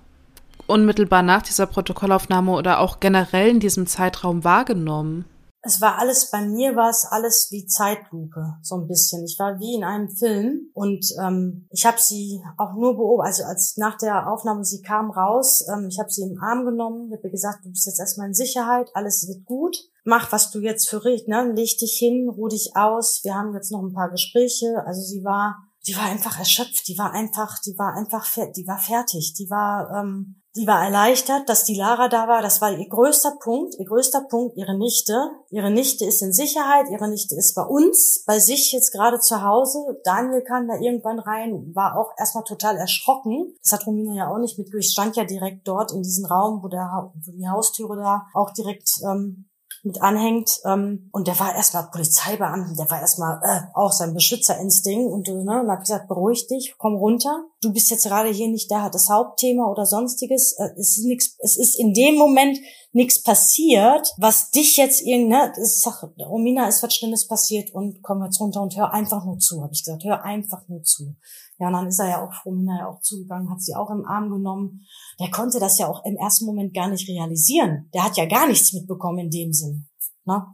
unmittelbar 0.65 1.21
nach 1.21 1.43
dieser 1.43 1.67
Protokollaufnahme 1.67 2.51
oder 2.51 2.79
auch 2.79 2.99
generell 2.99 3.49
in 3.49 3.59
diesem 3.59 3.85
Zeitraum 3.85 4.43
wahrgenommen? 4.43 5.25
Es 5.61 5.81
war 5.81 5.99
alles, 5.99 6.31
bei 6.31 6.41
mir 6.41 6.75
war 6.75 6.89
es 6.89 7.05
alles 7.05 7.49
wie 7.51 7.65
Zeitlupe, 7.65 8.55
so 8.61 8.75
ein 8.75 8.87
bisschen. 8.87 9.25
Ich 9.25 9.37
war 9.37 9.59
wie 9.59 9.75
in 9.75 9.83
einem 9.83 10.09
Film 10.09 10.71
und 10.73 11.05
ähm, 11.21 11.67
ich 11.69 11.85
habe 11.85 11.97
sie 11.99 12.41
auch 12.57 12.73
nur 12.75 12.95
beobachtet, 12.95 13.43
also 13.45 13.49
als 13.49 13.77
nach 13.77 13.97
der 13.97 14.31
Aufnahme 14.31 14.63
sie 14.63 14.81
kam 14.81 15.11
raus, 15.11 15.67
ähm, 15.71 15.87
ich 15.89 15.99
habe 15.99 16.09
sie 16.09 16.23
im 16.23 16.41
Arm 16.41 16.65
genommen, 16.65 17.11
habe 17.11 17.29
gesagt, 17.29 17.65
du 17.65 17.69
bist 17.69 17.85
jetzt 17.87 17.99
erstmal 17.99 18.27
in 18.27 18.33
Sicherheit, 18.33 18.89
alles 18.93 19.27
wird 19.27 19.45
gut, 19.45 19.75
mach, 20.09 20.31
was 20.31 20.51
du 20.51 20.59
jetzt 20.59 20.89
für 20.89 21.05
richtig, 21.05 21.27
ne? 21.29 21.53
leg 21.55 21.77
dich 21.77 21.97
hin, 21.97 22.27
ruh 22.27 22.49
dich 22.49 22.71
aus, 22.75 23.21
wir 23.23 23.35
haben 23.35 23.53
jetzt 23.53 23.71
noch 23.71 23.81
ein 23.81 23.93
paar 23.93 24.09
Gespräche. 24.09 24.83
Also 24.85 25.01
sie 25.01 25.23
war 25.23 25.69
die 25.87 25.95
war 25.95 26.03
einfach 26.03 26.37
erschöpft, 26.37 26.87
die 26.87 26.97
war 26.97 27.13
einfach, 27.13 27.57
die 27.59 27.77
war 27.77 27.95
einfach, 27.95 28.27
die 28.55 28.67
war 28.67 28.77
fertig, 28.77 29.33
die 29.33 29.49
war, 29.49 29.89
ähm, 29.95 30.41
die 30.55 30.67
war 30.67 30.83
erleichtert, 30.83 31.47
dass 31.47 31.63
die 31.63 31.75
Lara 31.75 32.09
da 32.09 32.27
war. 32.27 32.41
Das 32.41 32.59
war 32.59 32.71
ihr 32.71 32.89
größter 32.89 33.37
Punkt, 33.41 33.75
ihr 33.79 33.85
größter 33.85 34.21
Punkt, 34.29 34.57
ihre 34.57 34.77
Nichte. 34.77 35.13
Ihre 35.49 35.71
Nichte 35.71 36.05
ist 36.05 36.21
in 36.21 36.33
Sicherheit, 36.33 36.87
ihre 36.91 37.07
Nichte 37.07 37.35
ist 37.35 37.55
bei 37.55 37.63
uns, 37.63 38.23
bei 38.25 38.39
sich 38.39 38.71
jetzt 38.71 38.91
gerade 38.91 39.19
zu 39.19 39.41
Hause. 39.41 39.79
Daniel 40.03 40.41
kam 40.41 40.67
da 40.67 40.75
irgendwann 40.75 41.19
rein, 41.19 41.71
war 41.73 41.97
auch 41.97 42.11
erstmal 42.17 42.43
total 42.43 42.77
erschrocken. 42.77 43.55
Das 43.63 43.71
hat 43.71 43.87
Romina 43.87 44.13
ja 44.13 44.29
auch 44.29 44.39
nicht 44.39 44.57
mitgekriegt. 44.57 44.85
Ich 44.85 44.91
stand 44.91 45.15
ja 45.15 45.23
direkt 45.23 45.67
dort 45.67 45.91
in 45.91 46.01
diesem 46.01 46.25
Raum, 46.25 46.61
wo, 46.61 46.67
der, 46.67 47.11
wo 47.15 47.31
die 47.31 47.47
Haustüre 47.47 47.95
da 47.95 48.27
auch 48.33 48.51
direkt 48.51 48.89
ähm, 49.09 49.48
mit 49.83 50.01
anhängt. 50.01 50.59
Ähm, 50.65 51.09
und 51.11 51.27
der 51.27 51.39
war 51.39 51.55
erstmal 51.55 51.89
Polizeibeamten, 51.91 52.75
der 52.75 52.89
war 52.89 52.99
erstmal 52.99 53.39
äh, 53.43 53.61
auch 53.73 53.91
sein 53.91 54.13
Beschützerinstinkt 54.13 55.11
und, 55.11 55.27
ne, 55.27 55.61
und 55.61 55.71
hat 55.71 55.81
gesagt, 55.81 56.07
beruhig 56.07 56.47
dich, 56.47 56.75
komm 56.77 56.95
runter. 56.95 57.43
Du 57.61 57.73
bist 57.73 57.89
jetzt 57.89 58.05
gerade 58.05 58.29
hier 58.29 58.47
nicht 58.47 58.71
da, 58.71 58.89
das 58.89 59.09
Hauptthema 59.09 59.69
oder 59.69 59.85
sonstiges. 59.85 60.53
Äh, 60.57 60.69
es 60.77 60.97
ist 60.97 61.05
nichts, 61.05 61.35
es 61.39 61.57
ist 61.57 61.79
in 61.79 61.93
dem 61.93 62.15
Moment 62.15 62.59
nichts 62.91 63.21
passiert, 63.21 64.13
was 64.17 64.49
dich 64.51 64.77
jetzt 64.77 65.01
irgendwie, 65.01 65.29
ne, 65.29 65.53
ich 65.61 65.81
sag, 65.81 66.03
Romina 66.19 66.67
ist 66.67 66.81
was 66.81 66.95
Schlimmes 66.95 67.27
passiert 67.27 67.73
und 67.73 68.01
komm 68.01 68.23
jetzt 68.23 68.39
runter 68.39 68.61
und 68.61 68.75
hör 68.75 68.91
einfach 68.91 69.25
nur 69.25 69.37
zu, 69.37 69.61
habe 69.61 69.73
ich 69.73 69.83
gesagt, 69.83 70.03
hör 70.03 70.23
einfach 70.23 70.67
nur 70.67 70.83
zu. 70.83 71.15
Ja, 71.59 71.67
und 71.67 71.73
dann 71.73 71.87
ist 71.87 71.99
er 71.99 72.09
ja 72.09 72.25
auch, 72.25 72.45
Romina 72.45 72.79
ja 72.79 72.87
auch 72.87 73.01
zugegangen, 73.01 73.49
hat 73.49 73.61
sie 73.61 73.75
auch 73.75 73.89
im 73.89 74.05
Arm 74.05 74.29
genommen. 74.29 74.81
Der 75.19 75.29
konnte 75.29 75.59
das 75.59 75.77
ja 75.77 75.87
auch 75.87 76.05
im 76.05 76.15
ersten 76.15 76.45
Moment 76.45 76.73
gar 76.73 76.87
nicht 76.87 77.07
realisieren. 77.09 77.89
Der 77.93 78.03
hat 78.03 78.17
ja 78.17 78.25
gar 78.25 78.47
nichts 78.47 78.71
mitbekommen 78.73 79.19
in 79.19 79.29
dem 79.29 79.53
Sinn. 79.53 79.87
Ne? 80.25 80.45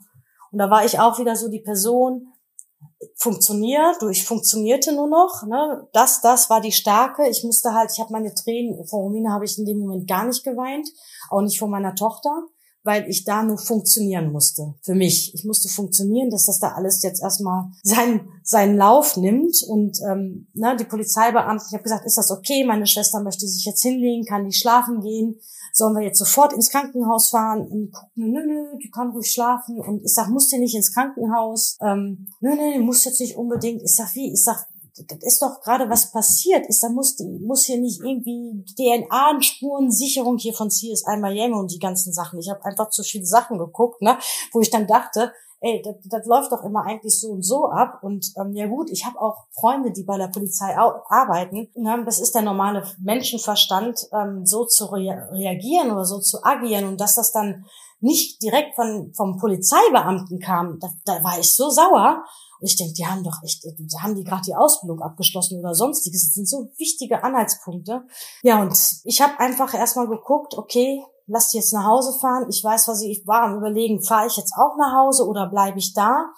Und 0.52 0.60
da 0.60 0.70
war 0.70 0.84
ich 0.84 1.00
auch 1.00 1.20
wieder 1.20 1.36
so 1.36 1.50
die 1.50 1.62
Person, 1.62 2.34
funktioniert, 3.18 4.02
du, 4.02 4.10
ich 4.10 4.26
funktionierte 4.26 4.94
nur 4.94 5.08
noch, 5.08 5.44
ne? 5.48 5.88
Das, 5.94 6.22
das 6.22 6.50
war 6.50 6.62
die 6.62 6.72
Starke. 6.72 7.28
Ich 7.30 7.44
musste 7.44 7.74
halt, 7.74 7.92
ich 7.92 8.00
habe 8.00 8.12
meine 8.12 8.34
Tränen, 8.34 8.86
vor 8.88 9.02
Romina 9.02 9.32
habe 9.32 9.46
ich 9.46 9.58
in 9.58 9.66
dem 9.66 9.80
Moment 9.80 10.08
gar 10.08 10.26
nicht 10.26 10.44
geweint, 10.44 10.88
auch 11.30 11.42
nicht 11.42 11.60
vor 11.60 11.68
meiner 11.68 11.96
Tochter 11.96 12.32
weil 12.86 13.10
ich 13.10 13.26
da 13.26 13.42
nur 13.42 13.58
funktionieren 13.58 14.32
musste. 14.32 14.76
Für 14.84 14.94
mich. 14.94 15.34
Ich 15.34 15.44
musste 15.44 15.68
funktionieren, 15.68 16.30
dass 16.30 16.46
das 16.46 16.60
da 16.60 16.74
alles 16.74 17.02
jetzt 17.02 17.22
erstmal 17.22 17.66
seinen, 17.84 18.30
seinen 18.44 18.78
Lauf 18.78 19.18
nimmt. 19.18 19.64
Und 19.68 20.00
ähm, 20.08 20.48
ne, 20.54 20.78
die 20.80 20.86
Polizeibeamten, 20.86 21.66
ich 21.68 21.74
habe 21.74 21.84
gesagt, 21.84 22.06
ist 22.06 22.18
das 22.18 22.30
okay? 22.30 22.64
Meine 22.64 22.86
Schwester 22.86 23.22
möchte 23.22 23.48
sich 23.48 23.66
jetzt 23.66 23.82
hinlegen, 23.82 24.24
kann 24.24 24.46
die 24.46 24.54
schlafen 24.54 25.02
gehen? 25.02 25.40
Sollen 25.74 25.96
wir 25.96 26.04
jetzt 26.04 26.20
sofort 26.20 26.54
ins 26.54 26.70
Krankenhaus 26.70 27.30
fahren? 27.30 27.68
Und 27.68 27.92
gucken, 27.92 28.32
nö, 28.32 28.46
nö, 28.46 28.78
die 28.82 28.92
kann 28.92 29.10
ruhig 29.10 29.32
schlafen. 29.32 29.80
Und 29.80 30.06
ich 30.06 30.14
sag, 30.14 30.30
muss 30.30 30.48
die 30.48 30.60
nicht 30.60 30.76
ins 30.76 30.94
Krankenhaus? 30.94 31.78
Ähm, 31.82 32.28
nö, 32.40 32.52
nö, 32.56 32.84
muss 32.84 33.04
jetzt 33.04 33.20
nicht 33.20 33.36
unbedingt. 33.36 33.82
Ich 33.82 33.96
sag, 33.96 34.14
wie? 34.14 34.32
Ich 34.32 34.44
sag, 34.44 34.68
das 34.98 35.20
ist 35.22 35.42
doch 35.42 35.62
gerade 35.62 35.90
was 35.90 36.12
passiert 36.12 36.68
ist, 36.68 36.82
da 36.82 36.90
muss 36.90 37.18
muss 37.42 37.66
hier 37.66 37.80
nicht 37.80 38.00
irgendwie 38.02 38.64
DNA-Spurensicherung 38.78 40.38
hier 40.38 40.54
von 40.54 40.70
CSI 40.70 41.18
Miami 41.20 41.56
und 41.56 41.72
die 41.72 41.80
ganzen 41.80 42.14
Sachen. 42.14 42.40
Ich 42.40 42.50
habe 42.50 42.64
einfach 42.64 42.90
zu 42.90 43.04
viele 43.04 43.26
Sachen 43.26 43.58
geguckt, 43.58 44.02
ne, 44.02 44.18
wo 44.54 44.62
ich 44.62 44.70
dann 44.70 44.88
dachte, 44.88 45.34
ey, 45.62 45.82
das, 45.84 45.96
das 46.06 46.26
läuft 46.26 46.52
doch 46.52 46.64
immer 46.64 46.84
eigentlich 46.86 47.20
so 47.20 47.30
und 47.30 47.44
so 47.44 47.68
ab. 47.68 48.00
Und 48.04 48.32
ähm, 48.38 48.54
ja 48.54 48.68
gut, 48.68 48.90
ich 48.92 49.06
habe 49.06 49.20
auch 49.20 49.46
Freunde, 49.52 49.92
die 49.92 50.04
bei 50.04 50.18
der 50.18 50.28
Polizei 50.28 50.76
arbeiten. 50.78 51.70
Ne? 51.76 52.04
Das 52.06 52.20
ist 52.20 52.36
der 52.36 52.44
normale 52.44 52.84
Menschenverstand, 53.00 54.08
ähm, 54.14 54.46
so 54.46 54.66
zu 54.66 54.86
rea 54.86 55.28
reagieren 55.32 55.92
oder 55.92 56.06
so 56.06 56.20
zu 56.20 56.44
agieren 56.44 56.86
und 56.86 57.02
dass 57.02 57.16
das 57.16 57.32
dann 57.32 57.66
nicht 58.00 58.42
direkt 58.44 58.76
von 58.76 59.14
vom 59.16 59.38
Polizeibeamten 59.38 60.40
kam, 60.40 60.80
da, 60.80 60.90
da 61.06 61.24
war 61.24 61.40
ich 61.40 61.54
so 61.54 61.70
sauer. 61.70 62.24
Und 62.66 62.72
ich 62.72 62.78
denke, 62.78 62.96
die 62.96 63.06
haben 63.06 63.24
doch 63.24 63.44
echt, 63.44 63.64
die 63.64 64.00
haben 64.02 64.16
die 64.16 64.24
gerade 64.24 64.42
die 64.42 64.56
Ausbildung 64.56 65.00
abgeschlossen 65.00 65.60
oder 65.60 65.76
sonstiges. 65.76 66.24
Das 66.24 66.34
sind 66.34 66.50
so 66.50 66.72
wichtige 66.80 67.24
Anhaltspunkte. 67.24 68.02
Ja, 68.42 68.60
und 68.60 68.76
ich 69.04 69.22
habe 69.22 69.40
einfach 69.40 69.76
erstmal 69.76 70.08
geguckt, 70.08 70.58
okay, 70.58 71.04
lass 71.28 71.50
die 71.50 71.58
jetzt 71.58 71.74
nach 71.74 71.86
Hause 71.86 72.18
fahren. 72.20 72.48
Ich 72.50 72.64
weiß, 72.64 72.88
was 72.88 73.04
ich, 73.04 73.20
ich 73.20 73.28
war 73.28 73.44
am 73.44 73.58
überlegen, 73.58 74.02
fahre 74.02 74.26
ich 74.26 74.36
jetzt 74.36 74.54
auch 74.58 74.78
nach 74.80 74.96
Hause 74.96 75.28
oder 75.28 75.46
bleibe 75.46 75.78
ich 75.78 75.94
da? 75.94 76.32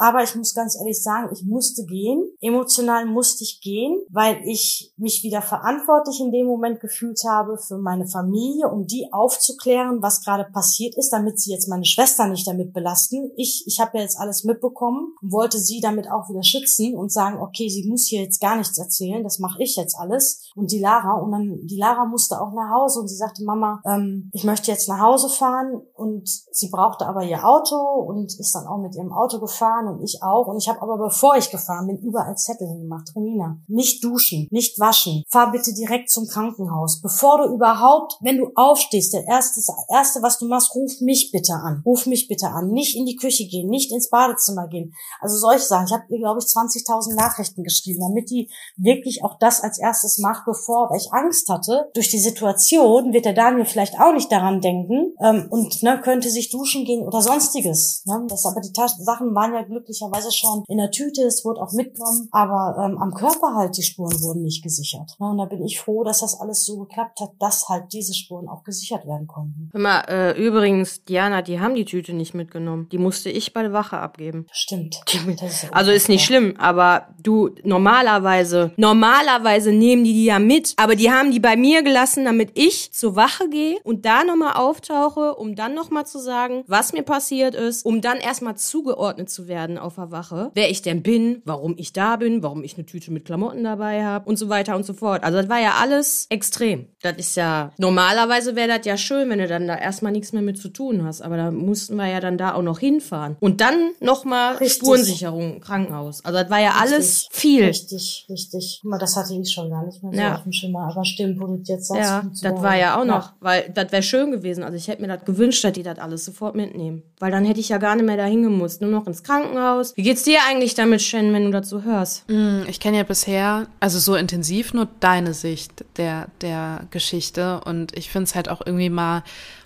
Aber 0.00 0.22
ich 0.22 0.34
muss 0.34 0.54
ganz 0.54 0.78
ehrlich 0.78 1.02
sagen, 1.02 1.28
ich 1.30 1.44
musste 1.44 1.84
gehen. 1.84 2.24
Emotional 2.40 3.04
musste 3.04 3.44
ich 3.44 3.60
gehen, 3.60 4.00
weil 4.08 4.40
ich 4.46 4.94
mich 4.96 5.22
wieder 5.22 5.42
verantwortlich 5.42 6.20
in 6.20 6.32
dem 6.32 6.46
Moment 6.46 6.80
gefühlt 6.80 7.20
habe 7.28 7.58
für 7.58 7.76
meine 7.76 8.06
Familie, 8.06 8.70
um 8.70 8.86
die 8.86 9.08
aufzuklären, 9.12 10.00
was 10.00 10.24
gerade 10.24 10.50
passiert 10.50 10.96
ist, 10.96 11.10
damit 11.10 11.38
sie 11.38 11.52
jetzt 11.52 11.68
meine 11.68 11.84
Schwester 11.84 12.26
nicht 12.28 12.46
damit 12.46 12.72
belasten. 12.72 13.30
Ich, 13.36 13.64
ich 13.66 13.78
habe 13.78 13.98
ja 13.98 14.04
jetzt 14.04 14.18
alles 14.18 14.42
mitbekommen 14.44 15.12
und 15.20 15.32
wollte 15.32 15.58
sie 15.58 15.80
damit 15.82 16.10
auch 16.10 16.30
wieder 16.30 16.42
schützen 16.42 16.96
und 16.96 17.12
sagen, 17.12 17.38
okay, 17.38 17.68
sie 17.68 17.86
muss 17.86 18.06
hier 18.06 18.22
jetzt 18.22 18.40
gar 18.40 18.56
nichts 18.56 18.78
erzählen, 18.78 19.22
das 19.22 19.38
mache 19.38 19.62
ich 19.62 19.76
jetzt 19.76 19.98
alles. 19.98 20.50
Und 20.54 20.72
die 20.72 20.80
Lara, 20.80 21.20
und 21.20 21.30
dann, 21.30 21.66
die 21.66 21.78
Lara 21.78 22.06
musste 22.06 22.40
auch 22.40 22.54
nach 22.54 22.70
Hause 22.70 23.00
und 23.00 23.08
sie 23.08 23.16
sagte, 23.16 23.44
Mama, 23.44 23.82
ähm, 23.84 24.30
ich 24.32 24.44
möchte 24.44 24.70
jetzt 24.70 24.88
nach 24.88 25.00
Hause 25.00 25.28
fahren 25.28 25.82
und 25.92 26.26
sie 26.26 26.70
brauchte 26.70 27.06
aber 27.06 27.22
ihr 27.22 27.46
Auto 27.46 27.76
und 27.76 28.32
ist 28.40 28.54
dann 28.54 28.66
auch 28.66 28.78
mit 28.78 28.94
ihrem 28.96 29.12
Auto 29.12 29.38
gefahren 29.40 29.89
und 29.90 30.02
ich 30.02 30.22
auch. 30.22 30.46
Und 30.46 30.58
ich 30.58 30.68
habe 30.68 30.82
aber, 30.82 30.98
bevor 30.98 31.36
ich 31.36 31.50
gefahren 31.50 31.86
bin, 31.86 31.98
überall 31.98 32.36
Zettel 32.36 32.68
hingemacht. 32.68 33.10
Romina, 33.14 33.58
nicht 33.66 34.02
duschen, 34.04 34.48
nicht 34.50 34.78
waschen. 34.78 35.24
Fahr 35.28 35.52
bitte 35.52 35.72
direkt 35.72 36.10
zum 36.10 36.26
Krankenhaus. 36.26 37.00
Bevor 37.00 37.38
du 37.38 37.54
überhaupt, 37.54 38.16
wenn 38.20 38.38
du 38.38 38.50
aufstehst, 38.54 39.12
der 39.12 39.26
erste, 39.26 39.60
erste, 39.88 40.22
was 40.22 40.38
du 40.38 40.46
machst, 40.46 40.74
ruf 40.74 41.00
mich 41.00 41.30
bitte 41.32 41.54
an. 41.54 41.82
Ruf 41.84 42.06
mich 42.06 42.28
bitte 42.28 42.48
an. 42.48 42.70
Nicht 42.70 42.96
in 42.96 43.06
die 43.06 43.16
Küche 43.16 43.46
gehen, 43.46 43.68
nicht 43.68 43.92
ins 43.92 44.10
Badezimmer 44.10 44.68
gehen. 44.68 44.94
Also 45.20 45.36
solche 45.36 45.64
Sachen. 45.64 45.86
Ich 45.86 45.92
habe 45.92 46.04
ihr, 46.08 46.18
glaube 46.18 46.40
ich, 46.40 46.46
20.000 46.46 47.14
Nachrichten 47.14 47.62
geschrieben, 47.62 48.00
damit 48.00 48.30
die 48.30 48.50
wirklich 48.76 49.24
auch 49.24 49.38
das 49.38 49.62
als 49.62 49.78
erstes 49.78 50.18
macht, 50.18 50.44
bevor, 50.44 50.90
weil 50.90 50.98
ich 50.98 51.12
Angst 51.12 51.48
hatte. 51.48 51.90
Durch 51.94 52.10
die 52.10 52.18
Situation 52.18 53.12
wird 53.12 53.24
der 53.24 53.32
Daniel 53.32 53.64
vielleicht 53.64 53.98
auch 53.98 54.12
nicht 54.12 54.30
daran 54.30 54.60
denken 54.60 55.14
ähm, 55.20 55.46
und 55.50 55.82
ne, 55.82 56.00
könnte 56.00 56.30
sich 56.30 56.50
duschen 56.50 56.84
gehen 56.84 57.06
oder 57.06 57.22
sonstiges. 57.22 58.02
Ne? 58.06 58.26
Das, 58.28 58.46
aber 58.46 58.60
die 58.60 58.72
Sachen 58.98 59.34
waren 59.34 59.54
ja 59.54 59.62
glücklich 59.62 59.79
glücklicherweise 59.80 60.30
schon 60.32 60.64
in 60.68 60.78
der 60.78 60.90
Tüte, 60.90 61.22
es 61.22 61.44
wurde 61.44 61.62
auch 61.62 61.72
mitgenommen, 61.72 62.28
aber 62.30 62.76
ähm, 62.84 62.98
am 62.98 63.14
Körper 63.14 63.54
halt 63.54 63.76
die 63.76 63.82
Spuren 63.82 64.20
wurden 64.20 64.42
nicht 64.42 64.62
gesichert. 64.62 65.16
Ja, 65.18 65.26
und 65.26 65.38
da 65.38 65.46
bin 65.46 65.64
ich 65.64 65.80
froh, 65.80 66.04
dass 66.04 66.20
das 66.20 66.38
alles 66.38 66.64
so 66.64 66.78
geklappt 66.78 67.20
hat, 67.20 67.30
dass 67.38 67.68
halt 67.68 67.92
diese 67.92 68.14
Spuren 68.14 68.48
auch 68.48 68.64
gesichert 68.64 69.06
werden 69.06 69.26
konnten. 69.26 69.70
Immer, 69.72 70.08
äh, 70.08 70.32
übrigens, 70.32 71.04
Diana, 71.04 71.42
die 71.42 71.60
haben 71.60 71.74
die 71.74 71.84
Tüte 71.84 72.12
nicht 72.12 72.34
mitgenommen. 72.34 72.88
Die 72.90 72.98
musste 72.98 73.30
ich 73.30 73.52
bei 73.52 73.62
der 73.62 73.72
Wache 73.72 73.98
abgeben. 73.98 74.46
Stimmt. 74.52 75.00
Ist 75.42 75.62
ja 75.62 75.70
also 75.72 75.90
ist 75.90 76.08
nicht 76.08 76.24
schlimm, 76.24 76.54
aber 76.58 77.08
du, 77.22 77.50
normalerweise, 77.64 78.72
normalerweise 78.76 79.72
nehmen 79.72 80.04
die 80.04 80.12
die 80.12 80.24
ja 80.26 80.38
mit, 80.38 80.74
aber 80.76 80.96
die 80.96 81.10
haben 81.10 81.30
die 81.30 81.40
bei 81.40 81.56
mir 81.56 81.82
gelassen, 81.82 82.24
damit 82.24 82.52
ich 82.54 82.92
zur 82.92 83.16
Wache 83.16 83.48
gehe 83.48 83.78
und 83.84 84.04
da 84.04 84.24
nochmal 84.24 84.54
auftauche, 84.54 85.34
um 85.34 85.54
dann 85.54 85.74
nochmal 85.74 86.06
zu 86.06 86.18
sagen, 86.18 86.64
was 86.66 86.92
mir 86.92 87.02
passiert 87.02 87.54
ist, 87.54 87.84
um 87.84 88.00
dann 88.00 88.18
erstmal 88.18 88.56
zugeordnet 88.56 89.30
zu 89.30 89.48
werden 89.48 89.59
auf 89.78 89.96
der 89.96 90.10
Wache, 90.10 90.50
wer 90.54 90.70
ich 90.70 90.82
denn 90.82 91.02
bin, 91.02 91.42
warum 91.44 91.74
ich 91.76 91.92
da 91.92 92.16
bin, 92.16 92.42
warum 92.42 92.62
ich 92.64 92.74
eine 92.76 92.86
Tüte 92.86 93.12
mit 93.12 93.24
Klamotten 93.24 93.64
dabei 93.64 94.04
habe 94.04 94.28
und 94.28 94.38
so 94.38 94.48
weiter 94.48 94.76
und 94.76 94.84
so 94.84 94.94
fort. 94.94 95.22
Also 95.24 95.38
das 95.38 95.48
war 95.48 95.60
ja 95.60 95.74
alles 95.80 96.26
extrem. 96.30 96.86
Das 97.02 97.16
ist 97.16 97.36
ja, 97.36 97.72
normalerweise 97.78 98.56
wäre 98.56 98.68
das 98.68 98.86
ja 98.86 98.96
schön, 98.96 99.30
wenn 99.30 99.38
du 99.38 99.46
dann 99.46 99.66
da 99.66 99.76
erstmal 99.76 100.12
nichts 100.12 100.32
mehr 100.32 100.42
mit 100.42 100.58
zu 100.58 100.68
tun 100.68 101.04
hast. 101.04 101.22
Aber 101.22 101.36
da 101.36 101.50
mussten 101.50 101.96
wir 101.96 102.06
ja 102.06 102.20
dann 102.20 102.38
da 102.38 102.54
auch 102.54 102.62
noch 102.62 102.78
hinfahren. 102.78 103.36
Und 103.40 103.60
dann 103.60 103.90
nochmal 104.00 104.56
Spurensicherung, 104.68 105.60
Krankenhaus. 105.60 106.24
Also 106.24 106.38
das 106.38 106.50
war 106.50 106.60
ja 106.60 106.70
richtig, 106.70 106.92
alles 106.92 107.28
viel. 107.30 107.64
Richtig, 107.64 108.26
richtig. 108.28 108.82
Das 108.98 109.16
hatte 109.16 109.34
ich 109.34 109.50
schon 109.50 109.70
gar 109.70 109.84
nicht 109.84 110.02
mehr 110.02 110.12
so 110.12 110.18
ja. 110.18 110.34
auf 110.34 110.42
dem 110.42 110.52
Schimmer. 110.52 110.90
Aber 110.90 111.04
stimmt, 111.04 111.40
wo 111.40 111.46
du 111.46 111.60
jetzt 111.64 111.88
sagst. 111.88 112.42
Ja, 112.42 112.50
das 112.50 112.62
war 112.62 112.76
ja 112.76 113.00
auch 113.00 113.04
noch, 113.04 113.28
ja. 113.28 113.36
weil 113.40 113.70
das 113.74 113.92
wäre 113.92 114.02
schön 114.02 114.30
gewesen. 114.30 114.62
Also 114.62 114.76
ich 114.76 114.88
hätte 114.88 115.02
mir 115.02 115.08
das 115.08 115.24
gewünscht, 115.24 115.64
dass 115.64 115.72
die 115.72 115.82
das 115.82 115.98
alles 115.98 116.24
sofort 116.24 116.54
mitnehmen. 116.54 117.02
Weil 117.18 117.30
dann 117.30 117.44
hätte 117.44 117.60
ich 117.60 117.68
ja 117.68 117.78
gar 117.78 117.96
nicht 117.96 118.06
mehr 118.06 118.16
dahin 118.16 118.42
gemusst. 118.42 118.80
Nur 118.80 118.90
noch 118.90 119.06
ins 119.06 119.22
Krankenhaus 119.22 119.49
aus. 119.58 119.96
Wie 119.96 120.02
geht's 120.02 120.22
dir 120.22 120.40
eigentlich 120.48 120.74
damit, 120.74 121.02
Shen, 121.02 121.32
wenn 121.32 121.44
du 121.44 121.50
dazu 121.50 121.84
hörst? 121.84 122.28
Mm, 122.28 122.62
ich 122.68 122.80
kenne 122.80 122.98
ja 122.98 123.02
bisher, 123.02 123.66
also 123.80 123.98
so 123.98 124.14
intensiv 124.14 124.74
nur 124.74 124.88
deine 125.00 125.34
Sicht 125.34 125.84
der, 125.96 126.28
der 126.40 126.86
Geschichte 126.90 127.60
und 127.64 127.96
ich 127.96 128.10
finde 128.10 128.24
es 128.24 128.34
halt 128.34 128.48
auch 128.48 128.62
irgendwie 128.64 128.90
mal 128.90 129.22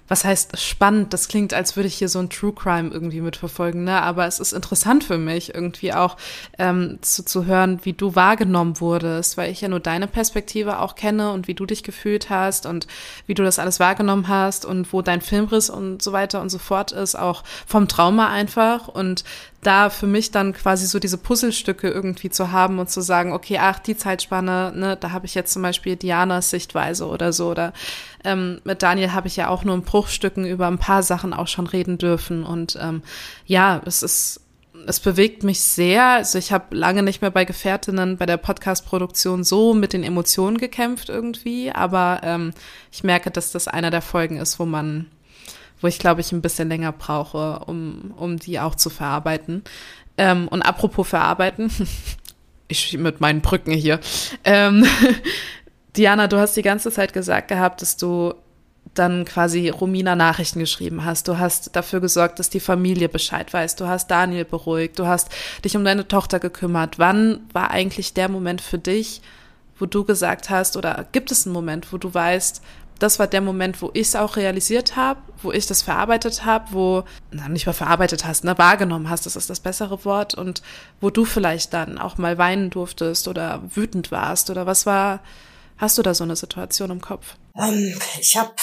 was 0.06 0.24
heißt 0.24 0.58
spannend? 0.58 1.12
Das 1.12 1.28
klingt, 1.28 1.54
als 1.54 1.76
würde 1.76 1.86
ich 1.86 1.94
hier 1.94 2.10
so 2.10 2.18
ein 2.18 2.28
True 2.28 2.52
Crime 2.52 2.90
irgendwie 2.90 3.22
mitverfolgen, 3.22 3.84
ne? 3.84 4.02
Aber 4.02 4.26
es 4.26 4.38
ist 4.38 4.52
interessant 4.52 5.02
für 5.02 5.16
mich, 5.16 5.54
irgendwie 5.54 5.94
auch 5.94 6.16
ähm, 6.58 6.98
zu, 7.00 7.24
zu 7.24 7.46
hören, 7.46 7.80
wie 7.84 7.94
du 7.94 8.14
wahrgenommen 8.14 8.80
wurdest, 8.80 9.38
weil 9.38 9.50
ich 9.50 9.62
ja 9.62 9.68
nur 9.68 9.80
deine 9.80 10.06
Perspektive 10.06 10.80
auch 10.80 10.94
kenne 10.94 11.32
und 11.32 11.48
wie 11.48 11.54
du 11.54 11.64
dich 11.64 11.82
gefühlt 11.82 12.28
hast 12.28 12.66
und 12.66 12.86
wie 13.26 13.34
du 13.34 13.42
das 13.42 13.58
alles 13.58 13.80
wahrgenommen 13.80 14.28
hast 14.28 14.66
und 14.66 14.92
wo 14.92 15.00
dein 15.00 15.22
Filmriss 15.22 15.70
und 15.70 16.02
so 16.02 16.12
weiter 16.12 16.42
und 16.42 16.50
so 16.50 16.58
fort 16.58 16.92
ist, 16.92 17.14
auch 17.14 17.42
vom 17.66 17.88
Trauma 17.88 18.28
einfach. 18.28 18.88
Und 18.88 19.24
da 19.66 19.90
für 19.90 20.06
mich 20.06 20.30
dann 20.30 20.52
quasi 20.52 20.86
so 20.86 20.98
diese 20.98 21.18
Puzzlestücke 21.18 21.88
irgendwie 21.88 22.30
zu 22.30 22.52
haben 22.52 22.78
und 22.78 22.90
zu 22.90 23.00
sagen, 23.00 23.32
okay, 23.32 23.58
ach, 23.60 23.78
die 23.78 23.96
Zeitspanne, 23.96 24.72
ne, 24.74 24.96
da 24.96 25.10
habe 25.10 25.26
ich 25.26 25.34
jetzt 25.34 25.52
zum 25.52 25.62
Beispiel 25.62 25.96
Dianas 25.96 26.50
Sichtweise 26.50 27.06
oder 27.06 27.32
so. 27.32 27.50
Oder 27.50 27.72
ähm, 28.24 28.60
mit 28.64 28.82
Daniel 28.82 29.12
habe 29.12 29.28
ich 29.28 29.36
ja 29.36 29.48
auch 29.48 29.64
nur 29.64 29.74
in 29.74 29.82
Bruchstücken 29.82 30.46
über 30.46 30.66
ein 30.66 30.78
paar 30.78 31.02
Sachen 31.02 31.32
auch 31.32 31.48
schon 31.48 31.66
reden 31.66 31.98
dürfen. 31.98 32.44
Und 32.44 32.78
ähm, 32.80 33.02
ja, 33.46 33.80
es 33.84 34.02
ist 34.02 34.40
es 34.86 35.00
bewegt 35.00 35.42
mich 35.42 35.60
sehr. 35.60 36.04
Also 36.04 36.38
ich 36.38 36.52
habe 36.52 36.76
lange 36.76 37.02
nicht 37.02 37.22
mehr 37.22 37.30
bei 37.30 37.44
Gefährtinnen 37.44 38.16
bei 38.16 38.26
der 38.26 38.36
Podcast-Produktion 38.36 39.44
so 39.44 39.74
mit 39.74 39.92
den 39.92 40.02
Emotionen 40.02 40.58
gekämpft 40.58 41.08
irgendwie, 41.08 41.70
aber 41.70 42.20
ähm, 42.22 42.52
ich 42.92 43.04
merke, 43.04 43.30
dass 43.30 43.52
das 43.52 43.68
einer 43.68 43.90
der 43.90 44.02
Folgen 44.02 44.36
ist, 44.38 44.58
wo 44.58 44.66
man, 44.66 45.06
wo 45.80 45.86
ich 45.86 45.98
glaube 45.98 46.20
ich 46.20 46.32
ein 46.32 46.42
bisschen 46.42 46.68
länger 46.68 46.92
brauche, 46.92 47.60
um, 47.66 48.14
um 48.16 48.38
die 48.38 48.60
auch 48.60 48.74
zu 48.74 48.90
verarbeiten. 48.90 49.62
Ähm, 50.16 50.48
und 50.48 50.62
apropos 50.62 51.08
verarbeiten, 51.08 51.70
ich 52.68 52.96
mit 52.98 53.20
meinen 53.20 53.40
Brücken 53.40 53.72
hier. 53.72 54.00
Ähm, 54.44 54.86
Diana, 55.96 56.26
du 56.26 56.38
hast 56.38 56.56
die 56.56 56.62
ganze 56.62 56.90
Zeit 56.90 57.12
gesagt 57.12 57.48
gehabt, 57.48 57.82
dass 57.82 57.96
du 57.96 58.34
dann 58.94 59.24
quasi 59.24 59.68
Romina 59.68 60.14
Nachrichten 60.14 60.60
geschrieben 60.60 61.04
hast. 61.04 61.28
Du 61.28 61.38
hast 61.38 61.74
dafür 61.74 62.00
gesorgt, 62.00 62.38
dass 62.38 62.50
die 62.50 62.60
Familie 62.60 63.08
Bescheid 63.08 63.52
weiß. 63.52 63.76
Du 63.76 63.86
hast 63.86 64.10
Daniel 64.10 64.44
beruhigt. 64.44 64.98
Du 64.98 65.06
hast 65.06 65.30
dich 65.64 65.76
um 65.76 65.84
deine 65.84 66.06
Tochter 66.06 66.38
gekümmert. 66.38 66.98
Wann 66.98 67.40
war 67.52 67.70
eigentlich 67.70 68.14
der 68.14 68.28
Moment 68.28 68.60
für 68.60 68.78
dich, 68.78 69.20
wo 69.78 69.86
du 69.86 70.04
gesagt 70.04 70.50
hast, 70.50 70.76
oder 70.76 71.06
gibt 71.12 71.32
es 71.32 71.46
einen 71.46 71.54
Moment, 71.54 71.92
wo 71.92 71.98
du 71.98 72.12
weißt, 72.12 72.62
das 72.98 73.18
war 73.18 73.26
der 73.26 73.40
Moment, 73.40 73.82
wo 73.82 73.90
ich 73.92 74.08
es 74.08 74.16
auch 74.16 74.36
realisiert 74.36 74.96
habe, 74.96 75.20
wo 75.42 75.52
ich 75.52 75.66
das 75.66 75.82
verarbeitet 75.82 76.44
habe, 76.44 76.72
wo, 76.72 77.04
na, 77.30 77.48
nicht 77.48 77.66
mal 77.66 77.72
verarbeitet 77.72 78.24
hast, 78.24 78.44
ne, 78.44 78.56
wahrgenommen 78.56 79.10
hast, 79.10 79.26
das 79.26 79.36
ist 79.36 79.50
das 79.50 79.60
bessere 79.60 80.04
Wort, 80.04 80.34
und 80.34 80.62
wo 81.00 81.10
du 81.10 81.24
vielleicht 81.24 81.72
dann 81.74 81.98
auch 81.98 82.18
mal 82.18 82.38
weinen 82.38 82.70
durftest 82.70 83.28
oder 83.28 83.62
wütend 83.74 84.10
warst 84.10 84.50
oder 84.50 84.66
was 84.66 84.86
war, 84.86 85.20
hast 85.76 85.98
du 85.98 86.02
da 86.02 86.14
so 86.14 86.24
eine 86.24 86.36
Situation 86.36 86.90
im 86.90 87.00
Kopf? 87.00 87.36
Ähm, 87.56 87.98
ich 88.20 88.36
habe 88.36 88.54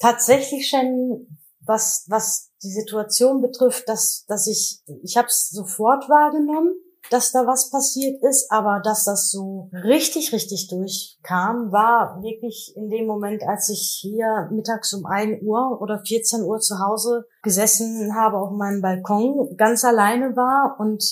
tatsächlich 0.00 0.68
schon, 0.68 1.26
was, 1.60 2.04
was 2.08 2.52
die 2.62 2.72
Situation 2.72 3.42
betrifft, 3.42 3.88
dass, 3.88 4.24
dass 4.28 4.46
ich, 4.46 4.80
ich 5.02 5.16
habe 5.16 5.26
es 5.26 5.48
sofort 5.50 6.08
wahrgenommen, 6.08 6.74
dass 7.10 7.32
da 7.32 7.46
was 7.46 7.70
passiert 7.70 8.22
ist, 8.22 8.50
aber 8.50 8.80
dass 8.82 9.04
das 9.04 9.30
so 9.30 9.68
richtig, 9.72 10.32
richtig 10.32 10.68
durchkam, 10.68 11.70
war 11.72 12.22
wirklich 12.22 12.72
in 12.76 12.88
dem 12.88 13.06
Moment, 13.06 13.42
als 13.44 13.68
ich 13.68 13.98
hier 14.00 14.48
mittags 14.52 14.94
um 14.94 15.04
1 15.06 15.42
Uhr 15.42 15.80
oder 15.80 16.02
14 16.04 16.42
Uhr 16.42 16.58
zu 16.60 16.78
Hause 16.78 17.26
gesessen 17.42 18.14
habe 18.14 18.38
auf 18.38 18.52
meinem 18.52 18.82
Balkon, 18.82 19.56
ganz 19.56 19.84
alleine 19.84 20.36
war 20.36 20.76
und 20.78 21.02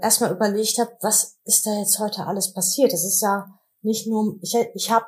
erstmal 0.00 0.32
überlegt 0.32 0.78
habe, 0.78 0.90
was 1.00 1.38
ist 1.44 1.66
da 1.66 1.78
jetzt 1.78 1.98
heute 1.98 2.26
alles 2.26 2.52
passiert? 2.52 2.92
Das 2.92 3.04
ist 3.04 3.20
ja 3.20 3.46
nicht 3.82 4.06
nur, 4.06 4.36
ich, 4.40 4.56
ich 4.74 4.90
habe 4.90 5.04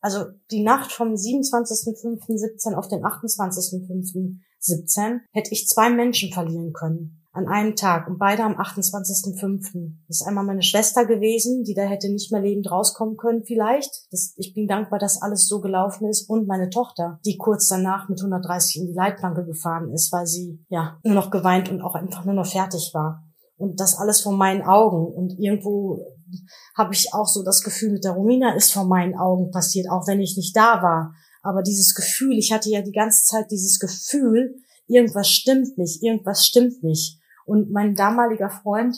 also 0.00 0.26
die 0.50 0.62
Nacht 0.62 0.92
vom 0.92 1.14
27.05.17 1.14 2.74
auf 2.74 2.86
den 2.86 3.02
28.05.17 3.02 5.20
hätte 5.32 5.52
ich 5.52 5.66
zwei 5.66 5.90
Menschen 5.90 6.32
verlieren 6.32 6.72
können 6.72 7.17
an 7.38 7.46
einem 7.46 7.76
Tag 7.76 8.08
und 8.08 8.18
beide 8.18 8.42
am 8.42 8.54
28.05. 8.54 9.92
Das 10.08 10.20
ist 10.20 10.26
einmal 10.26 10.44
meine 10.44 10.62
Schwester 10.62 11.06
gewesen, 11.06 11.62
die 11.62 11.74
da 11.74 11.82
hätte 11.82 12.10
nicht 12.10 12.32
mehr 12.32 12.42
lebend 12.42 12.70
rauskommen 12.70 13.16
können 13.16 13.44
vielleicht. 13.44 13.90
Das, 14.10 14.34
ich 14.36 14.54
bin 14.54 14.66
dankbar, 14.66 14.98
dass 14.98 15.22
alles 15.22 15.46
so 15.46 15.60
gelaufen 15.60 16.08
ist 16.08 16.28
und 16.28 16.48
meine 16.48 16.68
Tochter, 16.68 17.20
die 17.24 17.36
kurz 17.36 17.68
danach 17.68 18.08
mit 18.08 18.20
130 18.20 18.80
in 18.80 18.86
die 18.88 18.92
Leitplanke 18.92 19.46
gefahren 19.46 19.92
ist, 19.92 20.12
weil 20.12 20.26
sie 20.26 20.64
ja 20.68 20.98
nur 21.04 21.14
noch 21.14 21.30
geweint 21.30 21.70
und 21.70 21.80
auch 21.80 21.94
einfach 21.94 22.24
nur 22.24 22.34
noch 22.34 22.46
fertig 22.46 22.90
war. 22.92 23.22
Und 23.56 23.80
das 23.80 23.96
alles 23.96 24.20
vor 24.20 24.32
meinen 24.32 24.62
Augen 24.62 25.06
und 25.06 25.38
irgendwo 25.38 26.04
habe 26.76 26.92
ich 26.92 27.14
auch 27.14 27.26
so 27.26 27.42
das 27.42 27.62
Gefühl, 27.62 27.92
mit 27.92 28.04
der 28.04 28.12
Romina 28.12 28.54
ist 28.54 28.72
vor 28.72 28.84
meinen 28.84 29.16
Augen 29.16 29.50
passiert, 29.50 29.88
auch 29.90 30.06
wenn 30.06 30.20
ich 30.20 30.36
nicht 30.36 30.56
da 30.56 30.82
war. 30.82 31.14
Aber 31.42 31.62
dieses 31.62 31.94
Gefühl, 31.94 32.36
ich 32.36 32.52
hatte 32.52 32.68
ja 32.68 32.82
die 32.82 32.92
ganze 32.92 33.24
Zeit 33.24 33.50
dieses 33.50 33.78
Gefühl, 33.78 34.56
irgendwas 34.88 35.28
stimmt 35.28 35.78
nicht, 35.78 36.02
irgendwas 36.02 36.44
stimmt 36.44 36.82
nicht. 36.82 37.18
Und 37.48 37.70
mein 37.70 37.94
damaliger 37.94 38.50
Freund 38.50 38.96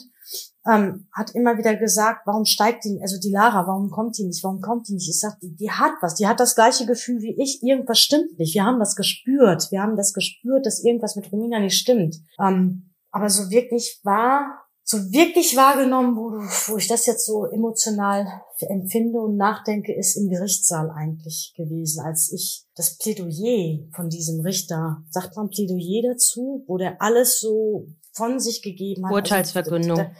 ähm, 0.69 1.07
hat 1.13 1.33
immer 1.33 1.57
wieder 1.57 1.75
gesagt, 1.75 2.21
warum 2.25 2.45
steigt 2.45 2.83
die, 2.83 2.99
also 3.01 3.19
die 3.19 3.31
Lara, 3.31 3.65
warum 3.65 3.89
kommt 3.89 4.17
die 4.17 4.25
nicht, 4.25 4.43
warum 4.43 4.61
kommt 4.61 4.87
die 4.87 4.93
nicht? 4.93 5.09
Ich 5.09 5.19
sag, 5.19 5.39
die, 5.39 5.55
die 5.55 5.71
hat 5.71 5.93
was, 6.01 6.15
die 6.15 6.27
hat 6.27 6.39
das 6.39 6.55
gleiche 6.55 6.85
Gefühl 6.85 7.21
wie 7.21 7.41
ich, 7.41 7.63
irgendwas 7.63 7.99
stimmt 7.99 8.37
nicht. 8.37 8.53
Wir 8.53 8.65
haben 8.65 8.79
das 8.79 8.95
gespürt, 8.95 9.71
wir 9.71 9.81
haben 9.81 9.95
das 9.95 10.13
gespürt, 10.13 10.65
dass 10.65 10.83
irgendwas 10.83 11.15
mit 11.15 11.31
Romina 11.31 11.59
nicht 11.59 11.77
stimmt. 11.77 12.17
Ähm, 12.39 12.91
aber 13.11 13.29
so 13.29 13.49
wirklich 13.49 13.99
war 14.03 14.61
so 14.83 14.97
wirklich 15.11 15.55
wahrgenommen, 15.55 16.15
wo, 16.17 16.31
wo 16.31 16.77
ich 16.77 16.87
das 16.87 17.05
jetzt 17.05 17.25
so 17.25 17.45
emotional 17.45 18.27
empfinde 18.59 19.19
und 19.19 19.37
nachdenke, 19.37 19.93
ist 19.93 20.17
im 20.17 20.29
Gerichtssaal 20.29 20.89
eigentlich 20.91 21.53
gewesen, 21.55 22.01
als 22.01 22.31
ich 22.31 22.65
das 22.75 22.97
Plädoyer 22.97 23.87
von 23.95 24.09
diesem 24.09 24.41
Richter, 24.41 25.03
sagt 25.09 25.37
man 25.37 25.49
Plädoyer 25.49 26.11
dazu, 26.11 26.63
wo 26.67 26.77
der 26.77 27.01
alles 27.01 27.39
so 27.39 27.87
von 28.13 28.39
sich 28.39 28.61
gegeben 28.61 29.05
hat. 29.05 29.11
Also 29.11 29.15
Urteilsverkündung. 29.17 29.99
Also, 29.99 30.11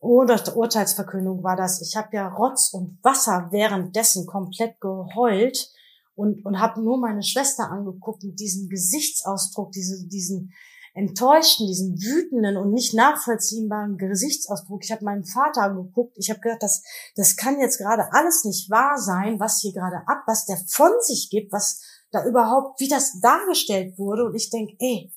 oder 0.00 0.56
Urteilsverkündung 0.56 1.42
war 1.42 1.56
das. 1.56 1.82
Ich 1.82 1.96
habe 1.96 2.08
ja 2.12 2.28
Rotz 2.28 2.72
und 2.72 2.98
Wasser 3.02 3.48
währenddessen 3.50 4.26
komplett 4.26 4.80
geheult 4.80 5.72
und, 6.14 6.44
und 6.44 6.60
habe 6.60 6.80
nur 6.82 6.98
meine 6.98 7.22
Schwester 7.22 7.70
angeguckt 7.70 8.22
mit 8.22 8.38
diesem 8.38 8.68
Gesichtsausdruck, 8.68 9.72
diese, 9.72 10.06
diesen, 10.06 10.52
enttäuschten, 10.98 11.66
diesen 11.68 11.94
wütenden 11.96 12.56
und 12.56 12.72
nicht 12.72 12.92
nachvollziehbaren 12.92 13.96
Gesichtsausdruck. 13.98 14.82
Ich 14.82 14.90
habe 14.90 15.04
meinen 15.04 15.24
Vater 15.24 15.62
angeguckt. 15.62 16.16
Ich 16.18 16.28
habe 16.28 16.40
gedacht, 16.40 16.62
das, 16.62 16.82
das 17.14 17.36
kann 17.36 17.60
jetzt 17.60 17.78
gerade 17.78 18.12
alles 18.12 18.44
nicht 18.44 18.68
wahr 18.68 18.98
sein, 18.98 19.38
was 19.38 19.60
hier 19.60 19.72
gerade 19.72 20.02
ab, 20.06 20.24
was 20.26 20.46
der 20.46 20.58
von 20.68 20.90
sich 21.00 21.28
gibt, 21.30 21.52
was 21.52 21.80
da 22.10 22.26
überhaupt, 22.26 22.80
wie 22.80 22.88
das 22.88 23.20
dargestellt 23.20 23.96
wurde. 23.96 24.24
Und 24.24 24.34
ich 24.34 24.50
denke, 24.50 24.74
ey, 24.80 25.12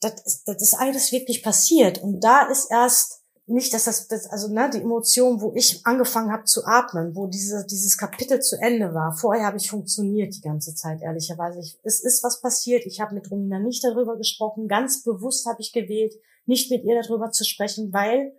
das, 0.00 0.22
ist, 0.24 0.48
das 0.48 0.62
ist 0.62 0.74
alles 0.74 1.12
wirklich 1.12 1.42
passiert. 1.42 2.02
Und 2.02 2.20
da 2.20 2.42
ist 2.48 2.70
erst 2.70 3.22
nicht, 3.46 3.72
dass 3.72 3.84
das, 3.84 4.08
das 4.08 4.26
also 4.26 4.48
ne, 4.48 4.70
die 4.72 4.82
Emotion, 4.82 5.40
wo 5.40 5.52
ich 5.54 5.80
angefangen 5.84 6.30
habe 6.30 6.44
zu 6.44 6.64
atmen, 6.66 7.16
wo 7.16 7.26
diese, 7.26 7.64
dieses 7.64 7.96
Kapitel 7.96 8.40
zu 8.40 8.60
Ende 8.60 8.92
war. 8.92 9.16
Vorher 9.16 9.46
habe 9.46 9.56
ich 9.56 9.70
funktioniert 9.70 10.34
die 10.36 10.42
ganze 10.42 10.74
Zeit, 10.74 11.00
ehrlicherweise. 11.00 11.60
Ich, 11.60 11.78
es 11.82 12.00
ist 12.04 12.22
was 12.22 12.40
passiert. 12.40 12.84
Ich 12.84 13.00
habe 13.00 13.14
mit 13.14 13.30
Romina 13.30 13.58
nicht 13.58 13.82
darüber 13.82 14.18
gesprochen. 14.18 14.68
Ganz 14.68 15.02
bewusst 15.02 15.46
habe 15.46 15.60
ich 15.60 15.72
gewählt, 15.72 16.14
nicht 16.44 16.70
mit 16.70 16.84
ihr 16.84 17.00
darüber 17.00 17.30
zu 17.30 17.44
sprechen, 17.44 17.92
weil 17.92 18.34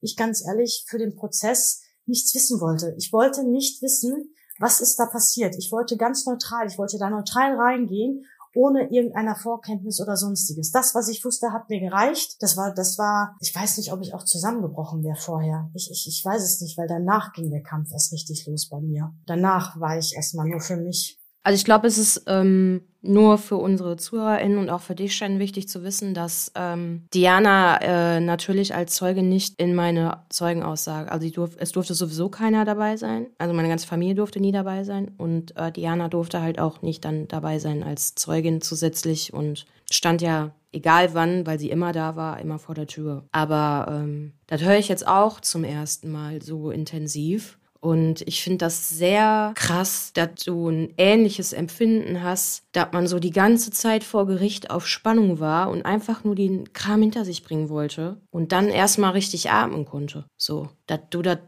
ich 0.00 0.16
ganz 0.16 0.46
ehrlich 0.46 0.84
für 0.86 0.98
den 0.98 1.16
Prozess 1.16 1.82
nichts 2.06 2.34
wissen 2.34 2.60
wollte. 2.60 2.94
Ich 2.98 3.12
wollte 3.12 3.44
nicht 3.44 3.82
wissen, 3.82 4.32
was 4.58 4.80
ist 4.80 4.96
da 4.96 5.06
passiert. 5.06 5.56
Ich 5.56 5.72
wollte 5.72 5.96
ganz 5.96 6.24
neutral, 6.26 6.68
ich 6.68 6.78
wollte 6.78 6.98
da 6.98 7.10
neutral 7.10 7.56
reingehen 7.56 8.26
ohne 8.54 8.90
irgendeiner 8.90 9.36
Vorkenntnis 9.36 10.00
oder 10.00 10.16
sonstiges. 10.16 10.70
Das, 10.70 10.94
was 10.94 11.08
ich 11.08 11.24
wusste, 11.24 11.52
hat 11.52 11.68
mir 11.68 11.80
gereicht. 11.80 12.36
Das 12.40 12.56
war, 12.56 12.74
das 12.74 12.98
war, 12.98 13.36
ich 13.40 13.54
weiß 13.54 13.78
nicht, 13.78 13.92
ob 13.92 14.00
ich 14.00 14.14
auch 14.14 14.24
zusammengebrochen 14.24 15.02
wäre 15.02 15.16
vorher. 15.16 15.70
Ich, 15.74 15.90
ich, 15.90 16.06
ich 16.08 16.24
weiß 16.24 16.42
es 16.42 16.60
nicht, 16.60 16.76
weil 16.76 16.88
danach 16.88 17.32
ging 17.32 17.50
der 17.50 17.62
Kampf 17.62 17.92
erst 17.92 18.12
richtig 18.12 18.46
los 18.46 18.68
bei 18.68 18.80
mir. 18.80 19.14
Danach 19.26 19.78
war 19.80 19.98
ich 19.98 20.14
erstmal 20.14 20.48
nur 20.48 20.60
für 20.60 20.76
mich. 20.76 21.21
Also 21.42 21.56
ich 21.56 21.64
glaube, 21.64 21.86
es 21.88 21.98
ist 21.98 22.24
ähm, 22.26 22.82
nur 23.02 23.36
für 23.36 23.56
unsere 23.56 23.96
ZuhörerInnen 23.96 24.58
und 24.58 24.70
auch 24.70 24.80
für 24.80 24.94
dich, 24.94 25.14
Shen, 25.14 25.40
wichtig 25.40 25.68
zu 25.68 25.82
wissen, 25.82 26.14
dass 26.14 26.52
ähm, 26.54 27.02
Diana 27.12 27.80
äh, 27.80 28.20
natürlich 28.20 28.74
als 28.74 28.94
Zeuge 28.94 29.22
nicht 29.22 29.60
in 29.60 29.74
meine 29.74 30.22
Zeugenaussage, 30.28 31.10
also 31.10 31.28
durf, 31.28 31.56
es 31.58 31.72
durfte 31.72 31.94
sowieso 31.94 32.28
keiner 32.28 32.64
dabei 32.64 32.96
sein, 32.96 33.26
also 33.38 33.54
meine 33.54 33.68
ganze 33.68 33.88
Familie 33.88 34.14
durfte 34.14 34.40
nie 34.40 34.52
dabei 34.52 34.84
sein 34.84 35.10
und 35.18 35.56
äh, 35.56 35.72
Diana 35.72 36.08
durfte 36.08 36.40
halt 36.40 36.60
auch 36.60 36.82
nicht 36.82 37.04
dann 37.04 37.26
dabei 37.26 37.58
sein 37.58 37.82
als 37.82 38.14
Zeugin 38.14 38.60
zusätzlich 38.60 39.34
und 39.34 39.66
stand 39.90 40.22
ja 40.22 40.52
egal 40.70 41.12
wann, 41.12 41.46
weil 41.46 41.58
sie 41.58 41.70
immer 41.70 41.92
da 41.92 42.16
war, 42.16 42.40
immer 42.40 42.58
vor 42.58 42.74
der 42.74 42.86
Tür. 42.86 43.24
Aber 43.32 43.86
ähm, 43.90 44.32
das 44.46 44.62
höre 44.62 44.78
ich 44.78 44.88
jetzt 44.88 45.06
auch 45.06 45.40
zum 45.40 45.64
ersten 45.64 46.10
Mal 46.10 46.40
so 46.40 46.70
intensiv. 46.70 47.58
Und 47.82 48.20
ich 48.28 48.44
finde 48.44 48.58
das 48.58 48.90
sehr 48.90 49.52
krass, 49.56 50.12
dass 50.14 50.44
du 50.44 50.68
ein 50.68 50.94
ähnliches 50.98 51.52
Empfinden 51.52 52.22
hast, 52.22 52.62
dass 52.72 52.88
man 52.92 53.06
so 53.06 53.18
die 53.18 53.30
ganze 53.30 53.70
Zeit 53.70 54.02
vor 54.02 54.26
Gericht 54.26 54.70
auf 54.70 54.86
Spannung 54.86 55.40
war 55.40 55.70
und 55.70 55.84
einfach 55.84 56.24
nur 56.24 56.34
den 56.34 56.72
Kram 56.72 57.02
hinter 57.02 57.24
sich 57.24 57.44
bringen 57.44 57.68
wollte 57.68 58.16
und 58.30 58.52
dann 58.52 58.68
erstmal 58.68 59.12
richtig 59.12 59.50
atmen 59.50 59.84
konnte. 59.84 60.24
So, 60.36 60.68
dass 60.86 61.00
du 61.10 61.22
das 61.22 61.38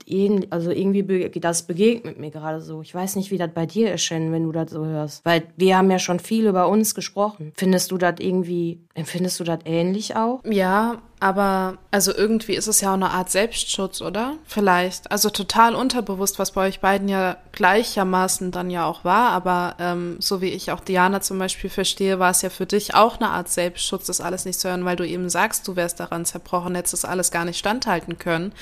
also 0.50 0.70
irgendwie 0.70 1.30
das 1.40 1.66
begegnet 1.66 2.18
mir 2.18 2.30
gerade 2.30 2.60
so. 2.60 2.82
Ich 2.82 2.94
weiß 2.94 3.16
nicht, 3.16 3.30
wie 3.30 3.38
das 3.38 3.50
bei 3.52 3.66
dir 3.66 3.96
Shen, 3.98 4.32
wenn 4.32 4.44
du 4.44 4.52
das 4.52 4.70
so 4.70 4.84
hörst. 4.84 5.24
Weil 5.24 5.44
wir 5.56 5.76
haben 5.76 5.90
ja 5.90 5.98
schon 5.98 6.20
viel 6.20 6.46
über 6.46 6.68
uns 6.68 6.94
gesprochen. 6.94 7.52
Findest 7.56 7.90
du 7.90 7.98
das 7.98 8.14
irgendwie, 8.18 8.86
empfindest 8.94 9.40
du 9.40 9.44
das 9.44 9.60
ähnlich 9.64 10.16
auch? 10.16 10.42
Ja, 10.44 11.02
aber 11.20 11.78
also 11.90 12.14
irgendwie 12.14 12.54
ist 12.54 12.66
es 12.66 12.82
ja 12.82 12.90
auch 12.90 12.94
eine 12.94 13.10
Art 13.10 13.30
Selbstschutz, 13.30 14.02
oder? 14.02 14.34
Vielleicht. 14.44 15.10
Also 15.10 15.30
total 15.30 15.74
unterbewusst, 15.74 16.38
was 16.38 16.52
bei 16.52 16.66
euch 16.66 16.80
beiden 16.80 17.08
ja 17.08 17.38
gleichermaßen 17.52 18.50
dann 18.50 18.68
ja 18.68 18.84
auch 18.84 19.04
war. 19.04 19.30
Aber 19.30 19.76
ähm, 19.78 20.16
so 20.20 20.42
wie 20.42 20.50
ich 20.50 20.70
auch 20.70 20.80
Diana 20.80 21.13
zum 21.20 21.38
Beispiel 21.38 21.70
verstehe, 21.70 22.18
war 22.18 22.30
es 22.30 22.42
ja 22.42 22.50
für 22.50 22.66
dich 22.66 22.94
auch 22.94 23.16
eine 23.16 23.30
Art 23.30 23.48
Selbstschutz, 23.48 24.06
das 24.06 24.20
alles 24.20 24.44
nicht 24.44 24.60
zu 24.60 24.68
hören, 24.68 24.84
weil 24.84 24.96
du 24.96 25.06
eben 25.06 25.28
sagst, 25.28 25.66
du 25.68 25.76
wärst 25.76 26.00
daran 26.00 26.24
zerbrochen, 26.24 26.74
hättest 26.74 26.94
das 26.94 27.04
alles 27.04 27.30
gar 27.30 27.44
nicht 27.44 27.58
standhalten 27.58 28.18
können. 28.18 28.52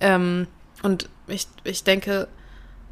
Ähm, 0.00 0.46
und 0.82 1.08
ich, 1.26 1.46
ich 1.64 1.84
denke, 1.84 2.28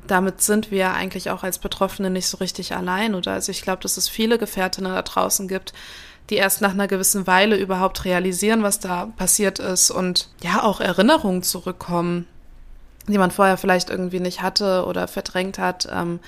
damit 0.06 0.40
sind 0.42 0.70
wir 0.70 0.92
eigentlich 0.92 1.30
auch 1.30 1.42
als 1.42 1.58
Betroffene 1.58 2.10
nicht 2.10 2.26
so 2.26 2.38
richtig 2.38 2.74
allein, 2.74 3.14
oder? 3.14 3.32
Also 3.32 3.50
ich 3.50 3.62
glaube, 3.62 3.82
dass 3.82 3.96
es 3.96 4.08
viele 4.08 4.38
Gefährtinnen 4.38 4.92
da 4.92 5.02
draußen 5.02 5.48
gibt, 5.48 5.72
die 6.30 6.36
erst 6.36 6.60
nach 6.60 6.72
einer 6.72 6.88
gewissen 6.88 7.26
Weile 7.26 7.56
überhaupt 7.56 8.04
realisieren, 8.04 8.62
was 8.62 8.80
da 8.80 9.06
passiert 9.16 9.58
ist 9.58 9.90
und 9.90 10.28
ja 10.42 10.62
auch 10.62 10.80
Erinnerungen 10.80 11.42
zurückkommen, 11.42 12.26
die 13.06 13.18
man 13.18 13.30
vorher 13.30 13.56
vielleicht 13.56 13.90
irgendwie 13.90 14.20
nicht 14.20 14.42
hatte 14.42 14.84
oder 14.86 15.08
verdrängt 15.08 15.58
hat, 15.58 15.88
ähm, 15.92 16.20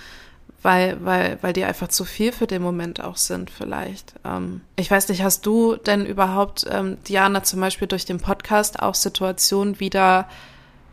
weil, 0.65 1.05
weil, 1.05 1.39
weil 1.43 1.53
die 1.53 1.65
einfach 1.65 1.89
zu 1.89 2.05
viel 2.05 2.33
für 2.33 2.47
den 2.47 2.62
Moment 2.62 3.03
auch 3.05 3.19
sind 3.19 3.51
vielleicht. 3.51 4.15
Ähm, 4.25 4.62
ich 4.77 4.91
weiß 4.91 5.11
nicht, 5.11 5.23
hast 5.23 5.45
du 5.45 5.77
denn 5.77 6.07
überhaupt, 6.07 6.67
ähm, 6.71 6.97
Diana, 7.07 7.43
zum 7.43 7.61
Beispiel 7.61 7.87
durch 7.87 8.07
den 8.07 8.19
Podcast 8.19 8.81
auch 8.81 8.95
Situationen 8.95 9.79
wieder 9.79 10.27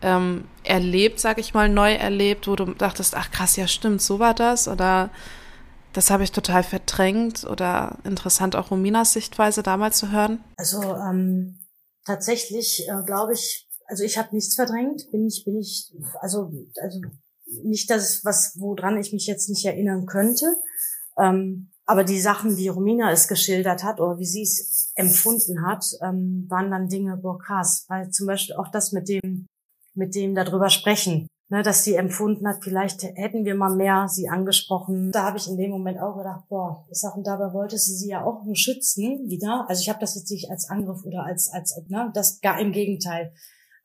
ähm, 0.01 0.43
erlebt, 0.65 1.21
sag 1.21 1.37
ich 1.37 1.53
mal, 1.53 1.69
neu 1.69 1.93
erlebt, 1.93 2.49
wo 2.49 2.57
du 2.57 2.65
dachtest, 2.73 3.15
ach 3.15 3.31
krass, 3.31 3.55
ja 3.55 3.65
stimmt, 3.65 4.01
so 4.01 4.19
war 4.19 4.33
das 4.33 4.67
oder 4.67 5.09
das 5.93 6.09
habe 6.09 6.23
ich 6.23 6.33
total 6.33 6.63
verdrängt 6.63 7.45
oder 7.45 7.97
interessant 8.03 8.57
auch 8.57 8.71
Rominas 8.71 9.13
Sichtweise 9.13 9.63
damals 9.63 9.97
zu 9.97 10.11
hören? 10.11 10.43
Also 10.57 10.81
ähm, 10.81 11.59
tatsächlich 12.05 12.87
äh, 12.89 13.05
glaube 13.05 13.33
ich, 13.33 13.69
also 13.87 14.03
ich 14.03 14.17
habe 14.17 14.35
nichts 14.35 14.55
verdrängt, 14.55 15.09
bin 15.11 15.27
ich, 15.27 15.43
bin 15.45 15.57
ich, 15.57 15.93
also, 16.19 16.51
also 16.81 16.99
nicht 17.63 17.89
das, 17.89 18.23
was, 18.23 18.53
woran 18.59 18.97
ich 18.97 19.13
mich 19.13 19.27
jetzt 19.27 19.49
nicht 19.49 19.65
erinnern 19.65 20.05
könnte. 20.05 20.45
Ähm, 21.17 21.71
aber 21.85 22.03
die 22.03 22.19
Sachen, 22.19 22.57
wie 22.57 22.69
Romina 22.69 23.11
es 23.11 23.27
geschildert 23.27 23.83
hat 23.83 23.99
oder 23.99 24.17
wie 24.17 24.25
sie 24.25 24.43
es 24.43 24.91
empfunden 24.95 25.65
hat, 25.65 25.85
ähm, 26.01 26.45
waren 26.47 26.71
dann 26.71 26.87
Dinge, 26.87 27.17
boah, 27.17 27.37
krass. 27.37 27.85
Weil 27.89 28.09
zum 28.11 28.27
Beispiel 28.27 28.55
auch 28.55 28.69
das 28.69 28.91
mit 28.91 29.09
dem, 29.09 29.47
mit 29.93 30.15
dem 30.15 30.35
darüber 30.35 30.69
sprechen, 30.69 31.27
ne, 31.49 31.63
dass 31.63 31.83
sie 31.83 31.95
empfunden 31.95 32.47
hat, 32.47 32.63
vielleicht 32.63 33.03
hätten 33.03 33.43
wir 33.43 33.55
mal 33.55 33.75
mehr 33.75 34.07
sie 34.07 34.29
angesprochen. 34.29 35.11
Da 35.11 35.23
habe 35.23 35.37
ich 35.37 35.49
in 35.49 35.57
dem 35.57 35.71
Moment 35.71 35.99
auch 35.99 36.17
gedacht, 36.17 36.45
boah, 36.47 36.87
ich 36.89 36.97
sag, 36.97 37.15
und 37.17 37.27
dabei 37.27 37.53
wollte 37.53 37.77
sie 37.77 37.95
sie 37.95 38.09
ja 38.09 38.23
auch 38.23 38.45
nur 38.45 38.55
schützen 38.55 39.29
wieder. 39.29 39.65
Also 39.67 39.81
ich 39.81 39.89
habe 39.89 39.99
das 39.99 40.15
jetzt 40.15 40.31
nicht 40.31 40.49
als 40.49 40.69
Angriff 40.69 41.03
oder 41.03 41.25
als, 41.25 41.49
als, 41.51 41.77
ne, 41.89 42.09
das 42.13 42.39
gar 42.39 42.59
im 42.59 42.71
Gegenteil. 42.71 43.33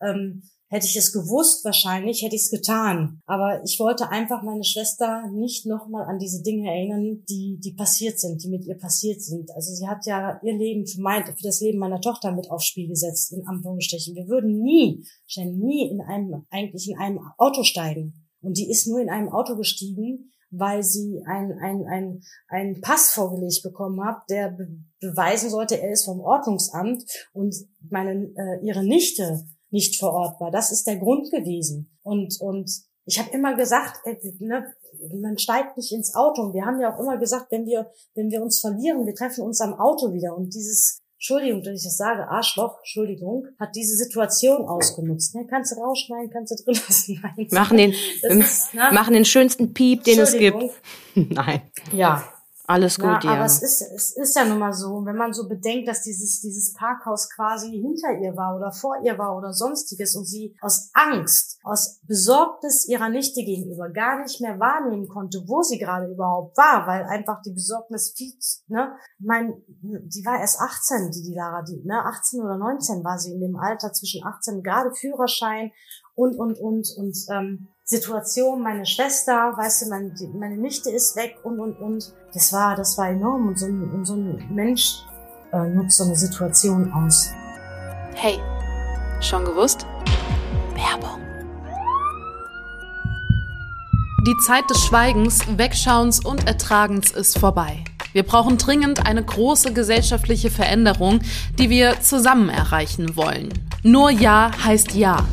Ähm, 0.00 0.44
Hätte 0.68 0.86
ich 0.86 0.96
es 0.96 1.12
gewusst, 1.12 1.64
wahrscheinlich 1.64 2.22
hätte 2.22 2.34
ich 2.34 2.42
es 2.42 2.50
getan. 2.50 3.22
Aber 3.26 3.62
ich 3.64 3.78
wollte 3.78 4.10
einfach 4.10 4.42
meine 4.42 4.64
Schwester 4.64 5.30
nicht 5.32 5.64
nochmal 5.64 6.06
an 6.06 6.18
diese 6.18 6.42
Dinge 6.42 6.68
erinnern, 6.68 7.22
die, 7.28 7.60
die 7.62 7.72
passiert 7.74 8.18
sind, 8.18 8.42
die 8.42 8.48
mit 8.48 8.64
ihr 8.66 8.76
passiert 8.76 9.22
sind. 9.22 9.50
Also 9.52 9.72
sie 9.72 9.86
hat 9.86 10.06
ja 10.06 10.40
ihr 10.42 10.58
Leben 10.58 10.84
für, 10.84 11.00
mein, 11.00 11.24
für 11.24 11.42
das 11.42 11.60
Leben 11.60 11.78
meiner 11.78 12.00
Tochter 12.00 12.32
mit 12.32 12.50
aufs 12.50 12.66
Spiel 12.66 12.88
gesetzt, 12.88 13.32
in 13.32 13.46
Anführungsstrichen. 13.46 14.16
Wir 14.16 14.26
würden 14.26 14.60
nie, 14.60 15.04
schon 15.26 15.56
nie 15.56 15.88
in 15.88 16.00
einem, 16.00 16.46
eigentlich 16.50 16.90
in 16.90 16.98
einem 16.98 17.20
Auto 17.38 17.62
steigen. 17.62 18.26
Und 18.40 18.58
die 18.58 18.68
ist 18.68 18.88
nur 18.88 19.00
in 19.00 19.08
einem 19.08 19.28
Auto 19.28 19.56
gestiegen, 19.56 20.32
weil 20.50 20.82
sie 20.82 21.22
ein, 21.26 21.52
ein, 21.60 21.86
ein, 21.86 22.22
ein 22.48 22.80
Pass 22.80 23.10
vorgelegt 23.10 23.62
bekommen 23.62 24.04
hat, 24.04 24.22
der 24.30 24.50
be 24.50 24.68
beweisen 24.98 25.50
sollte, 25.50 25.78
er 25.78 25.92
ist 25.92 26.06
vom 26.06 26.20
Ordnungsamt 26.20 27.04
und 27.34 27.54
meine, 27.90 28.32
äh, 28.34 28.66
ihre 28.66 28.82
Nichte 28.82 29.46
nicht 29.76 29.98
vor 30.00 30.12
Ort 30.12 30.40
war. 30.40 30.50
Das 30.50 30.72
ist 30.72 30.86
der 30.86 30.96
Grund 30.96 31.30
gewesen. 31.30 31.90
Und, 32.02 32.40
und 32.40 32.70
ich 33.04 33.18
habe 33.18 33.30
immer 33.30 33.54
gesagt, 33.54 34.00
ey, 34.04 34.18
ne, 34.38 34.74
man 35.20 35.36
steigt 35.38 35.76
nicht 35.76 35.92
ins 35.92 36.14
Auto. 36.14 36.42
Und 36.42 36.54
wir 36.54 36.64
haben 36.64 36.80
ja 36.80 36.94
auch 36.94 36.98
immer 36.98 37.18
gesagt, 37.18 37.52
wenn 37.52 37.66
wir, 37.66 37.90
wenn 38.14 38.30
wir 38.30 38.42
uns 38.42 38.60
verlieren, 38.60 39.06
wir 39.06 39.14
treffen 39.14 39.44
uns 39.44 39.60
am 39.60 39.74
Auto 39.74 40.14
wieder. 40.14 40.34
Und 40.34 40.54
dieses, 40.54 40.98
Entschuldigung, 41.18 41.62
dass 41.62 41.74
ich 41.74 41.84
das 41.84 41.98
sage, 41.98 42.26
Arschloch, 42.26 42.78
Entschuldigung, 42.78 43.46
hat 43.60 43.76
diese 43.76 43.96
Situation 43.96 44.66
ausgenutzt. 44.66 45.34
Ne? 45.34 45.46
Kannst 45.46 45.72
du 45.72 45.80
rausschneiden, 45.80 46.30
kannst 46.30 46.58
du 46.58 46.64
drin 46.64 46.80
lassen. 46.88 47.20
Nein, 47.22 47.48
machen 47.50 47.76
den, 47.76 47.94
ist, 48.22 48.72
ne? 48.72 48.88
machen 48.92 49.12
den 49.12 49.26
schönsten 49.26 49.74
Piep, 49.74 50.04
den 50.04 50.20
es 50.20 50.32
gibt. 50.32 50.62
Nein. 51.14 51.60
Ja, 51.92 52.24
alles 52.66 52.98
gut, 52.98 53.22
ja. 53.24 53.32
Aber 53.32 53.44
es 53.44 53.62
ist, 53.62 53.80
es 53.80 54.16
ist 54.16 54.36
ja 54.36 54.44
nun 54.44 54.58
mal 54.58 54.72
so, 54.72 55.04
wenn 55.04 55.16
man 55.16 55.32
so 55.32 55.48
bedenkt, 55.48 55.88
dass 55.88 56.02
dieses, 56.02 56.40
dieses 56.40 56.72
Parkhaus 56.74 57.28
quasi 57.30 57.70
hinter 57.70 58.18
ihr 58.20 58.36
war 58.36 58.56
oder 58.56 58.72
vor 58.72 58.96
ihr 59.02 59.16
war 59.18 59.36
oder 59.36 59.52
sonstiges 59.52 60.16
und 60.16 60.24
sie 60.24 60.56
aus 60.60 60.90
Angst, 60.92 61.58
aus 61.64 62.00
Besorgnis 62.02 62.88
ihrer 62.88 63.08
Nichte 63.08 63.44
gegenüber 63.44 63.88
gar 63.90 64.22
nicht 64.22 64.40
mehr 64.40 64.58
wahrnehmen 64.58 65.08
konnte, 65.08 65.42
wo 65.46 65.62
sie 65.62 65.78
gerade 65.78 66.10
überhaupt 66.10 66.56
war, 66.56 66.86
weil 66.86 67.04
einfach 67.04 67.40
die 67.42 67.52
Besorgnis 67.52 68.12
viel, 68.16 68.32
ne, 68.68 68.96
mein, 69.18 69.54
die 69.66 70.24
war 70.24 70.40
erst 70.40 70.60
18, 70.60 71.10
die, 71.12 71.22
die 71.22 71.34
Lara, 71.34 71.62
die, 71.62 71.82
ne, 71.84 72.04
18 72.04 72.40
oder 72.40 72.56
19 72.56 73.04
war 73.04 73.18
sie 73.18 73.32
in 73.32 73.40
dem 73.40 73.56
Alter 73.56 73.92
zwischen 73.92 74.24
18, 74.24 74.62
gerade 74.62 74.92
Führerschein 74.94 75.70
und, 76.14 76.36
und, 76.36 76.58
und, 76.58 76.88
und, 76.96 77.16
ähm, 77.30 77.68
Situation, 77.88 78.64
meine 78.64 78.84
Schwester, 78.84 79.52
weißt 79.56 79.82
du, 79.82 79.90
meine, 79.90 80.12
meine 80.34 80.56
Nichte 80.56 80.90
ist 80.90 81.14
weg 81.14 81.38
und, 81.44 81.60
und, 81.60 81.78
und. 81.78 82.12
Das 82.34 82.52
war, 82.52 82.74
das 82.74 82.98
war 82.98 83.10
enorm 83.10 83.46
und 83.46 83.58
so 83.60 83.66
ein, 83.66 83.90
und 83.92 84.04
so 84.04 84.14
ein 84.14 84.44
Mensch 84.52 85.04
äh, 85.52 85.68
nutzt 85.68 85.98
so 85.98 86.02
eine 86.02 86.16
Situation 86.16 86.92
aus. 86.92 87.30
Hey, 88.14 88.40
schon 89.20 89.44
gewusst? 89.44 89.86
Werbung. 90.74 91.20
Die 94.26 94.36
Zeit 94.44 94.68
des 94.68 94.84
Schweigens, 94.84 95.42
Wegschauens 95.56 96.24
und 96.24 96.44
Ertragens 96.48 97.12
ist 97.12 97.38
vorbei. 97.38 97.84
Wir 98.12 98.24
brauchen 98.24 98.58
dringend 98.58 99.06
eine 99.06 99.22
große 99.22 99.72
gesellschaftliche 99.72 100.50
Veränderung, 100.50 101.20
die 101.60 101.70
wir 101.70 102.00
zusammen 102.00 102.48
erreichen 102.48 103.14
wollen. 103.14 103.50
Nur 103.84 104.10
Ja 104.10 104.50
heißt 104.64 104.96
Ja. 104.96 105.24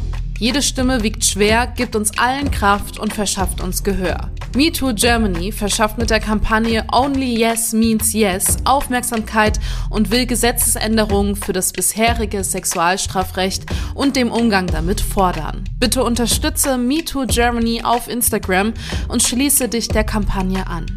Jede 0.44 0.62
Stimme 0.62 1.04
wiegt 1.04 1.24
schwer, 1.24 1.68
gibt 1.68 1.96
uns 1.96 2.18
allen 2.18 2.52
Kraft 2.52 3.00
und 3.00 3.14
verschafft 3.14 3.62
uns 3.62 3.82
Gehör. 3.82 4.30
MeToo 4.54 4.94
Germany 4.94 5.54
verschafft 5.54 5.98
mit 5.98 6.10
der 6.10 6.20
Kampagne 6.20 6.86
Only 6.92 7.40
Yes 7.40 7.72
Means 7.72 8.12
Yes 8.12 8.58
Aufmerksamkeit 8.66 9.58
und 9.90 10.12
will 10.12 10.26
Gesetzesänderungen 10.26 11.38
für 11.38 11.54
das 11.54 11.72
bisherige 11.72 12.44
Sexualstrafrecht 12.44 13.64
und 13.96 14.18
dem 14.18 14.34
Umgang 14.34 14.68
damit 14.68 15.00
fordern. 15.00 15.64
Bitte 15.80 16.04
unterstütze 16.04 16.78
MeToo 16.78 17.26
Germany 17.26 17.82
auf 17.86 18.10
Instagram 18.10 18.74
und 19.08 19.24
schließe 19.24 19.70
dich 19.70 19.88
der 19.88 20.04
Kampagne 20.04 20.68
an. 20.68 20.88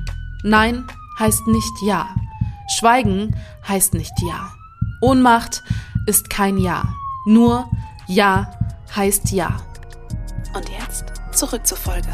Nein 0.43 0.85
heißt 1.21 1.47
nicht 1.47 1.83
Ja. 1.87 2.09
Schweigen 2.77 3.37
heißt 3.69 3.95
nicht 3.95 4.15
Ja. 4.29 4.51
Ohnmacht 5.01 5.63
ist 6.07 6.31
kein 6.31 6.59
Ja. 6.59 6.83
Nur 7.27 7.71
Ja 8.09 8.51
heißt 8.97 9.31
ja. 9.33 9.61
Und 10.55 10.69
jetzt 10.71 11.05
zurück 11.33 11.67
zur 11.67 11.77
Folge. 11.77 12.09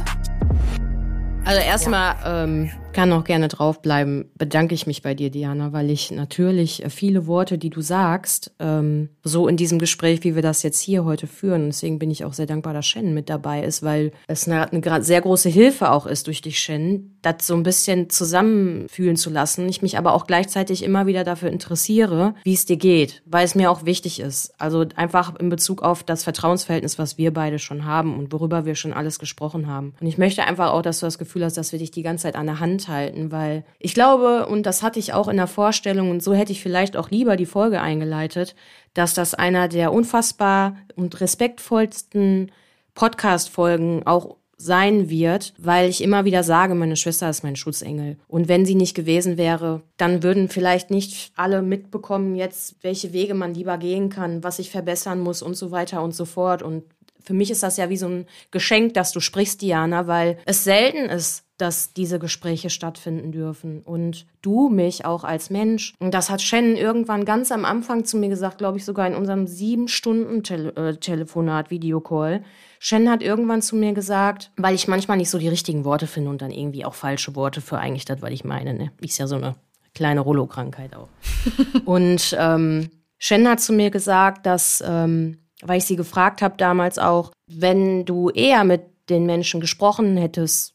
Also 1.44 1.60
erstmal 1.60 2.16
ja. 2.24 2.44
ähm, 2.44 2.70
kann 2.92 3.12
auch 3.12 3.24
gerne 3.24 3.48
draufbleiben, 3.48 4.30
bedanke 4.36 4.74
ich 4.74 4.86
mich 4.86 5.02
bei 5.02 5.14
dir, 5.14 5.30
Diana, 5.30 5.72
weil 5.72 5.90
ich 5.90 6.10
natürlich 6.10 6.84
äh, 6.84 6.90
viele 6.90 7.26
Worte, 7.26 7.58
die 7.58 7.70
du 7.70 7.80
sagst, 7.80 8.52
ähm, 8.58 9.08
so 9.22 9.48
in 9.48 9.56
diesem 9.56 9.78
Gespräch, 9.78 10.24
wie 10.24 10.34
wir 10.34 10.42
das 10.42 10.62
jetzt 10.62 10.80
hier 10.80 11.04
heute 11.04 11.26
führen, 11.26 11.66
deswegen 11.66 11.98
bin 11.98 12.10
ich 12.10 12.24
auch 12.24 12.32
sehr 12.32 12.46
dankbar, 12.46 12.74
dass 12.74 12.86
Shen 12.86 13.14
mit 13.14 13.28
dabei 13.28 13.62
ist, 13.62 13.82
weil 13.82 14.12
es 14.26 14.46
eine, 14.46 14.70
eine 14.70 15.02
sehr 15.02 15.20
große 15.20 15.48
Hilfe 15.48 15.90
auch 15.90 16.06
ist 16.06 16.26
durch 16.26 16.40
dich, 16.40 16.58
Shen, 16.58 17.18
das 17.22 17.46
so 17.46 17.54
ein 17.54 17.62
bisschen 17.62 18.10
zusammenfühlen 18.10 19.16
zu 19.16 19.30
lassen. 19.30 19.68
Ich 19.68 19.82
mich 19.82 19.96
aber 19.96 20.14
auch 20.14 20.26
gleichzeitig 20.26 20.82
immer 20.82 21.06
wieder 21.06 21.24
dafür 21.24 21.50
interessiere, 21.50 22.34
wie 22.44 22.54
es 22.54 22.66
dir 22.66 22.76
geht, 22.76 23.22
weil 23.26 23.44
es 23.44 23.54
mir 23.54 23.70
auch 23.70 23.84
wichtig 23.84 24.20
ist. 24.20 24.52
Also 24.58 24.84
einfach 24.96 25.38
in 25.38 25.48
Bezug 25.48 25.82
auf 25.82 26.02
das 26.02 26.24
Vertrauensverhältnis, 26.24 26.98
was 26.98 27.18
wir 27.18 27.32
beide 27.32 27.58
schon 27.58 27.84
haben 27.84 28.18
und 28.18 28.32
worüber 28.32 28.64
wir 28.64 28.74
schon 28.74 28.92
alles 28.92 29.18
gesprochen 29.18 29.66
haben. 29.66 29.94
Und 30.00 30.06
ich 30.06 30.18
möchte 30.18 30.44
einfach 30.44 30.72
auch, 30.72 30.82
dass 30.82 31.00
du 31.00 31.06
das 31.06 31.18
Gefühl 31.18 31.44
hast, 31.44 31.56
dass 31.56 31.72
wir 31.72 31.78
dich 31.78 31.90
die 31.90 32.02
ganze 32.02 32.24
Zeit 32.24 32.36
an 32.36 32.46
der 32.46 32.60
Hand 32.60 32.81
halten, 32.88 33.32
weil 33.32 33.64
ich 33.78 33.94
glaube, 33.94 34.46
und 34.46 34.64
das 34.64 34.82
hatte 34.82 34.98
ich 34.98 35.12
auch 35.12 35.28
in 35.28 35.36
der 35.36 35.46
Vorstellung, 35.46 36.10
und 36.10 36.22
so 36.22 36.34
hätte 36.34 36.52
ich 36.52 36.62
vielleicht 36.62 36.96
auch 36.96 37.10
lieber 37.10 37.36
die 37.36 37.46
Folge 37.46 37.80
eingeleitet, 37.80 38.54
dass 38.94 39.14
das 39.14 39.34
einer 39.34 39.68
der 39.68 39.92
unfassbar 39.92 40.76
und 40.96 41.20
respektvollsten 41.20 42.52
Podcast-Folgen 42.94 44.06
auch 44.06 44.36
sein 44.62 45.10
wird, 45.10 45.54
weil 45.58 45.88
ich 45.88 46.02
immer 46.02 46.24
wieder 46.24 46.44
sage, 46.44 46.74
meine 46.74 46.96
Schwester 46.96 47.28
ist 47.28 47.42
mein 47.42 47.56
Schutzengel. 47.56 48.16
Und 48.28 48.48
wenn 48.48 48.64
sie 48.64 48.76
nicht 48.76 48.94
gewesen 48.94 49.36
wäre, 49.36 49.82
dann 49.96 50.22
würden 50.22 50.48
vielleicht 50.48 50.90
nicht 50.90 51.32
alle 51.34 51.62
mitbekommen 51.62 52.36
jetzt, 52.36 52.76
welche 52.82 53.12
Wege 53.12 53.34
man 53.34 53.54
lieber 53.54 53.76
gehen 53.78 54.08
kann, 54.08 54.44
was 54.44 54.60
ich 54.60 54.70
verbessern 54.70 55.20
muss 55.20 55.42
und 55.42 55.56
so 55.56 55.72
weiter 55.72 56.02
und 56.02 56.14
so 56.14 56.24
fort. 56.24 56.62
Und 56.62 56.84
für 57.24 57.34
mich 57.34 57.50
ist 57.50 57.62
das 57.62 57.76
ja 57.76 57.88
wie 57.88 57.96
so 57.96 58.06
ein 58.06 58.26
Geschenk, 58.50 58.94
dass 58.94 59.12
du 59.12 59.20
sprichst, 59.20 59.62
Diana, 59.62 60.06
weil 60.06 60.38
es 60.44 60.64
selten 60.64 61.08
ist, 61.10 61.44
dass 61.62 61.92
diese 61.92 62.18
Gespräche 62.18 62.70
stattfinden 62.70 63.30
dürfen. 63.30 63.82
Und 63.82 64.26
du 64.42 64.68
mich 64.68 65.04
auch 65.04 65.22
als 65.22 65.48
Mensch. 65.48 65.94
Und 66.00 66.12
das 66.12 66.28
hat 66.28 66.42
Shannon 66.42 66.74
irgendwann 66.74 67.24
ganz 67.24 67.52
am 67.52 67.64
Anfang 67.64 68.04
zu 68.04 68.16
mir 68.16 68.28
gesagt, 68.28 68.58
glaube 68.58 68.78
ich, 68.78 68.84
sogar 68.84 69.06
in 69.06 69.14
unserem 69.14 69.46
sieben 69.46 69.86
Stunden 69.86 70.40
-Tele 70.40 70.76
äh, 70.76 70.96
Telefonat, 70.96 71.70
Videocall. 71.70 72.42
Shannon 72.80 73.10
hat 73.10 73.22
irgendwann 73.22 73.62
zu 73.62 73.76
mir 73.76 73.92
gesagt, 73.92 74.50
weil 74.56 74.74
ich 74.74 74.88
manchmal 74.88 75.18
nicht 75.18 75.30
so 75.30 75.38
die 75.38 75.46
richtigen 75.46 75.84
Worte 75.84 76.08
finde 76.08 76.30
und 76.30 76.42
dann 76.42 76.50
irgendwie 76.50 76.84
auch 76.84 76.94
falsche 76.94 77.36
Worte 77.36 77.60
für 77.60 77.78
eigentlich 77.78 78.06
das, 78.06 78.20
was 78.22 78.30
ich 78.30 78.42
meine. 78.42 78.74
Ne? 78.74 78.90
Ist 79.00 79.18
ja 79.18 79.28
so 79.28 79.36
eine 79.36 79.54
kleine 79.94 80.20
Rollo-Krankheit 80.20 80.96
auch. 80.96 81.10
und 81.84 82.36
ähm, 82.36 82.90
Shannon 83.18 83.52
hat 83.52 83.60
zu 83.60 83.72
mir 83.72 83.92
gesagt, 83.92 84.46
dass, 84.46 84.82
ähm, 84.84 85.38
weil 85.62 85.78
ich 85.78 85.84
sie 85.84 85.94
gefragt 85.94 86.42
habe 86.42 86.56
damals 86.56 86.98
auch, 86.98 87.30
wenn 87.46 88.04
du 88.04 88.30
eher 88.30 88.64
mit 88.64 88.82
den 89.08 89.26
Menschen 89.26 89.60
gesprochen 89.60 90.16
hättest, 90.16 90.71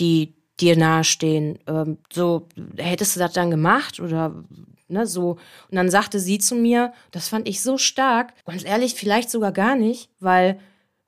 die 0.00 0.34
dir 0.58 0.76
nahestehen. 0.76 1.58
Ähm, 1.66 1.98
so, 2.12 2.48
hättest 2.76 3.16
du 3.16 3.20
das 3.20 3.32
dann 3.32 3.50
gemacht 3.50 4.00
oder 4.00 4.34
Ne, 4.90 5.06
so. 5.06 5.38
Und 5.70 5.76
dann 5.76 5.88
sagte 5.88 6.18
sie 6.18 6.38
zu 6.38 6.56
mir, 6.56 6.92
das 7.12 7.28
fand 7.28 7.48
ich 7.48 7.62
so 7.62 7.78
stark, 7.78 8.34
ganz 8.44 8.64
ehrlich, 8.64 8.94
vielleicht 8.94 9.30
sogar 9.30 9.52
gar 9.52 9.76
nicht, 9.76 10.10
weil 10.18 10.58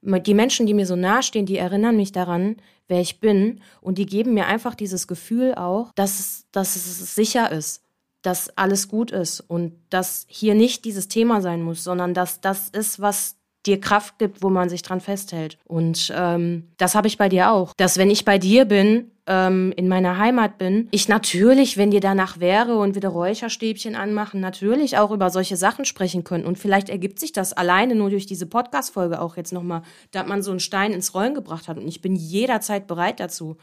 die 0.02 0.34
Menschen, 0.34 0.66
die 0.66 0.74
mir 0.74 0.86
so 0.86 0.94
nahestehen, 0.94 1.46
die 1.46 1.56
erinnern 1.56 1.96
mich 1.96 2.12
daran, 2.12 2.56
wer 2.86 3.00
ich 3.00 3.20
bin 3.20 3.60
und 3.80 3.98
die 3.98 4.06
geben 4.06 4.34
mir 4.34 4.46
einfach 4.46 4.74
dieses 4.74 5.08
Gefühl 5.08 5.54
auch, 5.54 5.92
dass 5.94 6.44
dass 6.52 6.76
es 6.76 7.14
sicher 7.14 7.50
ist, 7.50 7.82
dass 8.22 8.56
alles 8.56 8.88
gut 8.88 9.10
ist 9.10 9.40
und 9.40 9.72
dass 9.90 10.26
hier 10.28 10.54
nicht 10.54 10.84
dieses 10.84 11.08
Thema 11.08 11.40
sein 11.40 11.62
muss, 11.62 11.82
sondern 11.82 12.14
dass 12.14 12.40
das 12.40 12.68
ist, 12.68 13.00
was 13.00 13.36
dir 13.66 13.80
Kraft 13.80 14.18
gibt, 14.18 14.42
wo 14.42 14.50
man 14.50 14.68
sich 14.68 14.82
dran 14.82 15.00
festhält. 15.00 15.58
Und 15.64 16.12
ähm, 16.16 16.68
das 16.78 16.94
habe 16.94 17.06
ich 17.06 17.18
bei 17.18 17.28
dir 17.28 17.52
auch. 17.52 17.72
Dass 17.76 17.96
wenn 17.96 18.10
ich 18.10 18.24
bei 18.24 18.38
dir 18.38 18.64
bin, 18.64 19.10
ähm, 19.26 19.72
in 19.76 19.88
meiner 19.88 20.18
Heimat 20.18 20.58
bin, 20.58 20.88
ich 20.90 21.08
natürlich, 21.08 21.76
wenn 21.76 21.90
dir 21.90 22.00
danach 22.00 22.40
wäre 22.40 22.76
und 22.76 22.96
wieder 22.96 23.10
Räucherstäbchen 23.10 23.94
anmachen, 23.94 24.40
natürlich 24.40 24.98
auch 24.98 25.12
über 25.12 25.30
solche 25.30 25.56
Sachen 25.56 25.84
sprechen 25.84 26.24
können. 26.24 26.44
Und 26.44 26.58
vielleicht 26.58 26.88
ergibt 26.88 27.20
sich 27.20 27.32
das 27.32 27.52
alleine 27.52 27.94
nur 27.94 28.10
durch 28.10 28.26
diese 28.26 28.46
Podcast-Folge 28.46 29.20
auch 29.20 29.36
jetzt 29.36 29.52
nochmal, 29.52 29.82
da 30.10 30.24
man 30.24 30.42
so 30.42 30.50
einen 30.50 30.60
Stein 30.60 30.92
ins 30.92 31.14
Rollen 31.14 31.34
gebracht 31.34 31.68
hat. 31.68 31.78
Und 31.78 31.86
ich 31.86 32.02
bin 32.02 32.16
jederzeit 32.16 32.86
bereit 32.86 33.20
dazu. 33.20 33.56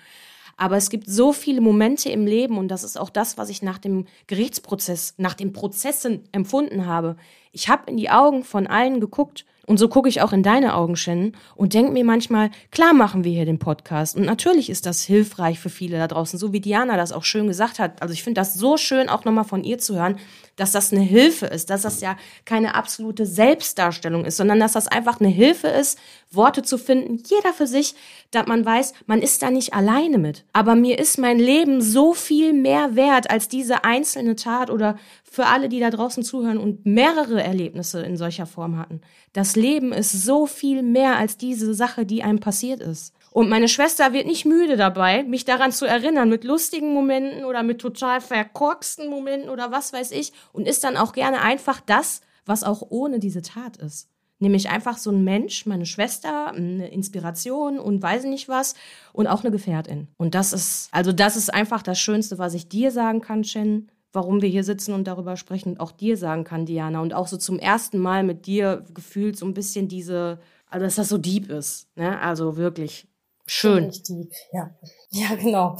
Aber 0.55 0.75
es 0.75 0.89
gibt 0.89 1.09
so 1.09 1.31
viele 1.31 1.61
Momente 1.61 2.09
im 2.09 2.25
Leben 2.25 2.57
und 2.57 2.67
das 2.67 2.83
ist 2.83 2.99
auch 2.99 3.09
das, 3.09 3.37
was 3.37 3.49
ich 3.49 3.61
nach 3.61 3.77
dem 3.77 4.05
Gerichtsprozess, 4.27 5.13
nach 5.15 5.33
den 5.33 5.53
Prozessen 5.53 6.25
empfunden 6.33 6.85
habe. 6.85 7.15
Ich 7.53 7.69
habe 7.69 7.89
in 7.89 7.95
die 7.95 8.09
Augen 8.09 8.43
von 8.43 8.67
allen 8.67 8.99
geguckt 8.99 9.45
und 9.69 9.77
so 9.77 9.87
gucke 9.87 10.09
ich 10.09 10.23
auch 10.23 10.33
in 10.33 10.41
deine 10.41 10.73
Augen, 10.73 10.95
Shannon, 10.95 11.33
und 11.55 11.75
denke 11.75 11.91
mir 11.91 12.03
manchmal, 12.03 12.49
klar 12.71 12.91
machen 12.91 13.23
wir 13.23 13.31
hier 13.31 13.45
den 13.45 13.59
Podcast. 13.59 14.17
Und 14.17 14.25
natürlich 14.25 14.67
ist 14.71 14.87
das 14.87 15.03
hilfreich 15.03 15.59
für 15.59 15.69
viele 15.69 15.99
da 15.99 16.07
draußen, 16.07 16.39
so 16.39 16.51
wie 16.51 16.59
Diana 16.59 16.97
das 16.97 17.11
auch 17.11 17.23
schön 17.23 17.45
gesagt 17.45 17.77
hat. 17.77 18.01
Also 18.01 18.11
ich 18.15 18.23
finde 18.23 18.41
das 18.41 18.55
so 18.55 18.77
schön, 18.77 19.09
auch 19.09 19.25
nochmal 19.25 19.43
von 19.43 19.63
ihr 19.63 19.77
zu 19.77 19.95
hören, 19.95 20.17
dass 20.55 20.71
das 20.71 20.91
eine 20.91 21.03
Hilfe 21.03 21.45
ist, 21.45 21.69
dass 21.69 21.83
das 21.83 22.01
ja 22.01 22.17
keine 22.45 22.73
absolute 22.73 23.27
Selbstdarstellung 23.27 24.25
ist, 24.25 24.37
sondern 24.37 24.59
dass 24.59 24.73
das 24.73 24.87
einfach 24.87 25.19
eine 25.19 25.29
Hilfe 25.29 25.67
ist, 25.67 25.99
Worte 26.31 26.63
zu 26.63 26.77
finden, 26.77 27.21
jeder 27.27 27.53
für 27.53 27.67
sich, 27.67 27.93
dass 28.31 28.47
man 28.47 28.65
weiß, 28.65 28.93
man 29.05 29.21
ist 29.21 29.41
da 29.41 29.51
nicht 29.51 29.73
alleine 29.73 30.17
mit. 30.17 30.45
Aber 30.51 30.75
mir 30.75 30.97
ist 30.97 31.17
mein 31.17 31.37
Leben 31.39 31.81
so 31.81 32.13
viel 32.13 32.53
mehr 32.53 32.95
wert 32.95 33.29
als 33.29 33.47
diese 33.47 33.83
einzelne 33.83 34.35
Tat 34.35 34.69
oder 34.69 34.97
für 35.23 35.45
alle, 35.45 35.69
die 35.69 35.79
da 35.79 35.91
draußen 35.91 36.23
zuhören 36.23 36.57
und 36.57 36.85
mehrere 36.85 37.41
Erlebnisse 37.41 38.01
in 38.01 38.17
solcher 38.17 38.45
Form 38.45 38.77
hatten. 38.77 39.01
Das 39.33 39.55
Leben 39.55 39.93
ist 39.93 40.11
so 40.11 40.47
viel 40.47 40.81
mehr 40.81 41.17
als 41.17 41.37
diese 41.37 41.73
Sache, 41.73 42.05
die 42.05 42.23
einem 42.23 42.39
passiert 42.39 42.81
ist. 42.81 43.13
Und 43.31 43.49
meine 43.49 43.67
Schwester 43.67 44.11
wird 44.11 44.25
nicht 44.25 44.45
müde 44.45 44.75
dabei, 44.75 45.23
mich 45.23 45.45
daran 45.45 45.71
zu 45.71 45.85
erinnern, 45.85 46.29
mit 46.29 46.43
lustigen 46.43 46.93
Momenten 46.93 47.45
oder 47.45 47.61
mit 47.61 47.79
total 47.79 48.21
verkorksten 48.21 49.09
Momenten 49.09 49.49
oder 49.49 49.71
was 49.71 49.93
weiß 49.93 50.11
ich, 50.11 50.33
und 50.51 50.67
ist 50.67 50.83
dann 50.83 50.97
auch 50.97 51.13
gerne 51.13 51.41
einfach 51.41 51.79
das, 51.79 52.21
was 52.45 52.63
auch 52.63 52.81
ohne 52.89 53.19
diese 53.19 53.43
Tat 53.43 53.77
ist. 53.77 54.09
Nämlich 54.39 54.69
einfach 54.69 54.97
so 54.97 55.11
ein 55.11 55.23
Mensch, 55.23 55.65
meine 55.65 55.85
Schwester, 55.85 56.47
eine 56.47 56.87
Inspiration 56.87 57.77
und 57.77 58.01
weiß 58.01 58.23
nicht 58.23 58.47
was 58.47 58.73
und 59.11 59.27
auch 59.27 59.43
eine 59.43 59.51
Gefährtin. 59.51 60.07
Und 60.17 60.33
das 60.33 60.53
ist, 60.53 60.87
also 60.91 61.11
das 61.11 61.35
ist 61.35 61.53
einfach 61.53 61.83
das 61.83 61.99
Schönste, 61.99 62.39
was 62.39 62.53
ich 62.53 62.69
dir 62.69 62.91
sagen 62.91 63.21
kann, 63.21 63.43
Shen 63.43 63.91
warum 64.11 64.41
wir 64.41 64.49
hier 64.49 64.63
sitzen 64.63 64.93
und 64.93 65.05
darüber 65.05 65.37
sprechen 65.37 65.73
und 65.73 65.79
auch 65.79 65.91
dir 65.91 66.17
sagen 66.17 66.43
kann, 66.43 66.65
Diana. 66.65 67.01
Und 67.01 67.13
auch 67.13 67.27
so 67.27 67.37
zum 67.37 67.59
ersten 67.59 67.99
Mal 67.99 68.23
mit 68.23 68.45
dir 68.45 68.85
gefühlt 68.93 69.37
so 69.37 69.45
ein 69.45 69.53
bisschen 69.53 69.87
diese, 69.87 70.39
also 70.67 70.85
dass 70.85 70.95
das 70.95 71.09
so 71.09 71.17
deep 71.17 71.49
ist. 71.49 71.87
Ne? 71.95 72.19
Also 72.19 72.57
wirklich 72.57 73.07
schön. 73.45 73.91
Deep, 73.91 74.31
ja. 74.51 74.75
Ja, 75.11 75.35
genau. 75.35 75.77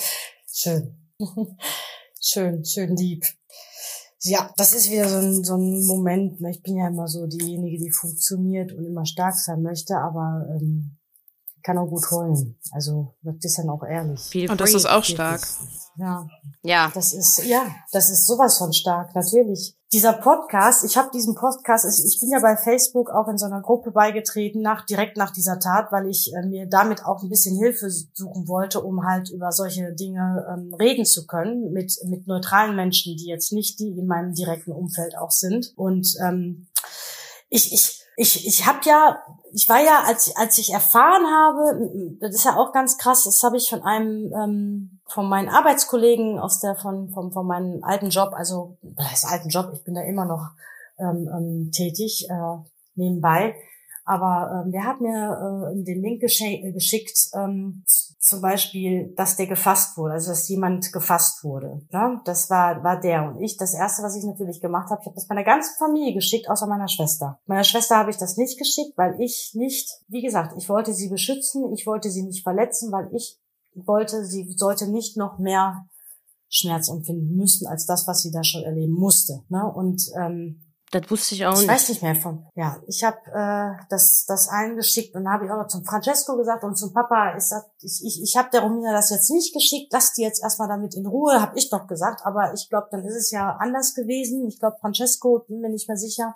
Schön. 0.52 0.96
schön, 2.22 2.64
schön 2.66 2.96
deep. 2.96 3.24
Ja, 4.22 4.54
das 4.58 4.74
ist 4.74 4.92
wieder 4.92 5.08
so 5.08 5.18
ein, 5.18 5.44
so 5.44 5.56
ein 5.56 5.86
Moment. 5.86 6.42
Ne? 6.42 6.52
Ich 6.52 6.62
bin 6.62 6.78
ja 6.78 6.90
immer 6.90 7.08
so 7.08 7.26
diejenige, 7.26 7.78
die 7.78 7.92
funktioniert 7.92 8.74
und 8.74 8.86
immer 8.86 9.06
stark 9.06 9.36
sein 9.36 9.62
möchte, 9.62 9.96
aber 9.96 10.46
ähm, 10.60 10.99
kann 11.64 11.78
auch 11.78 11.90
gut 11.90 12.10
heulen. 12.12 12.58
Also 12.72 13.14
das 13.22 13.36
ist 13.42 13.58
dann 13.58 13.70
auch 13.70 13.84
ehrlich. 13.84 14.20
Feel 14.22 14.50
und 14.52 14.62
das 14.62 14.74
ist 14.74 14.86
auch 14.86 15.04
stark. 15.04 15.42
Ja. 15.98 16.28
Ja. 16.62 16.92
Das 16.94 17.14
ist, 17.14 17.46
ja, 17.46 17.76
das 17.92 18.10
ist 18.10 18.26
sowas 18.26 18.58
von 18.58 18.72
stark, 18.72 19.14
natürlich. 19.16 19.76
Dieser 19.92 20.14
Podcast, 20.14 20.86
ich 20.86 20.98
habe 20.98 21.10
diesen 21.12 21.36
Podcast, 21.36 21.86
ich 22.06 22.20
bin 22.20 22.30
ja 22.32 22.40
bei 22.40 22.56
Facebook 22.56 23.10
auch 23.10 23.28
in 23.28 23.38
so 23.38 23.48
einer 23.48 23.62
Gruppe 23.62 23.92
beigetreten, 23.92 24.62
nach, 24.62 24.86
direkt 24.86 25.18
nach 25.18 25.32
dieser 25.32 25.60
Tat, 25.60 25.92
weil 25.92 26.08
ich 26.08 26.32
äh, 26.34 26.46
mir 26.46 26.68
damit 26.68 27.04
auch 27.06 27.24
ein 27.24 27.30
bisschen 27.30 27.58
Hilfe 27.58 27.90
suchen 27.90 28.48
wollte, 28.48 28.82
um 28.82 29.06
halt 29.06 29.30
über 29.30 29.52
solche 29.52 29.94
Dinge 29.94 30.46
ähm, 30.50 30.74
reden 30.76 31.06
zu 31.06 31.26
können, 31.26 31.74
mit, 31.74 31.92
mit 32.06 32.28
neutralen 32.28 32.76
Menschen, 32.76 33.18
die 33.18 33.28
jetzt 33.28 33.52
nicht 33.52 33.80
die 33.80 33.90
in 33.90 34.06
meinem 34.06 34.34
direkten 34.34 34.72
Umfeld 34.72 35.18
auch 35.18 35.32
sind. 35.32 35.74
Und 35.76 36.16
ähm, 36.24 36.68
ich, 37.50 37.74
ich, 37.74 37.99
ich, 38.20 38.46
ich 38.46 38.68
habe 38.68 38.80
ja, 38.84 39.24
ich 39.54 39.70
war 39.70 39.82
ja, 39.82 40.04
als, 40.06 40.36
als 40.36 40.58
ich 40.58 40.74
erfahren 40.74 41.26
habe, 41.26 42.18
das 42.20 42.36
ist 42.36 42.44
ja 42.44 42.58
auch 42.58 42.74
ganz 42.74 42.98
krass, 42.98 43.24
das 43.24 43.42
habe 43.44 43.56
ich 43.56 43.70
von 43.70 43.82
einem, 43.82 44.34
ähm, 44.34 45.00
von 45.08 45.30
meinen 45.30 45.48
Arbeitskollegen 45.48 46.38
aus 46.38 46.60
der, 46.60 46.76
von, 46.76 47.10
von, 47.12 47.32
von 47.32 47.48
meinem 47.48 47.82
alten 47.82 48.10
Job, 48.10 48.34
also, 48.34 48.78
das 48.82 49.10
heißt 49.10 49.26
alten 49.26 49.48
Job, 49.48 49.72
ich 49.74 49.86
bin 49.86 49.94
da 49.94 50.02
immer 50.02 50.26
noch 50.26 50.50
ähm, 51.00 51.30
ähm, 51.34 51.72
tätig, 51.72 52.28
äh, 52.30 52.58
nebenbei, 52.96 53.56
aber 54.04 54.64
ähm, 54.66 54.74
der 54.74 54.84
hat 54.84 55.00
mir 55.00 55.72
äh, 55.72 55.84
den 55.84 56.02
Link 56.02 56.20
geschickt, 56.20 57.18
ähm, 57.36 57.86
zum 58.20 58.42
Beispiel, 58.42 59.14
dass 59.16 59.38
der 59.38 59.48
gefasst 59.48 59.98
wurde, 59.98 60.16
also 60.16 60.32
dass 60.32 60.50
jemand 60.50 60.92
gefasst 60.92 61.44
wurde. 61.46 61.82
Ne? 61.90 62.22
Das 62.26 62.50
war, 62.50 62.84
war 62.84 63.00
der 63.00 63.24
und 63.24 63.42
ich. 63.42 63.56
Das 63.56 63.74
Erste, 63.74 64.04
was 64.04 64.16
ich 64.18 64.26
natürlich 64.26 64.60
gemacht 64.60 64.90
habe, 64.90 65.00
ich 65.02 65.06
habe 65.06 65.16
das 65.16 65.30
meiner 65.30 65.46
ganzen 65.46 65.78
Familie 65.78 66.14
geschickt, 66.14 66.50
außer 66.50 66.68
meiner 66.68 66.90
Schwester. 66.90 67.40
Meiner 67.46 67.64
Schwester 67.64 67.96
habe 67.96 68.10
ich 68.10 68.18
das 68.18 68.36
nicht 68.36 68.60
geschickt, 68.60 68.98
weil 68.98 69.16
ich 69.22 69.52
nicht, 69.54 69.90
wie 70.10 70.22
gesagt, 70.22 70.54
ich 70.58 70.68
wollte 70.68 70.94
sie 70.94 71.08
beschützen, 71.08 71.72
ich 71.74 71.88
wollte 71.88 72.12
sie 72.12 72.24
nicht 72.24 72.44
verletzen, 72.44 72.92
weil 72.92 73.10
ich 73.14 73.40
wollte, 73.74 74.26
sie 74.26 74.52
sollte 74.52 74.92
nicht 74.92 75.16
noch 75.16 75.40
mehr 75.40 75.86
Schmerz 76.50 76.90
empfinden 76.90 77.38
müssen 77.38 77.68
als 77.68 77.86
das, 77.86 78.06
was 78.06 78.22
sie 78.22 78.32
da 78.32 78.44
schon 78.44 78.64
erleben 78.64 78.94
musste. 78.94 79.44
Ne? 79.48 79.64
Und 79.66 80.04
ähm, 80.20 80.69
das 80.92 81.10
wusste 81.12 81.36
ich 81.36 81.46
auch 81.46 81.54
nicht. 81.54 81.64
Ich 81.64 81.68
weiß 81.68 81.90
nicht 81.90 82.02
mehr 82.02 82.16
von. 82.16 82.48
Ja, 82.56 82.78
ich 82.88 83.04
habe 83.04 83.18
äh, 83.28 83.86
das 83.90 84.26
das 84.28 84.50
allen 84.50 84.76
geschickt 84.76 85.16
und 85.16 85.30
habe 85.30 85.46
ich 85.46 85.52
auch 85.52 85.58
noch 85.58 85.68
zum 85.68 85.86
Francesco 85.86 86.36
gesagt 86.36 86.64
und 86.64 86.76
zum 86.76 86.94
Papa 86.94 87.32
ist 87.32 87.52
das 87.52 87.66
ich 87.82 88.02
ich, 88.04 88.24
ich 88.24 88.38
habe 88.38 88.50
der 88.52 88.62
Romina 88.62 88.92
das 88.92 89.12
jetzt 89.12 89.30
nicht 89.30 89.54
geschickt. 89.54 89.94
Lass 89.94 90.14
die 90.14 90.24
jetzt 90.24 90.42
erstmal 90.42 90.68
damit 90.68 90.96
in 90.96 91.06
Ruhe, 91.06 91.40
habe 91.40 91.58
ich 91.58 91.70
doch 91.70 91.86
gesagt, 91.86 92.22
aber 92.26 92.54
ich 92.54 92.70
glaube, 92.70 92.88
dann 92.92 93.06
ist 93.06 93.16
es 93.16 93.30
ja 93.30 93.58
anders 93.60 93.94
gewesen. 93.94 94.48
Ich 94.48 94.60
glaube 94.60 94.78
Francesco, 94.82 95.46
bin 95.48 95.62
mir 95.62 95.70
nicht 95.70 95.88
mehr 95.88 95.98
sicher. 95.98 96.36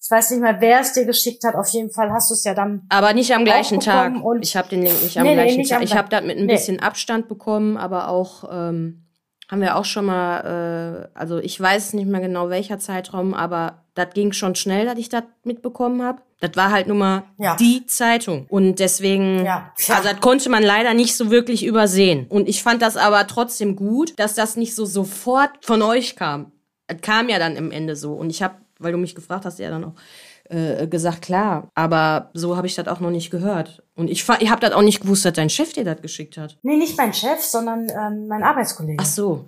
Ich 0.00 0.10
weiß 0.10 0.30
nicht 0.30 0.40
mehr, 0.40 0.60
wer 0.60 0.80
es 0.80 0.92
dir 0.92 1.04
geschickt 1.04 1.42
hat. 1.42 1.56
Auf 1.56 1.68
jeden 1.68 1.90
Fall 1.90 2.12
hast 2.12 2.30
du 2.30 2.34
es 2.34 2.44
ja 2.44 2.54
dann. 2.54 2.86
Aber 2.90 3.12
nicht 3.12 3.34
am 3.34 3.44
gleichen 3.44 3.80
Tag. 3.80 4.12
Ich 4.40 4.56
habe 4.56 4.68
den 4.68 4.82
Link 4.82 5.02
nicht 5.02 5.18
am 5.18 5.24
nee, 5.24 5.34
gleichen 5.34 5.52
nee, 5.52 5.62
nicht 5.62 5.70
Tag. 5.70 5.82
ich 5.82 5.96
habe 5.96 6.08
da 6.08 6.20
mit 6.20 6.38
ein 6.38 6.46
bisschen 6.46 6.80
Abstand 6.80 7.28
bekommen, 7.28 7.76
aber 7.76 8.08
auch 8.08 8.44
ähm, 8.52 9.06
haben 9.50 9.62
wir 9.62 9.76
auch 9.76 9.84
schon 9.84 10.06
mal, 10.06 11.08
äh, 11.14 11.18
also 11.18 11.38
ich 11.38 11.60
weiß 11.60 11.94
nicht 11.94 12.06
mehr 12.06 12.20
genau 12.20 12.50
welcher 12.50 12.78
Zeitraum, 12.78 13.34
aber 13.34 13.82
das 13.94 14.14
ging 14.14 14.32
schon 14.32 14.54
schnell, 14.54 14.86
dass 14.86 14.96
ich 14.96 15.08
das 15.08 15.24
mitbekommen 15.42 16.02
habe. 16.02 16.22
Das 16.38 16.52
war 16.54 16.70
halt 16.70 16.86
nur 16.86 16.96
mal 16.96 17.24
ja. 17.36 17.56
die 17.56 17.84
Zeitung. 17.86 18.46
Und 18.48 18.78
deswegen, 18.78 19.44
ja. 19.44 19.72
Also 19.88 20.08
das 20.08 20.20
konnte 20.20 20.48
man 20.50 20.62
leider 20.62 20.94
nicht 20.94 21.16
so 21.16 21.30
wirklich 21.30 21.66
übersehen. 21.66 22.26
Und 22.28 22.48
ich 22.48 22.62
fand 22.62 22.80
das 22.80 22.96
aber 22.96 23.26
trotzdem 23.26 23.74
gut, 23.74 24.18
dass 24.18 24.34
das 24.34 24.56
nicht 24.56 24.74
so 24.74 24.86
sofort 24.86 25.50
von 25.62 25.82
euch 25.82 26.14
kam. 26.14 26.52
Es 26.86 27.00
kam 27.02 27.28
ja 27.28 27.38
dann 27.38 27.56
im 27.56 27.72
Ende 27.72 27.96
so. 27.96 28.12
Und 28.12 28.30
ich 28.30 28.42
habe, 28.42 28.54
weil 28.78 28.92
du 28.92 28.98
mich 28.98 29.16
gefragt 29.16 29.44
hast, 29.44 29.58
ja 29.58 29.68
dann 29.68 29.84
auch 29.84 29.94
äh, 30.50 30.86
gesagt, 30.86 31.22
klar. 31.22 31.70
Aber 31.74 32.30
so 32.34 32.56
habe 32.56 32.66
ich 32.66 32.74
das 32.74 32.88
auch 32.88 33.00
noch 33.00 33.10
nicht 33.10 33.30
gehört. 33.30 33.82
Und 33.96 34.08
ich, 34.10 34.28
ich 34.40 34.50
habe 34.50 34.60
das 34.60 34.72
auch 34.72 34.82
nicht 34.82 35.00
gewusst, 35.00 35.24
dass 35.24 35.32
dein 35.32 35.50
Chef 35.50 35.72
dir 35.72 35.84
das 35.84 36.02
geschickt 36.02 36.36
hat. 36.36 36.58
Nee, 36.62 36.76
nicht 36.76 36.96
mein 36.98 37.12
Chef, 37.14 37.40
sondern 37.40 37.88
ähm, 37.88 38.26
mein 38.28 38.42
Arbeitskollege. 38.42 38.98
Ach 39.00 39.06
so. 39.06 39.44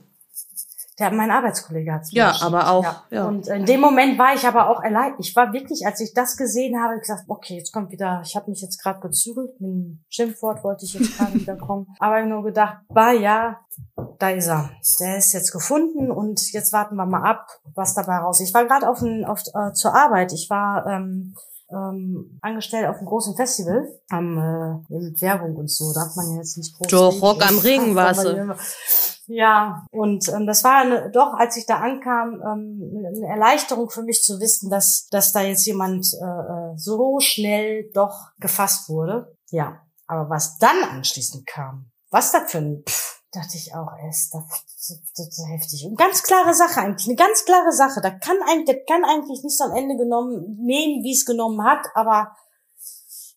Der, 0.98 1.10
mein 1.10 1.30
Arbeitskollege 1.30 1.90
hat 1.92 2.02
Ja, 2.10 2.28
geschickt. 2.28 2.44
aber 2.46 2.70
auch. 2.70 2.84
Ja. 2.84 3.02
ja. 3.10 3.24
Und 3.26 3.48
in 3.48 3.64
dem 3.64 3.80
Moment 3.80 4.18
war 4.18 4.34
ich 4.34 4.46
aber 4.46 4.68
auch 4.68 4.82
erleidet. 4.82 5.16
Ich 5.20 5.34
war 5.34 5.52
wirklich, 5.52 5.86
als 5.86 6.00
ich 6.00 6.12
das 6.14 6.36
gesehen 6.36 6.78
habe, 6.80 6.98
gesagt, 6.98 7.24
okay, 7.28 7.56
jetzt 7.56 7.72
kommt 7.72 7.90
wieder, 7.90 8.20
ich 8.24 8.36
habe 8.36 8.50
mich 8.50 8.60
jetzt 8.60 8.80
gerade 8.82 9.00
gezügelt, 9.00 9.58
mit 9.58 9.70
dem 9.70 10.04
Schimpfwort 10.10 10.62
wollte 10.62 10.84
ich 10.84 10.92
jetzt 10.94 11.16
gerade 11.16 11.34
wieder 11.40 11.56
kommen. 11.56 11.86
Aber 11.98 12.20
ich 12.20 12.26
nur 12.28 12.44
gedacht, 12.44 12.76
war 12.88 13.12
ja, 13.14 13.58
da 14.22 14.30
ist 14.30 14.46
er. 14.46 14.70
Der 15.00 15.16
ist 15.16 15.32
jetzt 15.32 15.50
gefunden 15.50 16.10
und 16.10 16.52
jetzt 16.52 16.72
warten 16.72 16.94
wir 16.94 17.06
mal 17.06 17.28
ab, 17.28 17.48
was 17.74 17.94
dabei 17.94 18.18
raus. 18.18 18.40
Ich 18.40 18.54
war 18.54 18.64
gerade 18.66 18.88
auf, 18.88 19.02
ein, 19.02 19.24
auf 19.24 19.40
äh, 19.52 19.72
zur 19.72 19.94
Arbeit. 19.94 20.32
Ich 20.32 20.48
war 20.48 20.86
ähm, 20.86 21.34
ähm, 21.70 22.38
angestellt 22.40 22.86
auf 22.88 22.98
einem 22.98 23.06
großen 23.06 23.34
Festival 23.34 23.88
am 24.10 24.38
äh, 24.38 24.94
mit 24.94 25.20
Werbung 25.20 25.56
und 25.56 25.70
so. 25.70 25.92
Darf 25.92 26.14
man 26.14 26.30
ja 26.30 26.36
jetzt 26.36 26.56
nicht 26.56 26.76
groß. 26.76 26.86
Doch, 26.88 27.20
Rock 27.20 27.44
am 27.44 27.58
Ring 27.64 27.96
war. 27.96 28.14
Ja, 29.26 29.86
und 29.90 30.28
ähm, 30.28 30.46
das 30.46 30.62
war 30.62 30.82
eine, 30.82 31.10
doch, 31.10 31.34
als 31.34 31.56
ich 31.56 31.66
da 31.66 31.78
ankam, 31.78 32.42
ähm, 32.44 33.06
eine 33.06 33.26
Erleichterung 33.26 33.90
für 33.90 34.02
mich 34.02 34.22
zu 34.22 34.40
wissen, 34.40 34.70
dass, 34.70 35.08
dass 35.10 35.32
da 35.32 35.42
jetzt 35.42 35.66
jemand 35.66 36.06
äh, 36.20 36.24
äh, 36.24 36.76
so 36.76 37.18
schnell 37.20 37.90
doch 37.94 38.30
gefasst 38.38 38.88
wurde. 38.88 39.36
Ja, 39.50 39.80
aber 40.06 40.28
was 40.28 40.58
dann 40.58 40.76
anschließend 40.90 41.46
kam, 41.46 41.90
was 42.10 42.32
das 42.32 42.50
für 42.50 42.58
ein, 42.58 42.82
pff, 42.86 43.21
dachte 43.32 43.56
ich 43.56 43.74
auch 43.74 43.88
erst, 44.04 44.34
das, 44.34 44.42
das, 44.46 45.00
das 45.16 45.38
ist 45.38 45.48
heftig. 45.48 45.86
Und 45.86 45.96
ganz 45.96 46.22
klare 46.22 46.54
Sache 46.54 46.80
eigentlich, 46.80 47.08
eine 47.08 47.16
ganz 47.16 47.44
klare 47.44 47.72
Sache. 47.72 48.00
Da 48.02 48.10
kann 48.10 48.36
eigentlich, 48.48 48.76
das 48.76 48.86
kann 48.86 49.04
eigentlich 49.04 49.42
nicht 49.42 49.56
so 49.56 49.64
am 49.64 49.74
Ende 49.74 49.96
genommen 49.96 50.58
nehmen, 50.60 51.02
wie 51.02 51.12
es 51.12 51.24
genommen 51.24 51.64
hat, 51.64 51.86
aber 51.94 52.36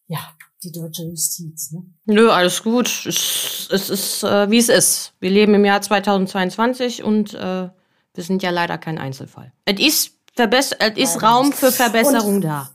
ja, 0.08 0.20
die 0.64 0.72
deutsche 0.72 1.04
Justiz. 1.04 1.72
Ne? 1.72 1.84
Nö, 2.06 2.30
alles 2.30 2.62
gut. 2.62 2.88
Es, 3.06 3.70
es 3.72 3.90
ist, 3.90 4.24
äh, 4.24 4.50
wie 4.52 4.58
es 4.58 4.70
ist. 4.70 5.14
Wir 5.20 5.30
leben 5.30 5.54
im 5.54 5.64
Jahr 5.64 5.82
2022 5.82 7.04
und 7.04 7.34
äh, 7.34 7.70
wir 8.14 8.24
sind 8.24 8.44
ja 8.44 8.50
leider 8.50 8.78
kein 8.78 8.98
Einzelfall. 8.98 9.54
Es 9.64 9.80
ist, 9.80 10.12
verbess 10.36 10.74
es 10.74 10.98
ist 10.98 11.24
Raum 11.24 11.54
für 11.54 11.72
Verbesserung 11.72 12.36
und, 12.36 12.42
da. 12.42 12.70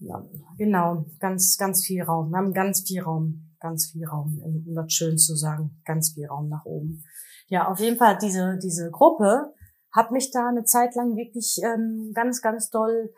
Ja, 0.00 0.22
genau, 0.56 1.06
ganz, 1.18 1.56
ganz 1.56 1.84
viel 1.84 2.02
Raum. 2.02 2.30
Wir 2.30 2.38
haben 2.38 2.52
ganz 2.52 2.86
viel 2.86 3.02
Raum 3.02 3.47
ganz 3.60 3.90
viel 3.92 4.06
Raum, 4.06 4.40
um 4.42 4.74
das 4.74 4.92
schön 4.92 5.18
zu 5.18 5.34
sagen, 5.34 5.80
ganz 5.84 6.12
viel 6.14 6.26
Raum 6.26 6.48
nach 6.48 6.64
oben. 6.64 7.04
Ja, 7.48 7.68
auf 7.68 7.78
jeden 7.78 7.96
Fall 7.96 8.18
diese, 8.18 8.58
diese 8.62 8.90
Gruppe 8.90 9.54
hat 9.92 10.10
mich 10.10 10.30
da 10.30 10.48
eine 10.48 10.64
Zeit 10.64 10.94
lang 10.94 11.16
wirklich 11.16 11.58
ähm, 11.64 12.12
ganz, 12.14 12.42
ganz 12.42 12.70
doll 12.70 13.10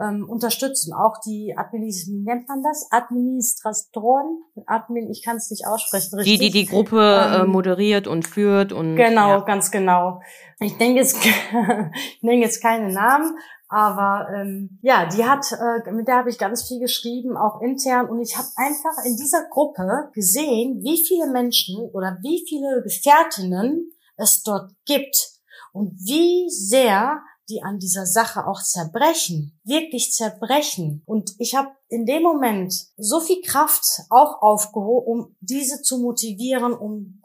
ähm, 0.00 0.28
unterstützen. 0.28 0.92
Auch 0.94 1.18
die 1.24 1.54
Administ 1.56 2.08
wie 2.08 2.22
nennt 2.22 2.48
man 2.48 2.62
das? 2.62 2.88
Administratoren, 2.90 4.42
Admin, 4.66 5.10
ich 5.10 5.22
kann 5.24 5.36
es 5.36 5.50
nicht 5.50 5.66
aussprechen. 5.66 6.16
Richtig. 6.16 6.38
Die, 6.38 6.50
die 6.50 6.64
die 6.64 6.66
Gruppe 6.66 7.00
äh, 7.00 7.40
ähm, 7.40 7.50
moderiert 7.50 8.06
und 8.06 8.26
führt 8.26 8.72
und 8.72 8.96
genau, 8.96 9.38
ja. 9.38 9.40
ganz 9.40 9.70
genau. 9.70 10.20
Ich 10.60 10.76
denke 10.78 11.00
jetzt, 11.00 11.16
ich 11.24 12.22
nenne 12.22 12.40
jetzt 12.40 12.62
keine 12.62 12.92
Namen, 12.92 13.36
aber 13.70 14.28
ähm, 14.34 14.80
ja, 14.82 15.06
die 15.06 15.24
hat, 15.24 15.46
äh, 15.52 15.92
mit 15.92 16.08
der 16.08 16.16
habe 16.16 16.28
ich 16.28 16.38
ganz 16.38 16.66
viel 16.66 16.80
geschrieben, 16.80 17.36
auch 17.36 17.60
intern. 17.62 18.08
Und 18.08 18.20
ich 18.20 18.36
habe 18.36 18.48
einfach 18.56 19.04
in 19.04 19.16
dieser 19.16 19.44
Gruppe 19.48 20.10
gesehen, 20.12 20.82
wie 20.82 21.04
viele 21.06 21.30
Menschen 21.30 21.78
oder 21.92 22.18
wie 22.20 22.44
viele 22.48 22.82
Gefährtinnen 22.82 23.92
es 24.16 24.42
dort 24.42 24.72
gibt 24.86 25.38
und 25.72 25.92
wie 26.00 26.50
sehr 26.50 27.22
die 27.48 27.62
an 27.62 27.78
dieser 27.78 28.06
Sache 28.06 28.46
auch 28.46 28.60
zerbrechen, 28.60 29.58
wirklich 29.64 30.12
zerbrechen. 30.12 31.02
Und 31.06 31.34
ich 31.38 31.54
habe 31.54 31.70
in 31.88 32.06
dem 32.06 32.22
Moment 32.22 32.74
so 32.96 33.20
viel 33.20 33.40
Kraft 33.42 33.84
auch 34.08 34.42
aufgehoben, 34.42 35.06
um 35.06 35.36
diese 35.40 35.82
zu 35.82 35.98
motivieren, 35.98 36.72
um, 36.72 37.20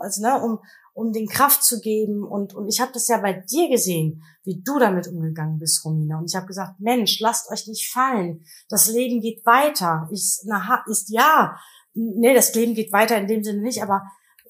also, 0.00 0.22
ne, 0.22 0.42
um, 0.42 0.60
um 1.00 1.12
den 1.12 1.26
Kraft 1.26 1.64
zu 1.64 1.80
geben. 1.80 2.22
Und, 2.22 2.54
und 2.54 2.68
ich 2.68 2.80
habe 2.80 2.92
das 2.92 3.08
ja 3.08 3.18
bei 3.18 3.32
dir 3.32 3.70
gesehen, 3.70 4.22
wie 4.44 4.60
du 4.62 4.78
damit 4.78 5.08
umgegangen 5.08 5.58
bist, 5.58 5.82
Romina. 5.84 6.18
Und 6.18 6.30
ich 6.30 6.36
habe 6.36 6.46
gesagt, 6.46 6.78
Mensch, 6.78 7.20
lasst 7.20 7.50
euch 7.50 7.66
nicht 7.66 7.90
fallen. 7.90 8.44
Das 8.68 8.88
Leben 8.88 9.20
geht 9.20 9.44
weiter. 9.46 10.08
Ist, 10.12 10.44
na, 10.46 10.84
ist 10.86 11.08
ja, 11.08 11.56
nee, 11.94 12.34
das 12.34 12.54
Leben 12.54 12.74
geht 12.74 12.92
weiter 12.92 13.16
in 13.16 13.28
dem 13.28 13.42
Sinne 13.42 13.62
nicht, 13.62 13.82
aber 13.82 14.02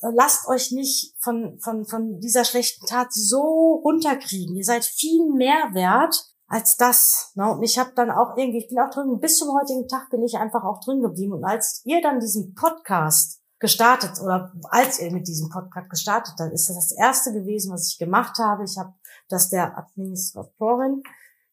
äh, 0.02 0.08
lasst 0.12 0.48
euch 0.48 0.72
nicht 0.72 1.14
von, 1.20 1.58
von, 1.60 1.86
von 1.86 2.18
dieser 2.18 2.44
schlechten 2.44 2.84
Tat 2.84 3.12
so 3.12 3.80
runterkriegen. 3.84 4.56
Ihr 4.56 4.64
seid 4.64 4.84
viel 4.84 5.32
mehr 5.32 5.70
wert 5.72 6.16
als 6.48 6.76
das. 6.76 7.30
Ne? 7.36 7.48
Und 7.48 7.62
ich 7.62 7.78
habe 7.78 7.92
dann 7.94 8.10
auch 8.10 8.36
irgendwie, 8.36 8.58
ich 8.58 8.68
bin 8.68 8.80
auch 8.80 8.90
drin, 8.90 9.20
bis 9.20 9.36
zum 9.36 9.56
heutigen 9.56 9.86
Tag 9.86 10.10
bin 10.10 10.24
ich 10.24 10.36
einfach 10.36 10.64
auch 10.64 10.80
drin 10.84 11.00
geblieben. 11.00 11.34
Und 11.34 11.44
als 11.44 11.80
ihr 11.84 12.02
dann 12.02 12.18
diesen 12.18 12.54
Podcast 12.54 13.39
gestartet 13.60 14.20
oder 14.22 14.52
als 14.70 14.98
ihr 14.98 15.12
mit 15.12 15.28
diesem 15.28 15.50
Podcast 15.50 15.90
gestartet 15.90 16.34
dann 16.38 16.50
ist 16.50 16.68
das 16.68 16.76
das 16.76 16.92
erste 16.92 17.32
gewesen, 17.32 17.72
was 17.72 17.88
ich 17.88 17.98
gemacht 17.98 18.38
habe. 18.38 18.64
Ich 18.64 18.76
habe 18.78 18.94
das 19.28 19.50
der 19.50 19.76
Administratorin 19.78 21.02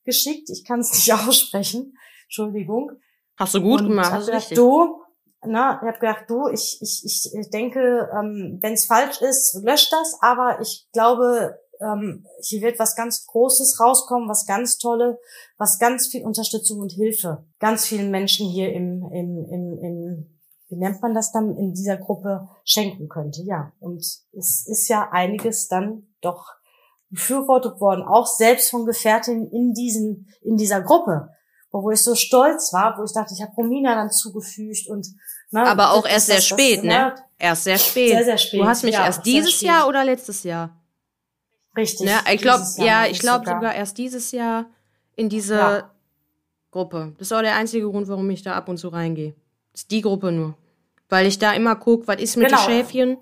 geschickt. 0.05 0.49
Ich 0.49 0.63
kann 0.65 0.79
es 0.79 0.91
nicht 0.93 1.13
aussprechen. 1.13 1.97
Entschuldigung. 2.23 2.91
Hast 3.37 3.53
du 3.53 3.61
gut 3.61 3.81
Und 3.81 3.89
gemacht. 3.89 4.07
Ich 4.07 4.13
habe 4.13 4.25
gedacht, 4.25 4.57
du, 4.57 5.01
na, 5.45 5.79
ich 5.81 5.87
habe 5.87 5.99
gedacht, 5.99 6.25
du, 6.27 6.47
ich, 6.47 6.79
ich, 6.81 7.03
ich 7.05 7.49
denke, 7.51 8.09
ähm, 8.17 8.57
wenn 8.61 8.73
es 8.73 8.85
falsch 8.85 9.21
ist, 9.21 9.59
löscht 9.61 9.91
das. 9.91 10.17
Aber 10.21 10.59
ich 10.61 10.87
glaube, 10.93 11.59
ähm, 11.81 12.25
hier 12.41 12.61
wird 12.61 12.79
was 12.79 12.95
ganz 12.95 13.25
Großes 13.27 13.79
rauskommen, 13.79 14.29
was 14.29 14.45
ganz 14.45 14.77
Tolle, 14.77 15.19
was 15.57 15.77
ganz 15.77 16.07
viel 16.07 16.23
Unterstützung 16.23 16.79
und 16.79 16.91
Hilfe 16.91 17.45
ganz 17.59 17.85
vielen 17.85 18.09
Menschen 18.11 18.49
hier 18.49 18.73
im, 18.73 19.03
im, 19.11 19.45
im, 19.51 19.79
im 19.83 20.36
wie 20.69 20.75
nennt 20.75 21.01
man 21.01 21.13
das 21.13 21.31
dann, 21.31 21.55
in 21.55 21.73
dieser 21.73 21.97
Gruppe 21.97 22.47
schenken 22.63 23.07
könnte. 23.07 23.41
Ja, 23.43 23.71
und 23.79 23.99
es 23.99 24.67
ist 24.67 24.87
ja 24.89 25.09
einiges 25.11 25.67
dann 25.67 26.07
doch 26.21 26.45
befürwortet 27.09 27.79
worden, 27.79 28.03
auch 28.03 28.27
selbst 28.27 28.69
von 28.69 28.85
Gefährtinnen 28.85 29.49
in 29.49 29.73
diesen, 29.73 30.27
in 30.41 30.57
dieser 30.57 30.81
Gruppe, 30.81 31.29
wo 31.71 31.91
ich 31.91 32.03
so 32.03 32.15
stolz 32.15 32.73
war, 32.73 32.97
wo 32.97 33.03
ich 33.03 33.13
dachte, 33.13 33.33
ich 33.33 33.41
habe 33.41 33.53
Romina 33.55 33.95
dann 33.95 34.11
zugefügt 34.11 34.89
und 34.89 35.07
ne, 35.51 35.65
aber 35.65 35.91
auch 35.91 36.05
erst 36.05 36.27
sehr 36.27 36.41
spät, 36.41 36.83
ne? 36.83 36.89
ne? 36.89 37.15
Erst 37.37 37.65
sehr 37.65 37.77
spät. 37.77 38.11
Sehr, 38.11 38.25
sehr 38.25 38.37
spät. 38.37 38.59
Du 38.61 38.65
hast 38.65 38.83
mich 38.83 38.95
ja, 38.95 39.05
erst 39.05 39.25
dieses 39.25 39.61
Jahr 39.61 39.87
oder 39.87 40.03
letztes 40.03 40.43
Jahr? 40.43 40.75
Richtig. 41.75 42.07
Ne? 42.07 42.17
Ich 42.33 42.41
glaube, 42.41 42.63
ja, 42.77 43.05
ich 43.05 43.19
glaube 43.19 43.45
sogar. 43.45 43.61
sogar 43.61 43.75
erst 43.75 43.97
dieses 43.97 44.31
Jahr 44.31 44.65
in 45.15 45.29
diese 45.29 45.55
ja. 45.55 45.91
Gruppe. 46.71 47.13
Das 47.19 47.27
ist 47.27 47.31
auch 47.31 47.41
der 47.41 47.55
einzige 47.55 47.87
Grund, 47.87 48.07
warum 48.07 48.29
ich 48.31 48.41
da 48.41 48.53
ab 48.53 48.67
und 48.67 48.77
zu 48.77 48.87
reingehe. 48.87 49.35
Ist 49.77 49.91
die 49.91 50.01
Gruppe 50.01 50.31
nur. 50.31 50.55
Weil 51.07 51.27
ich 51.27 51.37
da 51.37 51.53
immer 51.53 51.75
gucke, 51.75 52.07
was 52.07 52.19
ist 52.19 52.35
mit 52.35 52.47
genau. 52.47 52.59
den 52.59 52.65
Schäfchen 52.65 53.17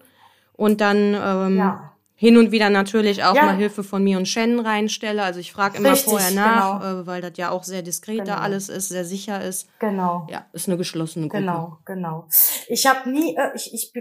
und 0.53 0.79
dann 0.79 1.13
ähm, 1.13 1.57
ja. 1.57 1.91
hin 2.15 2.37
und 2.37 2.53
wieder 2.53 2.69
natürlich 2.69 3.25
auch 3.25 3.35
ja. 3.35 3.43
mal 3.43 3.57
Hilfe 3.57 3.83
von 3.83 4.01
mir 4.01 4.17
und 4.17 4.25
Shannon 4.25 4.65
reinstelle. 4.65 5.21
Also 5.21 5.41
ich 5.41 5.51
frage 5.51 5.79
immer 5.79 5.91
Richtig, 5.91 6.11
vorher 6.11 6.31
nach, 6.31 6.79
genau. 6.79 7.01
äh, 7.01 7.07
weil 7.07 7.21
das 7.21 7.33
ja 7.35 7.49
auch 7.49 7.65
sehr 7.65 7.81
diskret 7.81 8.19
genau. 8.19 8.37
da 8.37 8.37
alles 8.37 8.69
ist, 8.69 8.87
sehr 8.87 9.03
sicher 9.03 9.43
ist. 9.43 9.67
Genau. 9.79 10.27
Ja, 10.29 10.45
ist 10.53 10.69
eine 10.69 10.77
geschlossene 10.77 11.27
Gruppe. 11.27 11.41
Genau, 11.43 11.77
genau. 11.83 12.29
Ich 12.69 12.87
habe 12.87 13.09
nie, 13.09 13.35
äh, 13.35 13.51
ich, 13.53 13.73
ich, 13.73 13.91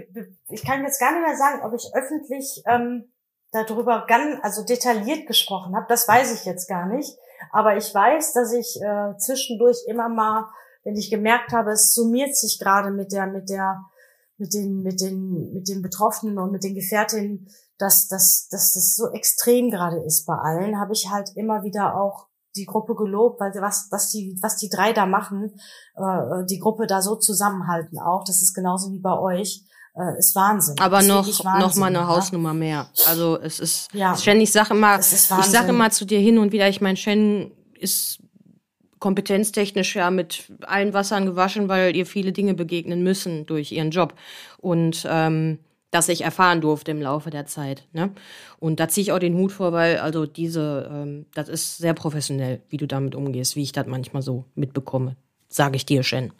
ich 0.49 0.63
kann 0.63 0.81
jetzt 0.83 1.01
gar 1.01 1.11
nicht 1.11 1.27
mehr 1.27 1.35
sagen, 1.35 1.61
ob 1.61 1.73
ich 1.73 1.91
öffentlich 1.93 2.63
ähm, 2.67 3.11
darüber 3.51 4.05
ganz, 4.07 4.39
also 4.43 4.63
detailliert 4.63 5.27
gesprochen 5.27 5.75
habe. 5.75 5.87
Das 5.89 6.07
weiß 6.07 6.33
ich 6.39 6.45
jetzt 6.45 6.69
gar 6.69 6.85
nicht. 6.85 7.17
Aber 7.51 7.75
ich 7.75 7.93
weiß, 7.93 8.31
dass 8.31 8.53
ich 8.53 8.79
äh, 8.81 9.17
zwischendurch 9.17 9.79
immer 9.87 10.07
mal 10.07 10.45
wenn 10.85 10.95
ich 10.95 11.09
gemerkt 11.09 11.51
habe, 11.51 11.71
es 11.71 11.93
summiert 11.93 12.37
sich 12.37 12.59
gerade 12.59 12.91
mit 12.91 13.11
der, 13.11 13.27
mit 13.27 13.49
der, 13.49 13.83
mit 14.37 14.53
den, 14.53 14.83
mit 14.83 15.01
den, 15.01 15.51
mit 15.53 15.67
den 15.67 15.81
Betroffenen 15.81 16.37
und 16.37 16.51
mit 16.51 16.63
den 16.63 16.75
Gefährtinnen, 16.75 17.47
dass, 17.77 18.07
dass, 18.07 18.47
dass 18.49 18.73
das 18.73 18.95
so 18.95 19.09
extrem 19.09 19.71
gerade 19.71 19.97
ist 19.97 20.25
bei 20.25 20.35
allen, 20.35 20.79
habe 20.79 20.93
ich 20.93 21.09
halt 21.11 21.31
immer 21.35 21.63
wieder 21.63 21.99
auch 21.99 22.27
die 22.55 22.65
Gruppe 22.65 22.95
gelobt, 22.95 23.41
weil 23.41 23.51
was, 23.55 23.87
was 23.91 24.11
die, 24.11 24.37
was 24.41 24.57
die 24.57 24.69
drei 24.69 24.93
da 24.93 25.05
machen, 25.05 25.55
äh, 25.95 26.45
die 26.49 26.59
Gruppe 26.59 26.87
da 26.87 27.01
so 27.01 27.15
zusammenhalten 27.15 27.99
auch, 27.99 28.23
das 28.23 28.41
ist 28.41 28.53
genauso 28.53 28.91
wie 28.91 28.99
bei 28.99 29.17
euch, 29.17 29.65
äh, 29.95 30.17
ist 30.19 30.35
Wahnsinn. 30.35 30.75
Aber 30.79 30.99
ist 30.99 31.07
noch, 31.07 31.25
Wahnsinn, 31.25 31.59
noch 31.59 31.75
mal 31.75 31.87
eine 31.87 31.97
ja? 31.97 32.07
Hausnummer 32.07 32.53
mehr. 32.53 32.87
Also 33.07 33.39
es 33.39 33.59
ist, 33.59 33.93
ja. 33.93 34.15
Shen, 34.15 34.39
ich 34.39 34.51
sage 34.51 34.73
immer, 34.73 34.99
ich 34.99 35.05
sage 35.05 35.69
immer 35.69 35.89
zu 35.89 36.05
dir 36.05 36.19
hin 36.19 36.37
und 36.37 36.51
wieder, 36.51 36.69
ich 36.69 36.79
meine, 36.79 36.95
Shen 36.95 37.51
ist 37.73 38.19
kompetenztechnisch 38.99 39.95
ja 39.95 40.09
mit 40.11 40.51
allen 40.61 40.93
Wassern 40.93 41.25
gewaschen, 41.25 41.67
weil 41.67 41.95
ihr 41.95 42.05
viele 42.05 42.31
Dinge 42.31 42.53
begegnen 42.53 43.03
müssen 43.03 43.45
durch 43.45 43.71
ihren 43.71 43.91
Job. 43.91 44.13
Und 44.57 45.05
ähm, 45.09 45.59
das 45.95 46.09
ich 46.09 46.21
erfahren 46.21 46.61
durfte 46.61 46.91
im 46.91 47.01
Laufe 47.01 47.29
der 47.29 47.45
Zeit. 47.45 47.87
Ne? 47.93 48.11
Und 48.59 48.79
da 48.79 48.89
ziehe 48.89 49.03
ich 49.03 49.11
auch 49.13 49.19
den 49.19 49.35
Hut 49.35 49.53
vor, 49.53 49.71
weil 49.71 49.97
also 49.97 50.25
diese, 50.25 50.89
ähm, 50.91 51.25
das 51.33 51.47
ist 51.47 51.77
sehr 51.77 51.93
professionell, 51.93 52.61
wie 52.69 52.77
du 52.77 52.85
damit 52.85 53.15
umgehst, 53.15 53.55
wie 53.55 53.63
ich 53.63 53.71
das 53.71 53.87
manchmal 53.87 54.21
so 54.21 54.43
mitbekomme, 54.55 55.15
sage 55.47 55.77
ich 55.77 55.85
dir, 55.85 56.03
Shen. 56.03 56.33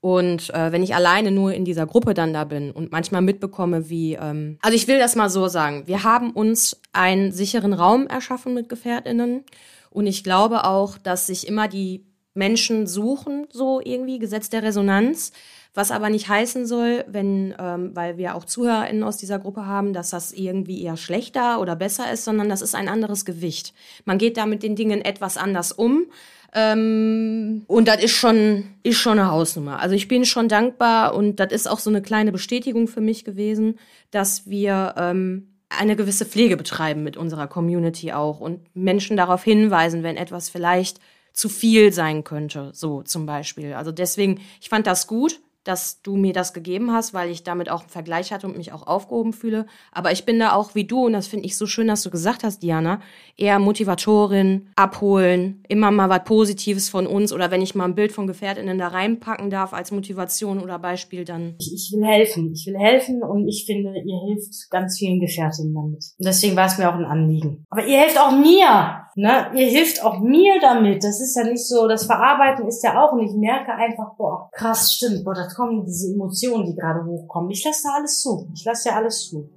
Und 0.00 0.52
äh, 0.54 0.72
wenn 0.72 0.82
ich 0.82 0.94
alleine 0.94 1.30
nur 1.30 1.52
in 1.52 1.64
dieser 1.64 1.86
Gruppe 1.86 2.14
dann 2.14 2.32
da 2.32 2.44
bin 2.44 2.70
und 2.70 2.90
manchmal 2.90 3.20
mitbekomme, 3.20 3.90
wie, 3.90 4.14
ähm, 4.14 4.58
also 4.62 4.74
ich 4.74 4.88
will 4.88 4.98
das 4.98 5.14
mal 5.14 5.28
so 5.28 5.46
sagen, 5.46 5.86
wir 5.86 6.04
haben 6.04 6.30
uns 6.30 6.80
einen 6.92 7.32
sicheren 7.32 7.74
Raum 7.74 8.06
erschaffen 8.06 8.54
mit 8.54 8.68
Gefährtinnen 8.68 9.44
und 9.90 10.06
ich 10.06 10.24
glaube 10.24 10.64
auch, 10.64 10.98
dass 10.98 11.26
sich 11.26 11.46
immer 11.46 11.68
die 11.68 12.06
Menschen 12.32 12.86
suchen, 12.86 13.46
so 13.50 13.80
irgendwie, 13.84 14.18
Gesetz 14.18 14.48
der 14.50 14.62
Resonanz. 14.62 15.32
Was 15.72 15.92
aber 15.92 16.10
nicht 16.10 16.28
heißen 16.28 16.66
soll, 16.66 17.04
wenn, 17.06 17.54
ähm, 17.56 17.94
weil 17.94 18.18
wir 18.18 18.34
auch 18.34 18.44
ZuhörerInnen 18.44 19.04
aus 19.04 19.18
dieser 19.18 19.38
Gruppe 19.38 19.66
haben, 19.66 19.92
dass 19.92 20.10
das 20.10 20.32
irgendwie 20.32 20.82
eher 20.82 20.96
schlechter 20.96 21.60
oder 21.60 21.76
besser 21.76 22.10
ist, 22.12 22.24
sondern 22.24 22.48
das 22.48 22.60
ist 22.60 22.74
ein 22.74 22.88
anderes 22.88 23.24
Gewicht. 23.24 23.72
Man 24.04 24.18
geht 24.18 24.36
da 24.36 24.46
mit 24.46 24.64
den 24.64 24.74
Dingen 24.74 25.00
etwas 25.00 25.36
anders 25.36 25.70
um. 25.70 26.06
Ähm, 26.52 27.62
und 27.68 27.86
das 27.86 28.02
ist 28.02 28.10
schon, 28.12 28.64
ist 28.82 28.98
schon 28.98 29.20
eine 29.20 29.30
Hausnummer. 29.30 29.78
Also 29.78 29.94
ich 29.94 30.08
bin 30.08 30.24
schon 30.24 30.48
dankbar 30.48 31.14
und 31.14 31.36
das 31.36 31.52
ist 31.52 31.70
auch 31.70 31.78
so 31.78 31.90
eine 31.90 32.02
kleine 32.02 32.32
Bestätigung 32.32 32.88
für 32.88 33.00
mich 33.00 33.24
gewesen, 33.24 33.78
dass 34.10 34.48
wir 34.48 34.94
ähm, 34.96 35.49
eine 35.70 35.96
gewisse 35.96 36.26
Pflege 36.26 36.56
betreiben 36.56 37.02
mit 37.02 37.16
unserer 37.16 37.46
Community 37.46 38.12
auch 38.12 38.40
und 38.40 38.60
Menschen 38.74 39.16
darauf 39.16 39.42
hinweisen, 39.44 40.02
wenn 40.02 40.16
etwas 40.16 40.50
vielleicht 40.50 41.00
zu 41.32 41.48
viel 41.48 41.92
sein 41.92 42.24
könnte, 42.24 42.70
so 42.74 43.02
zum 43.02 43.24
Beispiel. 43.24 43.74
Also 43.74 43.92
deswegen, 43.92 44.40
ich 44.60 44.68
fand 44.68 44.86
das 44.86 45.06
gut, 45.06 45.40
dass 45.64 46.00
du 46.02 46.16
mir 46.16 46.32
das 46.32 46.52
gegeben 46.52 46.92
hast, 46.92 47.12
weil 47.12 47.30
ich 47.30 47.42
damit 47.42 47.70
auch 47.70 47.80
einen 47.80 47.90
Vergleich 47.90 48.32
hatte 48.32 48.46
und 48.46 48.56
mich 48.56 48.72
auch 48.72 48.86
aufgehoben 48.86 49.32
fühle. 49.32 49.66
Aber 49.92 50.10
ich 50.10 50.24
bin 50.24 50.38
da 50.38 50.52
auch 50.52 50.74
wie 50.74 50.84
du, 50.84 51.06
und 51.06 51.12
das 51.12 51.26
finde 51.26 51.46
ich 51.46 51.56
so 51.56 51.66
schön, 51.66 51.88
dass 51.88 52.02
du 52.02 52.10
gesagt 52.10 52.44
hast, 52.44 52.62
Diana, 52.62 53.00
eher 53.36 53.58
Motivatorin, 53.58 54.68
abholen, 54.76 55.62
immer 55.68 55.90
mal 55.90 56.08
was 56.08 56.24
Positives 56.24 56.88
von 56.88 57.06
uns 57.06 57.32
oder 57.32 57.50
wenn 57.50 57.62
ich 57.62 57.74
mal 57.74 57.84
ein 57.84 57.94
Bild 57.94 58.12
von 58.12 58.26
Gefährtinnen 58.26 58.78
da 58.78 58.88
reinpacken 58.88 59.50
darf 59.50 59.72
als 59.74 59.92
Motivation 59.92 60.60
oder 60.60 60.78
Beispiel, 60.78 61.24
dann. 61.24 61.56
Ich, 61.58 61.72
ich 61.74 61.92
will 61.92 62.06
helfen. 62.06 62.52
Ich 62.54 62.66
will 62.66 62.78
helfen 62.78 63.22
und 63.22 63.46
ich 63.46 63.64
finde, 63.66 63.90
ihr 63.90 64.20
hilft 64.26 64.70
ganz 64.70 64.98
vielen 64.98 65.20
Gefährtinnen 65.20 65.74
damit. 65.74 66.04
Und 66.18 66.26
deswegen 66.26 66.56
war 66.56 66.66
es 66.66 66.78
mir 66.78 66.88
auch 66.88 66.94
ein 66.94 67.04
Anliegen. 67.04 67.66
Aber 67.68 67.84
ihr 67.84 67.98
helft 67.98 68.18
auch 68.18 68.32
mir. 68.32 69.06
Ne? 69.16 69.46
Ihr 69.54 69.66
hilft 69.66 70.02
auch 70.04 70.20
mir 70.20 70.60
damit. 70.60 71.02
Das 71.02 71.20
ist 71.20 71.36
ja 71.36 71.44
nicht 71.44 71.66
so, 71.66 71.88
das 71.88 72.06
Verarbeiten 72.06 72.66
ist 72.68 72.82
ja 72.84 73.02
auch 73.02 73.12
und 73.12 73.20
ich 73.20 73.32
merke 73.32 73.72
einfach, 73.72 74.14
boah, 74.16 74.48
krass, 74.52 74.94
stimmt, 74.94 75.24
boah, 75.24 75.34
das 75.34 75.54
kommen 75.54 75.84
diese 75.84 76.12
Emotionen, 76.12 76.66
die 76.66 76.76
gerade 76.76 77.04
hochkommen. 77.04 77.50
Ich 77.50 77.64
lasse 77.64 77.82
da 77.84 77.94
alles 77.96 78.20
zu. 78.20 78.48
Ich 78.54 78.64
lasse 78.64 78.90
ja 78.90 78.96
alles 78.96 79.28
zu. 79.28 79.48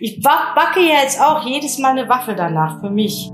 Ich 0.00 0.22
backe 0.22 0.80
ja 0.80 1.02
jetzt 1.02 1.20
auch 1.20 1.44
jedes 1.44 1.78
Mal 1.78 1.98
eine 1.98 2.08
Waffe 2.08 2.34
danach 2.34 2.80
für 2.80 2.90
mich. 2.90 3.30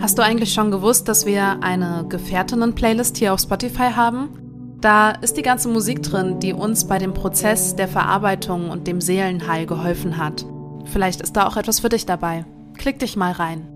Hast 0.00 0.16
du 0.16 0.22
eigentlich 0.22 0.54
schon 0.54 0.70
gewusst, 0.70 1.08
dass 1.08 1.26
wir 1.26 1.58
eine 1.62 2.06
Gefährtinnen-Playlist 2.08 3.16
hier 3.18 3.34
auf 3.34 3.40
Spotify 3.40 3.90
haben? 3.94 4.76
Da 4.80 5.10
ist 5.10 5.36
die 5.36 5.42
ganze 5.42 5.68
Musik 5.68 6.02
drin, 6.02 6.38
die 6.40 6.54
uns 6.54 6.86
bei 6.86 6.98
dem 6.98 7.12
Prozess 7.12 7.76
der 7.76 7.86
Verarbeitung 7.86 8.70
und 8.70 8.86
dem 8.86 9.00
Seelenheil 9.00 9.66
geholfen 9.66 10.16
hat. 10.16 10.46
Vielleicht 10.84 11.20
ist 11.20 11.36
da 11.36 11.46
auch 11.46 11.56
etwas 11.56 11.80
für 11.80 11.88
dich 11.88 12.06
dabei. 12.06 12.44
Klick 12.76 12.98
dich 12.98 13.16
mal 13.16 13.32
rein. 13.32 13.68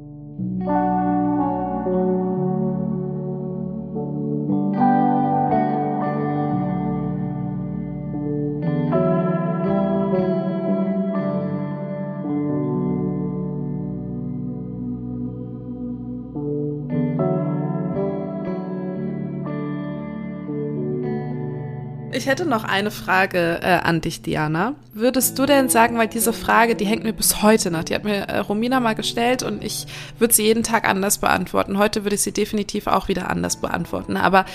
Ich 22.24 22.30
hätte 22.30 22.46
noch 22.46 22.64
eine 22.64 22.90
Frage 22.90 23.60
äh, 23.60 23.80
an 23.82 24.00
dich, 24.00 24.22
Diana. 24.22 24.76
Würdest 24.94 25.38
du 25.38 25.44
denn 25.44 25.68
sagen, 25.68 25.98
weil 25.98 26.08
diese 26.08 26.32
Frage, 26.32 26.74
die 26.74 26.86
hängt 26.86 27.04
mir 27.04 27.12
bis 27.12 27.42
heute 27.42 27.70
nach, 27.70 27.84
die 27.84 27.94
hat 27.94 28.04
mir 28.04 28.14
äh, 28.14 28.38
Romina 28.38 28.80
mal 28.80 28.94
gestellt 28.94 29.42
und 29.42 29.62
ich 29.62 29.86
würde 30.18 30.32
sie 30.32 30.44
jeden 30.44 30.62
Tag 30.62 30.88
anders 30.88 31.18
beantworten. 31.18 31.76
Heute 31.76 32.02
würde 32.02 32.14
ich 32.14 32.22
sie 32.22 32.32
definitiv 32.32 32.86
auch 32.86 33.08
wieder 33.08 33.28
anders 33.28 33.60
beantworten. 33.60 34.16
Aber 34.16 34.46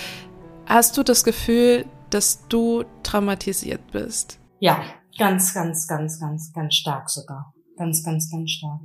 hast 0.65 0.97
du 0.97 1.03
das 1.03 1.24
Gefühl, 1.24 1.86
dass 2.09 2.47
du 2.47 2.86
traumatisiert 3.03 3.91
bist? 3.91 4.39
Ja, 4.57 4.82
ganz, 5.20 5.53
ganz, 5.53 5.86
ganz, 5.86 6.20
ganz, 6.20 6.51
ganz 6.51 6.74
stark 6.74 7.07
sogar. 7.07 7.53
Ganz, 7.78 8.03
ganz, 8.03 8.32
ganz 8.32 8.49
stark. 8.49 8.82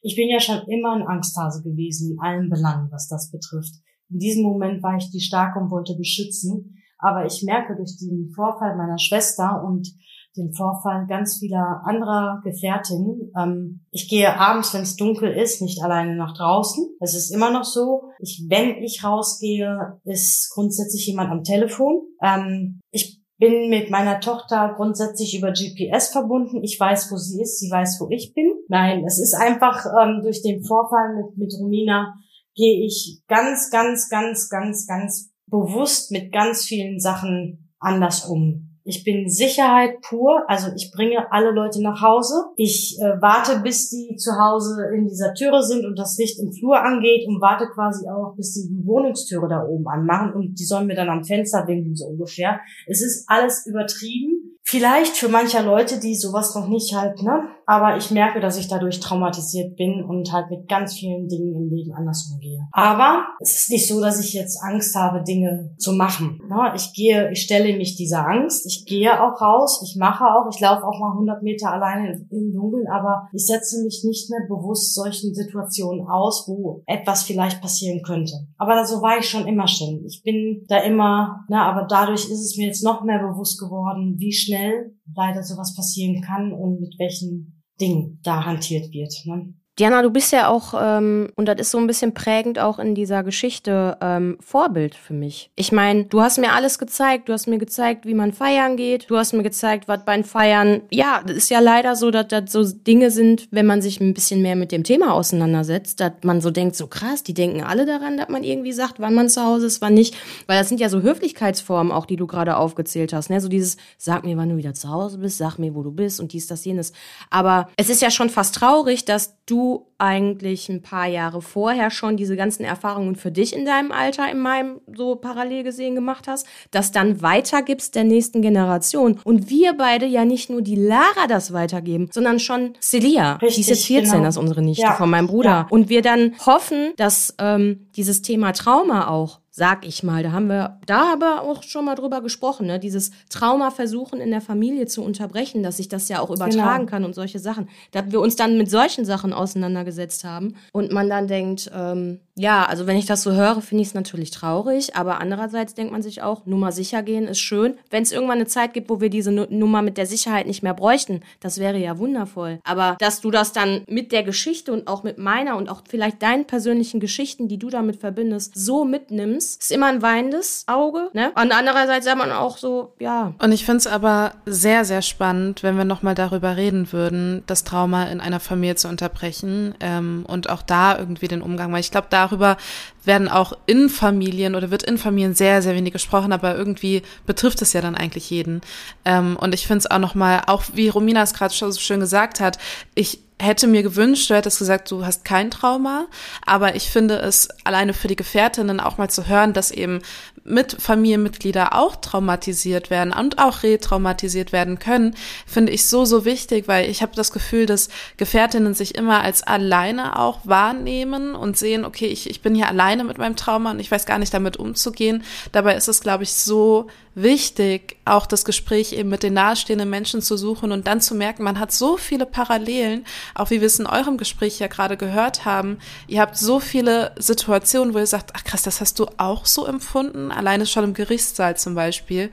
Ich 0.00 0.14
bin 0.14 0.28
ja 0.28 0.38
schon 0.38 0.60
immer 0.68 0.94
ein 0.94 1.08
Angsthase 1.08 1.64
gewesen 1.64 2.12
in 2.12 2.20
allen 2.20 2.48
Belangen, 2.48 2.88
was 2.92 3.08
das 3.08 3.32
betrifft. 3.32 3.74
In 4.10 4.20
diesem 4.20 4.44
Moment 4.44 4.80
war 4.84 4.96
ich 4.96 5.10
die 5.10 5.20
Starke 5.20 5.58
und 5.58 5.72
wollte 5.72 5.96
beschützen. 5.96 6.77
Aber 6.98 7.24
ich 7.26 7.42
merke 7.44 7.76
durch 7.76 7.96
den 7.98 8.30
Vorfall 8.34 8.76
meiner 8.76 8.98
Schwester 8.98 9.62
und 9.64 9.88
den 10.36 10.52
Vorfall 10.52 11.06
ganz 11.08 11.38
vieler 11.38 11.82
anderer 11.84 12.40
Gefährtinnen. 12.44 13.32
Ähm, 13.36 13.86
ich 13.90 14.08
gehe 14.08 14.38
abends, 14.38 14.72
wenn 14.72 14.82
es 14.82 14.96
dunkel 14.96 15.30
ist, 15.32 15.60
nicht 15.60 15.82
alleine 15.82 16.16
nach 16.16 16.36
draußen. 16.36 16.88
Es 17.00 17.14
ist 17.14 17.30
immer 17.30 17.50
noch 17.50 17.64
so. 17.64 18.10
Ich, 18.20 18.46
wenn 18.48 18.82
ich 18.82 19.04
rausgehe, 19.04 20.00
ist 20.04 20.50
grundsätzlich 20.54 21.06
jemand 21.06 21.30
am 21.30 21.42
Telefon. 21.42 22.02
Ähm, 22.22 22.80
ich 22.90 23.20
bin 23.38 23.68
mit 23.68 23.90
meiner 23.90 24.20
Tochter 24.20 24.74
grundsätzlich 24.76 25.36
über 25.36 25.52
GPS 25.52 26.08
verbunden. 26.08 26.62
Ich 26.62 26.78
weiß, 26.78 27.10
wo 27.12 27.16
sie 27.16 27.40
ist. 27.40 27.60
Sie 27.60 27.70
weiß, 27.70 27.98
wo 28.00 28.08
ich 28.10 28.34
bin. 28.34 28.52
Nein, 28.68 29.04
es 29.06 29.18
ist 29.20 29.34
einfach 29.34 29.86
ähm, 30.00 30.20
durch 30.22 30.42
den 30.42 30.62
Vorfall 30.62 31.16
mit, 31.16 31.36
mit 31.36 31.54
Romina 31.60 32.14
gehe 32.54 32.84
ich 32.84 33.22
ganz, 33.28 33.70
ganz, 33.70 34.08
ganz, 34.08 34.48
ganz, 34.48 34.86
ganz 34.86 35.27
bewusst 35.50 36.10
mit 36.10 36.32
ganz 36.32 36.64
vielen 36.64 37.00
Sachen 37.00 37.72
anders 37.78 38.26
um. 38.26 38.64
Ich 38.84 39.04
bin 39.04 39.28
Sicherheit 39.28 40.00
pur, 40.00 40.44
also 40.48 40.68
ich 40.74 40.90
bringe 40.90 41.30
alle 41.30 41.50
Leute 41.50 41.82
nach 41.82 42.00
Hause. 42.00 42.46
Ich 42.56 42.96
äh, 42.98 43.20
warte, 43.20 43.60
bis 43.60 43.90
die 43.90 44.16
zu 44.16 44.32
Hause 44.40 44.82
in 44.96 45.06
dieser 45.06 45.34
Türe 45.34 45.62
sind 45.62 45.84
und 45.84 45.98
das 45.98 46.16
Licht 46.16 46.40
im 46.40 46.52
Flur 46.52 46.80
angeht 46.80 47.28
und 47.28 47.38
warte 47.42 47.66
quasi 47.66 48.08
auch, 48.08 48.34
bis 48.34 48.54
die 48.54 48.66
die 48.66 48.86
Wohnungstüre 48.86 49.46
da 49.46 49.62
oben 49.62 49.86
anmachen 49.88 50.32
und 50.32 50.58
die 50.58 50.64
sollen 50.64 50.86
mir 50.86 50.96
dann 50.96 51.10
am 51.10 51.22
Fenster 51.22 51.66
winken, 51.66 51.94
so 51.94 52.06
ungefähr. 52.06 52.60
Es 52.86 53.02
ist 53.02 53.28
alles 53.28 53.66
übertrieben. 53.66 54.56
Vielleicht 54.64 55.18
für 55.18 55.28
mancher 55.28 55.62
Leute, 55.62 56.00
die 56.00 56.14
sowas 56.14 56.54
noch 56.54 56.68
nicht 56.68 56.94
halt, 56.94 57.22
ne? 57.22 57.42
Aber 57.68 57.98
ich 57.98 58.10
merke, 58.10 58.40
dass 58.40 58.56
ich 58.56 58.66
dadurch 58.66 58.98
traumatisiert 58.98 59.76
bin 59.76 60.02
und 60.02 60.32
halt 60.32 60.48
mit 60.48 60.68
ganz 60.70 60.94
vielen 60.94 61.28
Dingen 61.28 61.54
im 61.54 61.68
Leben 61.68 61.92
anders 61.92 62.32
umgehe. 62.32 62.66
Aber 62.72 63.26
es 63.40 63.56
ist 63.56 63.70
nicht 63.70 63.86
so, 63.86 64.00
dass 64.00 64.18
ich 64.18 64.32
jetzt 64.32 64.58
Angst 64.62 64.96
habe, 64.96 65.22
Dinge 65.22 65.74
zu 65.76 65.92
machen. 65.92 66.40
Ich 66.74 66.94
gehe, 66.94 67.30
ich 67.30 67.42
stelle 67.42 67.76
mich 67.76 67.94
dieser 67.94 68.26
Angst. 68.26 68.64
Ich 68.64 68.86
gehe 68.86 69.12
auch 69.22 69.38
raus. 69.42 69.82
Ich 69.84 69.96
mache 69.98 70.24
auch. 70.24 70.48
Ich 70.50 70.58
laufe 70.60 70.82
auch 70.82 70.98
mal 70.98 71.12
100 71.12 71.42
Meter 71.42 71.70
alleine 71.70 72.26
im 72.30 72.54
Dunkeln. 72.54 72.86
Aber 72.88 73.28
ich 73.34 73.44
setze 73.44 73.84
mich 73.84 74.02
nicht 74.02 74.30
mehr 74.30 74.48
bewusst 74.48 74.94
solchen 74.94 75.34
Situationen 75.34 76.06
aus, 76.08 76.48
wo 76.48 76.82
etwas 76.86 77.24
vielleicht 77.24 77.60
passieren 77.60 78.00
könnte. 78.02 78.32
Aber 78.56 78.82
so 78.86 79.02
war 79.02 79.18
ich 79.18 79.28
schon 79.28 79.46
immer 79.46 79.68
schon. 79.68 80.06
Ich 80.06 80.22
bin 80.22 80.64
da 80.68 80.78
immer, 80.78 81.44
ne? 81.50 81.60
Aber 81.60 81.86
dadurch 81.86 82.30
ist 82.30 82.40
es 82.40 82.56
mir 82.56 82.68
jetzt 82.68 82.82
noch 82.82 83.04
mehr 83.04 83.18
bewusst 83.18 83.60
geworden, 83.60 84.14
wie 84.16 84.32
schnell 84.32 84.94
leider 85.14 85.42
sowas 85.42 85.74
passieren 85.74 86.22
kann 86.22 86.54
und 86.54 86.80
mit 86.80 86.94
welchen 86.98 87.57
Dingen 87.80 88.20
da 88.22 88.44
hantiert 88.44 88.92
wird. 88.92 89.12
Ne? 89.24 89.54
Diana, 89.78 90.02
du 90.02 90.10
bist 90.10 90.32
ja 90.32 90.48
auch, 90.48 90.74
ähm, 90.76 91.28
und 91.36 91.46
das 91.46 91.60
ist 91.60 91.70
so 91.70 91.78
ein 91.78 91.86
bisschen 91.86 92.12
prägend 92.12 92.58
auch 92.58 92.80
in 92.80 92.96
dieser 92.96 93.22
Geschichte, 93.22 93.96
ähm, 94.00 94.36
Vorbild 94.40 94.96
für 94.96 95.14
mich. 95.14 95.52
Ich 95.54 95.70
meine, 95.70 96.04
du 96.04 96.20
hast 96.20 96.38
mir 96.38 96.52
alles 96.52 96.80
gezeigt, 96.80 97.28
du 97.28 97.32
hast 97.32 97.46
mir 97.46 97.58
gezeigt, 97.58 98.04
wie 98.04 98.14
man 98.14 98.32
feiern 98.32 98.76
geht, 98.76 99.08
du 99.08 99.16
hast 99.16 99.34
mir 99.34 99.44
gezeigt, 99.44 99.86
was 99.86 100.04
beim 100.04 100.24
Feiern, 100.24 100.80
ja, 100.90 101.22
das 101.24 101.36
ist 101.36 101.50
ja 101.50 101.60
leider 101.60 101.94
so, 101.94 102.10
dass 102.10 102.26
das 102.26 102.50
so 102.50 102.64
Dinge 102.64 103.12
sind, 103.12 103.46
wenn 103.52 103.66
man 103.66 103.80
sich 103.80 104.00
ein 104.00 104.14
bisschen 104.14 104.42
mehr 104.42 104.56
mit 104.56 104.72
dem 104.72 104.82
Thema 104.82 105.14
auseinandersetzt, 105.14 106.00
dass 106.00 106.12
man 106.22 106.40
so 106.40 106.50
denkt, 106.50 106.74
so 106.74 106.88
krass, 106.88 107.22
die 107.22 107.34
denken 107.34 107.62
alle 107.62 107.86
daran, 107.86 108.16
dass 108.16 108.28
man 108.30 108.42
irgendwie 108.42 108.72
sagt, 108.72 108.98
wann 108.98 109.14
man 109.14 109.28
zu 109.28 109.44
Hause 109.44 109.66
ist, 109.66 109.80
wann 109.80 109.94
nicht, 109.94 110.16
weil 110.48 110.58
das 110.58 110.68
sind 110.68 110.80
ja 110.80 110.88
so 110.88 111.02
Höflichkeitsformen 111.02 111.92
auch, 111.92 112.06
die 112.06 112.16
du 112.16 112.26
gerade 112.26 112.56
aufgezählt 112.56 113.12
hast, 113.12 113.30
ne, 113.30 113.40
so 113.40 113.48
dieses, 113.48 113.76
sag 113.96 114.24
mir, 114.24 114.36
wann 114.36 114.48
du 114.48 114.56
wieder 114.56 114.74
zu 114.74 114.88
Hause 114.88 115.18
bist, 115.18 115.38
sag 115.38 115.58
mir, 115.58 115.76
wo 115.76 115.84
du 115.84 115.92
bist 115.92 116.18
und 116.18 116.32
dies, 116.32 116.48
das, 116.48 116.64
jenes. 116.64 116.92
Aber 117.30 117.68
es 117.76 117.90
ist 117.90 118.02
ja 118.02 118.10
schon 118.10 118.28
fast 118.28 118.56
traurig, 118.56 119.04
dass 119.04 119.36
du 119.46 119.67
eigentlich 119.98 120.68
ein 120.68 120.82
paar 120.82 121.06
Jahre 121.06 121.42
vorher 121.42 121.90
schon 121.90 122.16
diese 122.16 122.36
ganzen 122.36 122.64
Erfahrungen 122.64 123.16
für 123.16 123.32
dich 123.32 123.54
in 123.54 123.64
deinem 123.64 123.90
Alter, 123.90 124.30
in 124.30 124.38
meinem 124.38 124.80
so 124.94 125.16
parallel 125.16 125.64
gesehen 125.64 125.94
gemacht 125.94 126.28
hast, 126.28 126.46
das 126.70 126.92
dann 126.92 127.20
weitergibst 127.20 127.94
der 127.94 128.04
nächsten 128.04 128.40
Generation. 128.40 129.20
Und 129.24 129.50
wir 129.50 129.74
beide 129.74 130.06
ja 130.06 130.24
nicht 130.24 130.50
nur 130.50 130.62
die 130.62 130.76
Lara 130.76 131.26
das 131.28 131.52
weitergeben, 131.52 132.08
sondern 132.12 132.38
schon 132.38 132.74
Celia. 132.80 133.34
Richtig, 133.36 133.56
die 133.56 133.60
ist 133.62 133.68
jetzt 133.68 133.86
14, 133.86 134.12
genau. 134.12 134.24
das 134.24 134.36
ist 134.36 134.40
unsere 134.40 134.62
Nichte 134.62 134.82
ja. 134.82 134.94
von 134.94 135.10
meinem 135.10 135.26
Bruder. 135.26 135.50
Ja. 135.50 135.66
Und 135.70 135.88
wir 135.88 136.02
dann 136.02 136.34
hoffen, 136.46 136.92
dass 136.96 137.34
ähm, 137.38 137.88
dieses 137.96 138.22
Thema 138.22 138.52
Trauma 138.52 139.08
auch 139.08 139.40
sag 139.58 139.84
ich 139.84 140.04
mal. 140.04 140.22
Da 140.22 140.30
haben 140.30 140.46
wir 140.46 140.78
da 140.86 141.12
aber 141.12 141.42
auch 141.42 141.64
schon 141.64 141.84
mal 141.84 141.96
drüber 141.96 142.22
gesprochen, 142.22 142.66
ne? 142.66 142.78
Dieses 142.78 143.10
Trauma 143.28 143.70
versuchen 143.70 144.20
in 144.20 144.30
der 144.30 144.40
Familie 144.40 144.86
zu 144.86 145.02
unterbrechen, 145.02 145.64
dass 145.64 145.78
sich 145.78 145.88
das 145.88 146.08
ja 146.08 146.20
auch 146.20 146.30
übertragen 146.30 146.86
genau. 146.86 146.90
kann 146.90 147.04
und 147.04 147.14
solche 147.14 147.40
Sachen. 147.40 147.68
Da 147.90 148.10
wir 148.10 148.20
uns 148.20 148.36
dann 148.36 148.56
mit 148.56 148.70
solchen 148.70 149.04
Sachen 149.04 149.32
auseinandergesetzt 149.32 150.22
haben 150.24 150.54
und 150.72 150.92
man 150.92 151.10
dann 151.10 151.26
denkt, 151.26 151.70
ähm, 151.74 152.20
ja, 152.38 152.64
also 152.64 152.86
wenn 152.86 152.96
ich 152.96 153.06
das 153.06 153.22
so 153.22 153.32
höre, 153.32 153.60
finde 153.60 153.82
ich 153.82 153.88
es 153.88 153.94
natürlich 153.94 154.30
traurig, 154.30 154.94
aber 154.94 155.20
andererseits 155.20 155.74
denkt 155.74 155.92
man 155.92 156.02
sich 156.02 156.22
auch, 156.22 156.46
Nummer 156.46 156.70
sicher 156.70 157.02
gehen 157.02 157.26
ist 157.26 157.40
schön. 157.40 157.74
Wenn 157.90 158.04
es 158.04 158.12
irgendwann 158.12 158.38
eine 158.38 158.46
Zeit 158.46 158.74
gibt, 158.74 158.88
wo 158.88 159.00
wir 159.00 159.10
diese 159.10 159.32
Nummer 159.32 159.82
mit 159.82 159.98
der 159.98 160.06
Sicherheit 160.06 160.46
nicht 160.46 160.62
mehr 160.62 160.74
bräuchten, 160.74 161.22
das 161.40 161.58
wäre 161.58 161.78
ja 161.78 161.98
wundervoll. 161.98 162.60
Aber 162.64 162.96
dass 163.00 163.20
du 163.20 163.32
das 163.32 163.52
dann 163.52 163.82
mit 163.88 164.12
der 164.12 164.22
Geschichte 164.22 164.72
und 164.72 164.86
auch 164.86 165.02
mit 165.02 165.18
meiner 165.18 165.56
und 165.56 165.68
auch 165.68 165.82
vielleicht 165.88 166.22
deinen 166.22 166.46
persönlichen 166.46 167.00
Geschichten, 167.00 167.48
die 167.48 167.58
du 167.58 167.70
damit 167.70 167.96
verbindest, 167.96 168.52
so 168.54 168.84
mitnimmst, 168.84 169.60
ist 169.60 169.72
immer 169.72 169.86
ein 169.86 170.02
weinendes 170.02 170.64
Auge. 170.68 171.10
Ne? 171.14 171.32
Und 171.34 171.52
andererseits 171.52 172.04
sagt 172.04 172.18
man 172.18 172.30
auch 172.30 172.56
so, 172.56 172.92
ja. 173.00 173.34
Und 173.42 173.50
ich 173.50 173.64
finde 173.64 173.78
es 173.78 173.86
aber 173.88 174.32
sehr, 174.46 174.84
sehr 174.84 175.02
spannend, 175.02 175.64
wenn 175.64 175.76
wir 175.76 175.84
nochmal 175.84 176.14
darüber 176.14 176.56
reden 176.56 176.92
würden, 176.92 177.42
das 177.46 177.64
Trauma 177.64 178.04
in 178.04 178.20
einer 178.20 178.40
Familie 178.40 178.76
zu 178.76 178.88
unterbrechen 178.88 179.74
ähm, 179.80 180.24
und 180.28 180.50
auch 180.50 180.62
da 180.62 180.96
irgendwie 180.96 181.26
den 181.26 181.42
Umgang, 181.42 181.72
weil 181.72 181.80
ich 181.80 181.90
glaube, 181.90 182.06
da 182.10 182.27
darüber 182.28 182.56
werden 183.04 183.28
auch 183.28 183.52
in 183.66 183.88
Familien 183.88 184.54
oder 184.54 184.70
wird 184.70 184.82
in 184.82 184.98
Familien 184.98 185.34
sehr, 185.34 185.62
sehr 185.62 185.74
wenig 185.74 185.92
gesprochen, 185.92 186.32
aber 186.32 186.56
irgendwie 186.56 187.02
betrifft 187.26 187.62
es 187.62 187.72
ja 187.72 187.80
dann 187.80 187.94
eigentlich 187.94 188.30
jeden. 188.30 188.60
Ähm, 189.04 189.36
und 189.36 189.54
ich 189.54 189.66
finde 189.66 189.78
es 189.78 189.90
auch 189.90 189.98
nochmal, 189.98 190.42
auch 190.46 190.64
wie 190.74 190.88
Romina 190.88 191.22
es 191.22 191.34
gerade 191.34 191.54
so 191.54 191.72
schön 191.72 192.00
gesagt 192.00 192.40
hat, 192.40 192.58
ich 192.94 193.20
hätte 193.40 193.66
mir 193.66 193.82
gewünscht, 193.82 194.30
du 194.30 194.34
hättest 194.34 194.58
gesagt, 194.58 194.90
du 194.90 195.04
hast 195.04 195.24
kein 195.24 195.50
Trauma. 195.50 196.06
Aber 196.44 196.74
ich 196.74 196.90
finde 196.90 197.16
es 197.16 197.48
alleine 197.64 197.94
für 197.94 198.08
die 198.08 198.16
Gefährtinnen 198.16 198.80
auch 198.80 198.98
mal 198.98 199.08
zu 199.08 199.28
hören, 199.28 199.52
dass 199.52 199.70
eben 199.70 200.00
mit 200.48 200.72
Familienmitglieder 200.80 201.74
auch 201.74 201.96
traumatisiert 201.96 202.90
werden 202.90 203.12
und 203.12 203.38
auch 203.38 203.62
retraumatisiert 203.62 204.52
werden 204.52 204.78
können, 204.78 205.14
finde 205.46 205.72
ich 205.72 205.86
so, 205.86 206.04
so 206.04 206.24
wichtig, 206.24 206.68
weil 206.68 206.88
ich 206.90 207.02
habe 207.02 207.14
das 207.14 207.32
Gefühl, 207.32 207.66
dass 207.66 207.88
Gefährtinnen 208.16 208.74
sich 208.74 208.94
immer 208.94 209.22
als 209.22 209.42
alleine 209.42 210.18
auch 210.18 210.40
wahrnehmen 210.44 211.34
und 211.34 211.56
sehen, 211.56 211.84
okay, 211.84 212.06
ich, 212.06 212.28
ich 212.28 212.42
bin 212.42 212.54
hier 212.54 212.68
alleine 212.68 213.04
mit 213.04 213.18
meinem 213.18 213.36
Trauma 213.36 213.70
und 213.70 213.80
ich 213.80 213.90
weiß 213.90 214.06
gar 214.06 214.18
nicht 214.18 214.34
damit 214.34 214.56
umzugehen. 214.56 215.22
Dabei 215.52 215.74
ist 215.76 215.88
es, 215.88 216.00
glaube 216.00 216.24
ich, 216.24 216.32
so 216.32 216.88
wichtig, 217.22 217.96
auch 218.04 218.26
das 218.26 218.44
Gespräch 218.44 218.92
eben 218.92 219.08
mit 219.08 219.22
den 219.22 219.34
nahestehenden 219.34 219.88
Menschen 219.88 220.22
zu 220.22 220.36
suchen 220.36 220.72
und 220.72 220.86
dann 220.86 221.00
zu 221.00 221.14
merken, 221.14 221.42
man 221.42 221.58
hat 221.58 221.72
so 221.72 221.96
viele 221.96 222.26
Parallelen, 222.26 223.04
auch 223.34 223.50
wie 223.50 223.60
wir 223.60 223.66
es 223.66 223.78
in 223.78 223.86
eurem 223.86 224.16
Gespräch 224.16 224.58
ja 224.58 224.66
gerade 224.66 224.96
gehört 224.96 225.44
haben. 225.44 225.78
Ihr 226.06 226.20
habt 226.20 226.36
so 226.36 226.60
viele 226.60 227.12
Situationen, 227.18 227.94
wo 227.94 227.98
ihr 227.98 228.06
sagt, 228.06 228.32
ach 228.34 228.44
krass, 228.44 228.62
das 228.62 228.80
hast 228.80 228.98
du 228.98 229.06
auch 229.16 229.46
so 229.46 229.66
empfunden, 229.66 230.30
alleine 230.30 230.66
schon 230.66 230.84
im 230.84 230.94
Gerichtssaal 230.94 231.56
zum 231.56 231.74
Beispiel. 231.74 232.30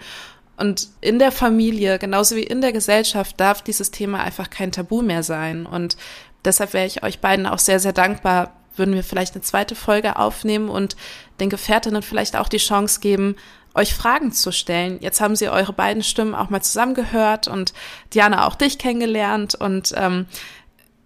Und 0.58 0.88
in 1.02 1.20
der 1.20 1.32
Familie, 1.32 2.00
genauso 2.00 2.36
wie 2.36 2.44
in 2.44 2.62
der 2.62 2.72
Gesellschaft, 2.72 3.40
darf 3.40 3.62
dieses 3.62 3.92
Thema 3.92 4.22
einfach 4.22 4.50
kein 4.50 4.72
Tabu 4.72 5.02
mehr 5.02 5.24
sein. 5.24 5.66
Und 5.66 5.98
deshalb 6.46 6.74
wäre 6.74 6.86
ich 6.86 7.04
euch 7.04 7.20
beiden 7.20 7.46
auch 7.46 7.60
sehr, 7.60 7.80
sehr 7.80 7.94
dankbar, 7.94 8.54
würden 8.78 8.94
wir 8.94 9.04
vielleicht 9.04 9.36
eine 9.36 9.42
zweite 9.42 9.76
Folge 9.76 10.18
aufnehmen 10.18 10.70
und 10.70 10.96
den 11.40 11.50
Gefährtinnen 11.50 12.02
vielleicht 12.02 12.36
auch 12.36 12.50
die 12.50 12.58
Chance 12.58 13.00
geben, 13.00 13.36
euch 13.76 13.93
Fragen 13.93 14.32
zu 14.32 14.51
stellen. 14.51 14.97
Jetzt 15.01 15.21
haben 15.21 15.36
sie 15.36 15.49
eure 15.49 15.73
beiden 15.73 16.01
Stimmen 16.01 16.34
auch 16.34 16.49
mal 16.49 16.61
zusammengehört 16.61 17.47
und 17.47 17.73
Diana 18.13 18.47
auch 18.47 18.55
dich 18.55 18.78
kennengelernt 18.78 19.55
und 19.55 19.93
ähm, 19.95 20.26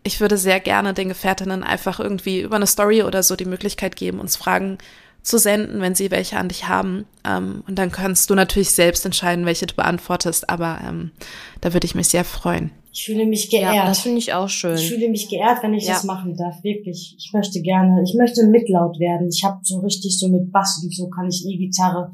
ich 0.03 0.21
würde 0.21 0.37
sehr 0.37 0.59
gerne 0.59 0.93
den 0.93 1.09
Gefährtinnen 1.09 1.63
einfach 1.63 1.99
irgendwie 1.99 2.41
über 2.41 2.55
eine 2.55 2.67
Story 2.67 3.03
oder 3.03 3.21
so 3.21 3.35
die 3.35 3.45
Möglichkeit 3.45 3.95
geben, 3.95 4.19
uns 4.19 4.37
Fragen 4.37 4.77
zu 5.21 5.37
senden, 5.37 5.81
wenn 5.81 5.95
sie 5.95 6.11
welche 6.11 6.37
an 6.37 6.47
dich 6.47 6.67
haben. 6.67 7.05
Ähm, 7.25 7.63
und 7.67 7.75
dann 7.75 7.91
kannst 7.91 8.29
du 8.29 8.35
natürlich 8.35 8.71
selbst 8.71 9.05
entscheiden, 9.05 9.45
welche 9.45 9.67
du 9.67 9.75
beantwortest, 9.75 10.49
aber 10.49 10.79
ähm, 10.87 11.11
da 11.61 11.73
würde 11.73 11.85
ich 11.85 11.95
mich 11.95 12.07
sehr 12.07 12.23
freuen. 12.23 12.71
Ich 12.91 13.05
fühle 13.05 13.25
mich 13.25 13.49
geehrt. 13.49 13.75
Ja, 13.75 13.85
das 13.85 13.99
finde 13.99 14.17
ich 14.17 14.33
auch 14.33 14.49
schön. 14.49 14.75
Ich 14.75 14.89
fühle 14.89 15.09
mich 15.09 15.29
geehrt, 15.29 15.61
wenn 15.61 15.73
ich 15.73 15.85
ja. 15.85 15.93
das 15.93 16.03
machen 16.03 16.35
darf. 16.35 16.63
Wirklich. 16.63 17.15
Ich 17.17 17.31
möchte 17.33 17.61
gerne, 17.61 18.01
ich 18.03 18.15
möchte 18.15 18.47
mitlaut 18.47 18.99
werden. 18.99 19.29
Ich 19.31 19.43
habe 19.43 19.59
so 19.61 19.79
richtig 19.79 20.17
so 20.17 20.27
mit 20.29 20.51
Bass 20.51 20.81
und 20.83 20.93
so 20.93 21.07
kann 21.09 21.27
ich 21.27 21.45
E-Gitarre, 21.45 22.11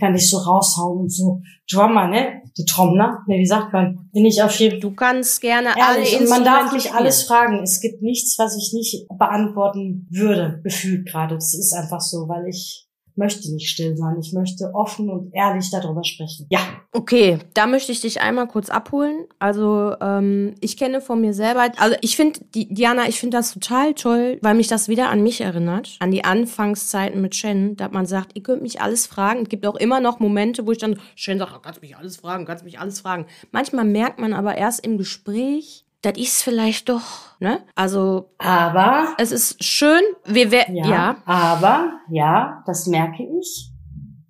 kann 0.00 0.14
ich 0.14 0.30
so 0.30 0.38
raushauen 0.38 1.00
und 1.00 1.12
so 1.12 1.40
Drummer, 1.70 2.08
ne? 2.08 2.42
Die 2.56 2.64
Trommler, 2.64 3.18
ne, 3.26 3.38
wie 3.38 3.46
sagt 3.46 3.72
man? 3.72 4.08
Bin 4.12 4.24
ich 4.24 4.42
auf 4.42 4.58
jeden 4.58 4.80
Du 4.80 4.92
kannst 4.92 5.40
gerne 5.40 5.68
ehrlich, 5.76 6.14
alle. 6.14 6.24
Und 6.24 6.30
man 6.30 6.44
darf 6.44 6.72
nicht 6.72 6.94
alles 6.94 7.24
fragen. 7.24 7.62
Es 7.62 7.80
gibt 7.80 8.02
nichts, 8.02 8.38
was 8.38 8.56
ich 8.56 8.72
nicht 8.72 9.06
beantworten 9.18 10.06
würde, 10.10 10.60
gefühlt 10.64 11.06
gerade. 11.06 11.34
Das 11.34 11.54
ist 11.54 11.74
einfach 11.74 12.00
so, 12.00 12.28
weil 12.28 12.48
ich 12.48 12.87
möchte 13.18 13.52
nicht 13.52 13.68
still 13.68 13.96
sein. 13.96 14.16
Ich 14.20 14.32
möchte 14.32 14.70
offen 14.74 15.10
und 15.10 15.34
ehrlich 15.34 15.70
darüber 15.70 16.02
sprechen. 16.04 16.46
Ja. 16.48 16.60
Okay, 16.92 17.38
da 17.54 17.66
möchte 17.66 17.92
ich 17.92 18.00
dich 18.00 18.20
einmal 18.20 18.48
kurz 18.48 18.70
abholen. 18.70 19.26
Also 19.38 19.94
ähm, 20.00 20.54
ich 20.60 20.76
kenne 20.76 21.00
von 21.00 21.20
mir 21.20 21.34
selber, 21.34 21.70
also 21.76 21.96
ich 22.00 22.16
finde, 22.16 22.40
Diana, 22.54 23.08
ich 23.08 23.20
finde 23.20 23.36
das 23.36 23.52
total 23.52 23.94
toll, 23.94 24.38
weil 24.40 24.54
mich 24.54 24.68
das 24.68 24.88
wieder 24.88 25.10
an 25.10 25.22
mich 25.22 25.40
erinnert, 25.40 25.96
an 26.00 26.10
die 26.10 26.24
Anfangszeiten 26.24 27.20
mit 27.20 27.34
Shen, 27.34 27.76
da 27.76 27.88
man 27.88 28.06
sagt, 28.06 28.30
ihr 28.34 28.42
könnt 28.42 28.62
mich 28.62 28.80
alles 28.80 29.06
fragen. 29.06 29.42
Es 29.42 29.48
gibt 29.48 29.66
auch 29.66 29.76
immer 29.76 30.00
noch 30.00 30.20
Momente, 30.20 30.66
wo 30.66 30.72
ich 30.72 30.78
dann, 30.78 30.98
Shen 31.14 31.38
sagt, 31.38 31.62
kannst 31.62 31.82
mich 31.82 31.96
alles 31.96 32.16
fragen, 32.16 32.46
kannst 32.46 32.64
mich 32.64 32.78
alles 32.78 33.00
fragen. 33.00 33.26
Manchmal 33.50 33.84
merkt 33.84 34.20
man 34.20 34.32
aber 34.32 34.56
erst 34.56 34.86
im 34.86 34.96
Gespräch, 34.96 35.84
das 36.02 36.16
ist 36.16 36.42
vielleicht 36.42 36.88
doch, 36.88 37.38
ne? 37.40 37.60
Also, 37.74 38.30
aber 38.38 39.14
es 39.18 39.32
ist 39.32 39.62
schön, 39.62 40.02
wir 40.24 40.50
werden 40.50 40.76
ja, 40.76 40.86
ja, 40.86 41.16
aber 41.24 41.92
ja, 42.10 42.62
das 42.66 42.86
merke 42.86 43.24
ich. 43.24 43.72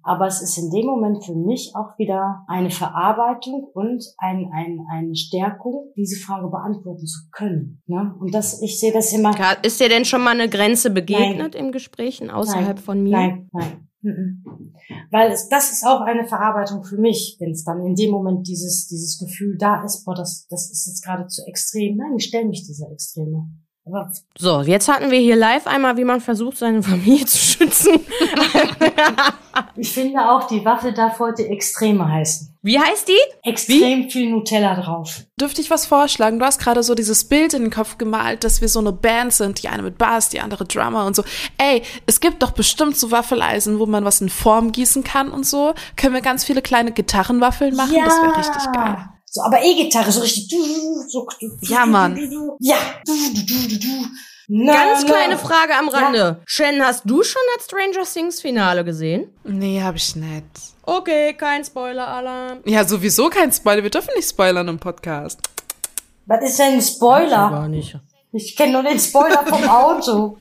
Aber 0.03 0.27
es 0.27 0.41
ist 0.41 0.57
in 0.57 0.71
dem 0.71 0.87
Moment 0.87 1.23
für 1.23 1.35
mich 1.35 1.73
auch 1.75 1.99
wieder 1.99 2.43
eine 2.49 2.71
Verarbeitung 2.71 3.69
und 3.75 4.03
ein, 4.17 4.51
ein, 4.55 4.79
eine 4.91 5.15
Stärkung, 5.15 5.93
diese 5.97 6.19
Frage 6.25 6.49
beantworten 6.49 7.05
zu 7.05 7.29
können. 7.31 7.83
Ne? 7.87 8.15
Und 8.19 8.33
das, 8.33 8.63
ich 8.63 8.81
sehe 8.81 8.91
das 8.91 9.13
immer. 9.13 9.35
Ist 9.63 9.81
dir 9.81 9.91
denn 9.91 10.07
schon 10.07 10.23
mal 10.23 10.31
eine 10.31 10.49
Grenze 10.49 10.89
begegnet 10.89 11.53
nein. 11.53 11.67
im 11.67 11.73
Gesprächen 11.73 12.31
außerhalb 12.31 12.77
nein, 12.77 12.79
von 12.79 13.03
mir? 13.03 13.11
Nein, 13.11 13.51
nein. 13.53 13.88
Weil 15.11 15.33
es, 15.33 15.49
das 15.49 15.73
ist 15.73 15.87
auch 15.87 16.01
eine 16.01 16.27
Verarbeitung 16.27 16.83
für 16.85 16.99
mich, 16.99 17.37
wenn 17.41 17.53
es 17.53 17.65
dann 17.65 17.85
in 17.85 17.95
dem 17.95 18.11
Moment 18.11 18.47
dieses, 18.47 18.87
dieses 18.89 19.19
Gefühl 19.19 19.57
da 19.59 19.85
ist, 19.85 20.05
boah, 20.05 20.15
das, 20.15 20.47
das 20.49 20.71
ist 20.71 20.87
jetzt 20.87 21.05
gerade 21.05 21.27
zu 21.27 21.43
extrem. 21.47 21.97
Nein, 21.97 22.17
ich 22.17 22.25
stelle 22.25 22.49
mich 22.49 22.67
dieser 22.67 22.91
Extreme. 22.91 23.51
So, 24.37 24.63
jetzt 24.63 24.89
hatten 24.89 25.11
wir 25.11 25.19
hier 25.19 25.37
live 25.37 25.67
einmal, 25.67 25.97
wie 25.97 26.05
man 26.05 26.21
versucht, 26.21 26.59
seine 26.59 26.83
Familie 26.89 27.27
zu 27.27 27.39
schützen. 27.39 28.01
ich 29.77 29.93
finde 29.93 30.21
auch, 30.21 30.47
die 30.47 30.65
Waffe 30.65 30.93
darf 30.93 31.19
heute 31.19 31.47
Extreme 31.49 32.11
heißen. 32.11 32.57
Wie 32.63 32.79
heißt 32.79 33.09
die? 33.09 33.49
Extrem 33.49 34.05
Wie? 34.05 34.11
viel 34.11 34.31
Nutella 34.31 34.75
drauf. 34.81 35.23
Dürfte 35.41 35.61
ich 35.61 35.71
was 35.71 35.87
vorschlagen? 35.87 36.39
Du 36.39 36.45
hast 36.45 36.61
gerade 36.61 36.83
so 36.83 36.95
dieses 36.95 37.29
Bild 37.29 37.55
in 37.55 37.63
den 37.63 37.71
Kopf 37.71 37.99
gemalt, 37.99 38.45
dass 38.45 38.61
wir 38.61 38.69
so 38.69 38.81
eine 38.81 38.93
Band 38.93 39.33
sind, 39.33 39.63
die 39.63 39.69
eine 39.69 39.83
mit 39.83 39.97
Bass, 39.97 40.29
die 40.29 40.41
andere 40.41 40.65
Drummer 40.65 41.07
und 41.07 41.15
so. 41.17 41.23
Ey, 41.57 41.83
es 42.07 42.21
gibt 42.21 42.43
doch 42.43 42.51
bestimmt 42.51 42.97
so 42.97 43.11
Waffeleisen, 43.11 43.79
wo 43.79 43.87
man 43.87 44.05
was 44.05 44.21
in 44.21 44.29
Form 44.29 44.73
gießen 44.73 45.05
kann 45.05 45.31
und 45.31 45.47
so. 45.47 45.75
Können 45.97 46.15
wir 46.15 46.21
ganz 46.21 46.45
viele 46.45 46.61
kleine 46.61 46.93
Gitarrenwaffeln 46.93 47.77
machen? 47.77 47.95
Ja. 47.95 48.05
Das 48.05 48.21
wäre 48.21 48.37
richtig 48.37 48.73
geil. 48.73 48.97
So, 49.31 49.43
aber 49.43 49.63
E-Gitarre, 49.63 50.11
so 50.11 50.21
richtig. 50.21 50.49
So, 51.09 51.27
ja, 51.63 51.85
Mann. 51.85 52.19
Ja. 52.61 52.77
Na, 54.51 54.73
Ganz 54.73 55.05
kleine 55.05 55.35
na. 55.35 55.39
Frage 55.39 55.75
am 55.79 55.89
Rande. 55.91 56.19
Ja. 56.19 56.37
Shen, 56.47 56.83
hast 56.83 57.03
du 57.05 57.23
schon 57.23 57.43
das 57.55 57.67
Stranger 57.67 58.11
Things 58.11 58.41
Finale 58.41 58.83
gesehen? 58.83 59.31
Nee, 59.45 59.83
hab 59.83 59.97
ich 59.97 60.17
nicht. 60.17 60.45
Okay, 60.83 61.35
kein 61.35 61.63
Spoiler-Alarm. 61.63 62.61
Ja, 62.65 62.83
sowieso 62.85 63.29
kein 63.29 63.53
Spoiler. 63.53 63.83
Wir 63.83 63.91
dürfen 63.91 64.11
nicht 64.17 64.31
spoilern 64.31 64.67
im 64.69 64.79
Podcast. 64.79 65.39
Was 66.25 66.43
ist 66.45 66.59
denn 66.59 66.75
ein 66.75 66.83
Spoiler? 66.83 67.51
Gar 67.51 67.69
nicht. 67.69 67.95
Ich 68.33 68.57
kenne 68.57 68.73
nur 68.73 68.83
den 68.83 68.99
Spoiler 68.99 69.45
vom 69.47 69.63
Auto. 69.69 70.39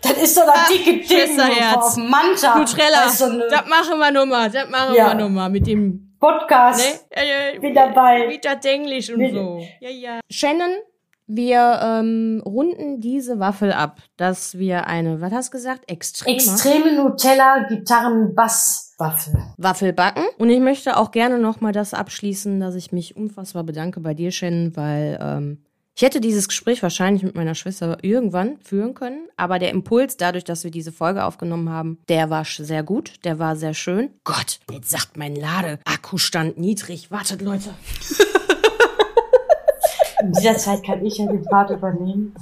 das 0.00 0.12
ist 0.12 0.34
so 0.34 0.40
das 0.46 0.68
dicke 0.68 1.06
Ding 1.06 1.40
auf 1.74 1.96
Manta. 1.96 2.58
Nutrella, 2.58 3.04
das, 3.04 3.18
so 3.18 3.26
das 3.26 3.66
machen 3.66 3.98
wir 3.98 4.10
nochmal. 4.10 4.50
Das 4.50 4.70
machen 4.70 4.94
ja. 4.94 5.08
wir 5.08 5.14
nochmal 5.14 5.50
mit 5.50 5.66
dem 5.66 6.07
Podcast. 6.18 6.80
Ne? 6.80 7.22
Ja, 7.22 7.54
ja, 7.54 7.62
wieder 7.62 7.92
bei. 7.92 8.28
Wieder 8.28 8.58
Englisch 8.62 9.10
und 9.10 9.30
so. 9.30 9.64
Ja, 9.80 9.90
ja. 9.90 10.20
Shannon, 10.30 10.70
wir 11.26 11.80
ähm, 11.82 12.42
runden 12.44 13.00
diese 13.00 13.38
Waffel 13.38 13.72
ab, 13.72 14.00
dass 14.16 14.58
wir 14.58 14.86
eine, 14.86 15.20
was 15.20 15.32
hast 15.32 15.48
du 15.48 15.58
gesagt? 15.58 15.90
Extreme. 15.90 16.36
Extreme 16.36 16.92
Nutella 16.94 17.66
Gitarren 17.68 18.34
Bass 18.34 18.94
Waffel. 18.98 19.34
Waffel 19.58 19.92
backen. 19.92 20.24
Und 20.38 20.50
ich 20.50 20.58
möchte 20.58 20.96
auch 20.96 21.10
gerne 21.12 21.38
nochmal 21.38 21.72
das 21.72 21.94
abschließen, 21.94 22.58
dass 22.58 22.74
ich 22.74 22.92
mich 22.92 23.16
unfassbar 23.16 23.62
bedanke 23.62 24.00
bei 24.00 24.14
dir, 24.14 24.32
Shannon, 24.32 24.74
weil 24.74 25.18
ähm, 25.22 25.64
ich 25.98 26.02
hätte 26.02 26.20
dieses 26.20 26.46
Gespräch 26.46 26.80
wahrscheinlich 26.84 27.24
mit 27.24 27.34
meiner 27.34 27.56
Schwester 27.56 27.98
irgendwann 28.02 28.60
führen 28.60 28.94
können, 28.94 29.26
aber 29.36 29.58
der 29.58 29.70
Impuls, 29.70 30.16
dadurch, 30.16 30.44
dass 30.44 30.62
wir 30.62 30.70
diese 30.70 30.92
Folge 30.92 31.24
aufgenommen 31.24 31.70
haben, 31.70 31.98
der 32.08 32.30
war 32.30 32.44
sehr 32.44 32.84
gut, 32.84 33.14
der 33.24 33.40
war 33.40 33.56
sehr 33.56 33.74
schön. 33.74 34.10
Gott, 34.22 34.60
jetzt 34.70 34.90
sagt 34.90 35.16
mein 35.16 35.34
Ladeakkustand 35.34 36.56
niedrig. 36.56 37.10
Wartet, 37.10 37.42
Leute. 37.42 37.70
In 40.22 40.30
dieser 40.34 40.56
Zeit 40.56 40.86
kann 40.86 41.04
ich 41.04 41.18
ja 41.18 41.26
den 41.26 41.42
Part 41.42 41.70
übernehmen. 41.70 42.32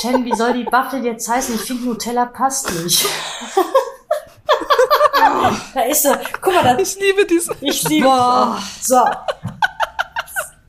Shen, 0.00 0.24
wie 0.24 0.34
soll 0.34 0.54
die 0.54 0.72
Waffel 0.72 1.04
jetzt 1.04 1.28
heißen? 1.28 1.56
Ich 1.56 1.60
finde 1.60 1.84
Nutella 1.84 2.24
passt 2.24 2.72
nicht. 2.82 3.06
da 5.74 5.80
ist 5.82 6.04
so, 6.04 6.14
guck 6.40 6.54
mal, 6.54 6.62
da. 6.62 6.78
Ich 6.78 6.98
liebe 6.98 7.26
diese. 7.26 7.54
Ich 7.60 7.86
liebe. 7.86 8.06
Boah. 8.06 8.58
So. 8.80 9.04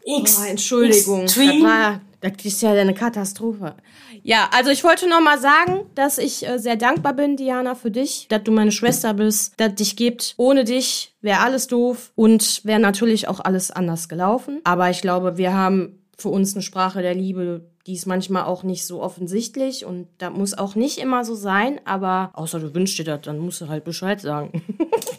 X. 0.04 0.38
Oh, 0.38 0.44
Entschuldigung. 0.44 1.22
Extreme. 1.22 1.54
Das 1.54 1.64
war 1.64 2.02
das 2.30 2.46
ist 2.46 2.62
ja 2.62 2.72
eine 2.72 2.94
Katastrophe. 2.94 3.76
Ja, 4.24 4.50
also 4.52 4.72
ich 4.72 4.84
wollte 4.84 5.08
noch 5.08 5.22
mal 5.22 5.40
sagen, 5.40 5.82
dass 5.96 6.18
ich 6.18 6.48
äh, 6.48 6.58
sehr 6.58 6.76
dankbar 6.76 7.14
bin, 7.14 7.38
Diana, 7.38 7.76
für 7.76 7.92
dich, 7.92 8.28
dass 8.30 8.44
du 8.44 8.52
meine 8.52 8.72
Schwester 8.72 9.14
bist, 9.14 9.54
dass 9.58 9.76
dich 9.76 9.96
gibt. 9.96 10.34
Ohne 10.38 10.64
dich 10.64 11.14
wäre 11.22 11.42
alles 11.42 11.68
doof 11.68 12.12
und 12.16 12.62
wäre 12.64 12.80
natürlich 12.80 13.28
auch 13.28 13.40
alles 13.40 13.72
anders 13.72 14.10
gelaufen. 14.10 14.62
Aber 14.64 14.90
ich 14.90 15.02
glaube, 15.02 15.38
wir 15.38 15.54
haben 15.54 16.00
für 16.18 16.30
uns 16.30 16.56
eine 16.56 16.62
Sprache 16.62 17.02
der 17.02 17.14
Liebe, 17.14 17.70
die 17.88 17.94
ist 17.94 18.08
manchmal 18.08 18.46
auch 18.46 18.64
nicht 18.64 18.86
so 18.86 19.02
offensichtlich 19.02 19.86
und 19.86 20.08
da 20.18 20.32
muss 20.32 20.58
auch 20.58 20.76
nicht 20.76 20.98
immer 20.98 21.24
so 21.24 21.36
sein, 21.36 21.80
aber 21.86 22.32
außer 22.34 22.60
du 22.60 22.74
wünschst 22.74 22.98
dir 22.98 23.04
das, 23.04 23.22
dann 23.22 23.38
musst 23.38 23.62
du 23.62 23.68
halt 23.68 23.84
Bescheid 23.84 24.20
sagen. 24.20 24.64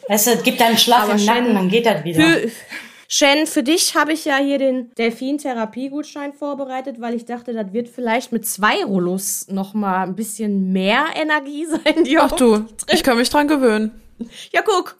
Weißt 0.09 0.27
du, 0.27 0.31
es 0.33 0.43
gibt 0.43 0.61
einen 0.61 0.79
Schlag 0.79 1.09
im 1.09 1.25
Nacken, 1.25 1.55
dann 1.55 1.69
geht 1.69 1.87
das 1.87 2.03
wieder. 2.05 2.23
Für, 2.23 2.51
Shen, 3.09 3.47
für 3.47 3.63
dich 3.63 3.95
habe 3.95 4.13
ich 4.13 4.25
ja 4.25 4.37
hier 4.39 4.59
den 4.59 4.91
Delfin-Therapie-Gutschein 4.99 6.33
vorbereitet, 6.33 7.01
weil 7.01 7.15
ich 7.15 7.25
dachte, 7.25 7.53
das 7.53 7.73
wird 7.73 7.89
vielleicht 7.89 8.33
mit 8.33 8.47
zwei 8.47 8.85
Rollos 8.85 9.47
noch 9.49 9.75
mal 9.75 10.03
ein 10.03 10.15
bisschen 10.17 10.73
mehr 10.73 11.05
Energie 11.15 11.67
sein. 11.71 12.05
Die 12.05 12.19
Ach 12.19 12.33
du, 12.33 12.65
ich 12.93 13.03
kann 13.03 13.17
mich 13.17 13.31
dran 13.31 13.49
gewöhnen. 13.49 13.93
Ja, 14.53 14.63
guck. 14.65 14.97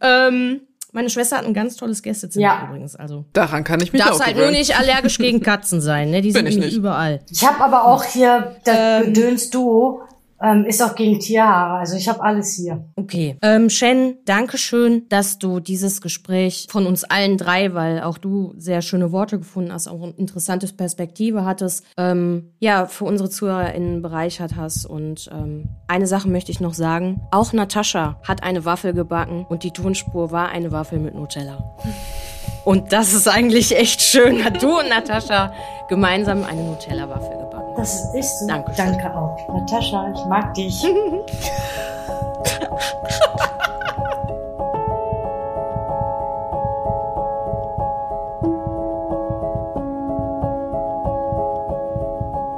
Ähm, 0.00 0.62
Meine 0.92 1.10
Schwester 1.10 1.38
hat 1.38 1.44
ein 1.46 1.54
ganz 1.54 1.76
tolles 1.76 2.02
Gästezimmer 2.02 2.44
Ja. 2.44 2.64
übrigens. 2.68 2.96
Also 2.96 3.24
Daran 3.32 3.64
kann 3.64 3.80
ich 3.80 3.92
mich 3.92 4.02
darfst 4.02 4.20
auch 4.20 4.26
halt 4.26 4.36
nur 4.36 4.50
nicht 4.50 4.78
allergisch 4.78 5.18
gegen 5.18 5.40
Katzen 5.42 5.80
sein, 5.80 6.10
ne? 6.10 6.20
Die 6.22 6.32
sind 6.32 6.40
Bin 6.44 6.46
ich 6.50 6.54
nämlich 6.56 6.72
nicht. 6.72 6.78
überall. 6.78 7.20
Ich 7.30 7.46
habe 7.46 7.60
aber 7.62 7.84
auch 7.86 8.04
hier 8.04 8.56
das 8.64 8.76
Ähm. 9.06 9.12
Gedöns 9.14 9.50
Duo, 9.50 10.02
ähm, 10.42 10.64
ist 10.64 10.82
auch 10.82 10.94
gegen 10.94 11.20
Tierhaare. 11.20 11.78
Also 11.78 11.96
ich 11.96 12.08
habe 12.08 12.22
alles 12.22 12.56
hier. 12.56 12.84
Okay. 12.96 13.36
Ähm, 13.42 13.70
Shen, 13.70 14.18
danke 14.24 14.58
schön, 14.58 15.08
dass 15.08 15.38
du 15.38 15.60
dieses 15.60 16.00
Gespräch 16.00 16.66
von 16.70 16.86
uns 16.86 17.04
allen 17.04 17.38
drei, 17.38 17.74
weil 17.74 18.02
auch 18.02 18.18
du 18.18 18.54
sehr 18.56 18.82
schöne 18.82 19.12
Worte 19.12 19.38
gefunden 19.38 19.72
hast, 19.72 19.88
auch 19.88 20.02
eine 20.02 20.12
interessante 20.12 20.66
Perspektive 20.66 21.44
hattest, 21.44 21.84
ähm, 21.96 22.52
ja, 22.58 22.86
für 22.86 23.04
unsere 23.04 23.30
ZuhörerInnen 23.30 24.02
bereichert 24.02 24.56
hast. 24.56 24.84
Und 24.84 25.30
ähm, 25.32 25.68
eine 25.86 26.06
Sache 26.06 26.28
möchte 26.28 26.50
ich 26.50 26.60
noch 26.60 26.74
sagen. 26.74 27.20
Auch 27.30 27.52
Natascha 27.52 28.20
hat 28.26 28.42
eine 28.42 28.64
Waffel 28.64 28.92
gebacken 28.92 29.46
und 29.48 29.62
die 29.62 29.70
Tonspur 29.70 30.32
war 30.32 30.48
eine 30.48 30.72
Waffel 30.72 30.98
mit 30.98 31.14
Nutella. 31.14 31.76
Und 32.64 32.92
das 32.92 33.12
ist 33.12 33.28
eigentlich 33.28 33.76
echt 33.76 34.00
schön. 34.00 34.42
Du 34.60 34.78
und 34.78 34.88
Natascha 34.88 35.52
gemeinsam 35.88 36.44
eine 36.44 36.62
Nutella-Waffel 36.62 37.38
gebacken. 37.38 37.74
Das 37.76 38.14
ist 38.14 38.40
so. 38.40 38.46
Dankeschön. 38.46 38.86
Danke 38.86 39.14
auch. 39.16 39.36
Natascha, 39.48 40.12
ich 40.14 40.24
mag 40.26 40.54
dich. 40.54 40.84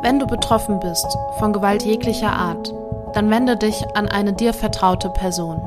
Wenn 0.03 0.19
du 0.19 0.27
betroffen 0.27 0.81
bist 0.81 1.17
von 1.39 1.55
Gewalt 1.55 1.83
jeglicher 1.83 2.31
Art, 2.31 2.75
dann 3.15 3.31
wende 3.31 3.57
dich 3.57 3.97
an 3.97 4.07
eine 4.07 4.35
dir 4.35 4.53
vertraute 4.53 5.09
Person. 5.09 5.67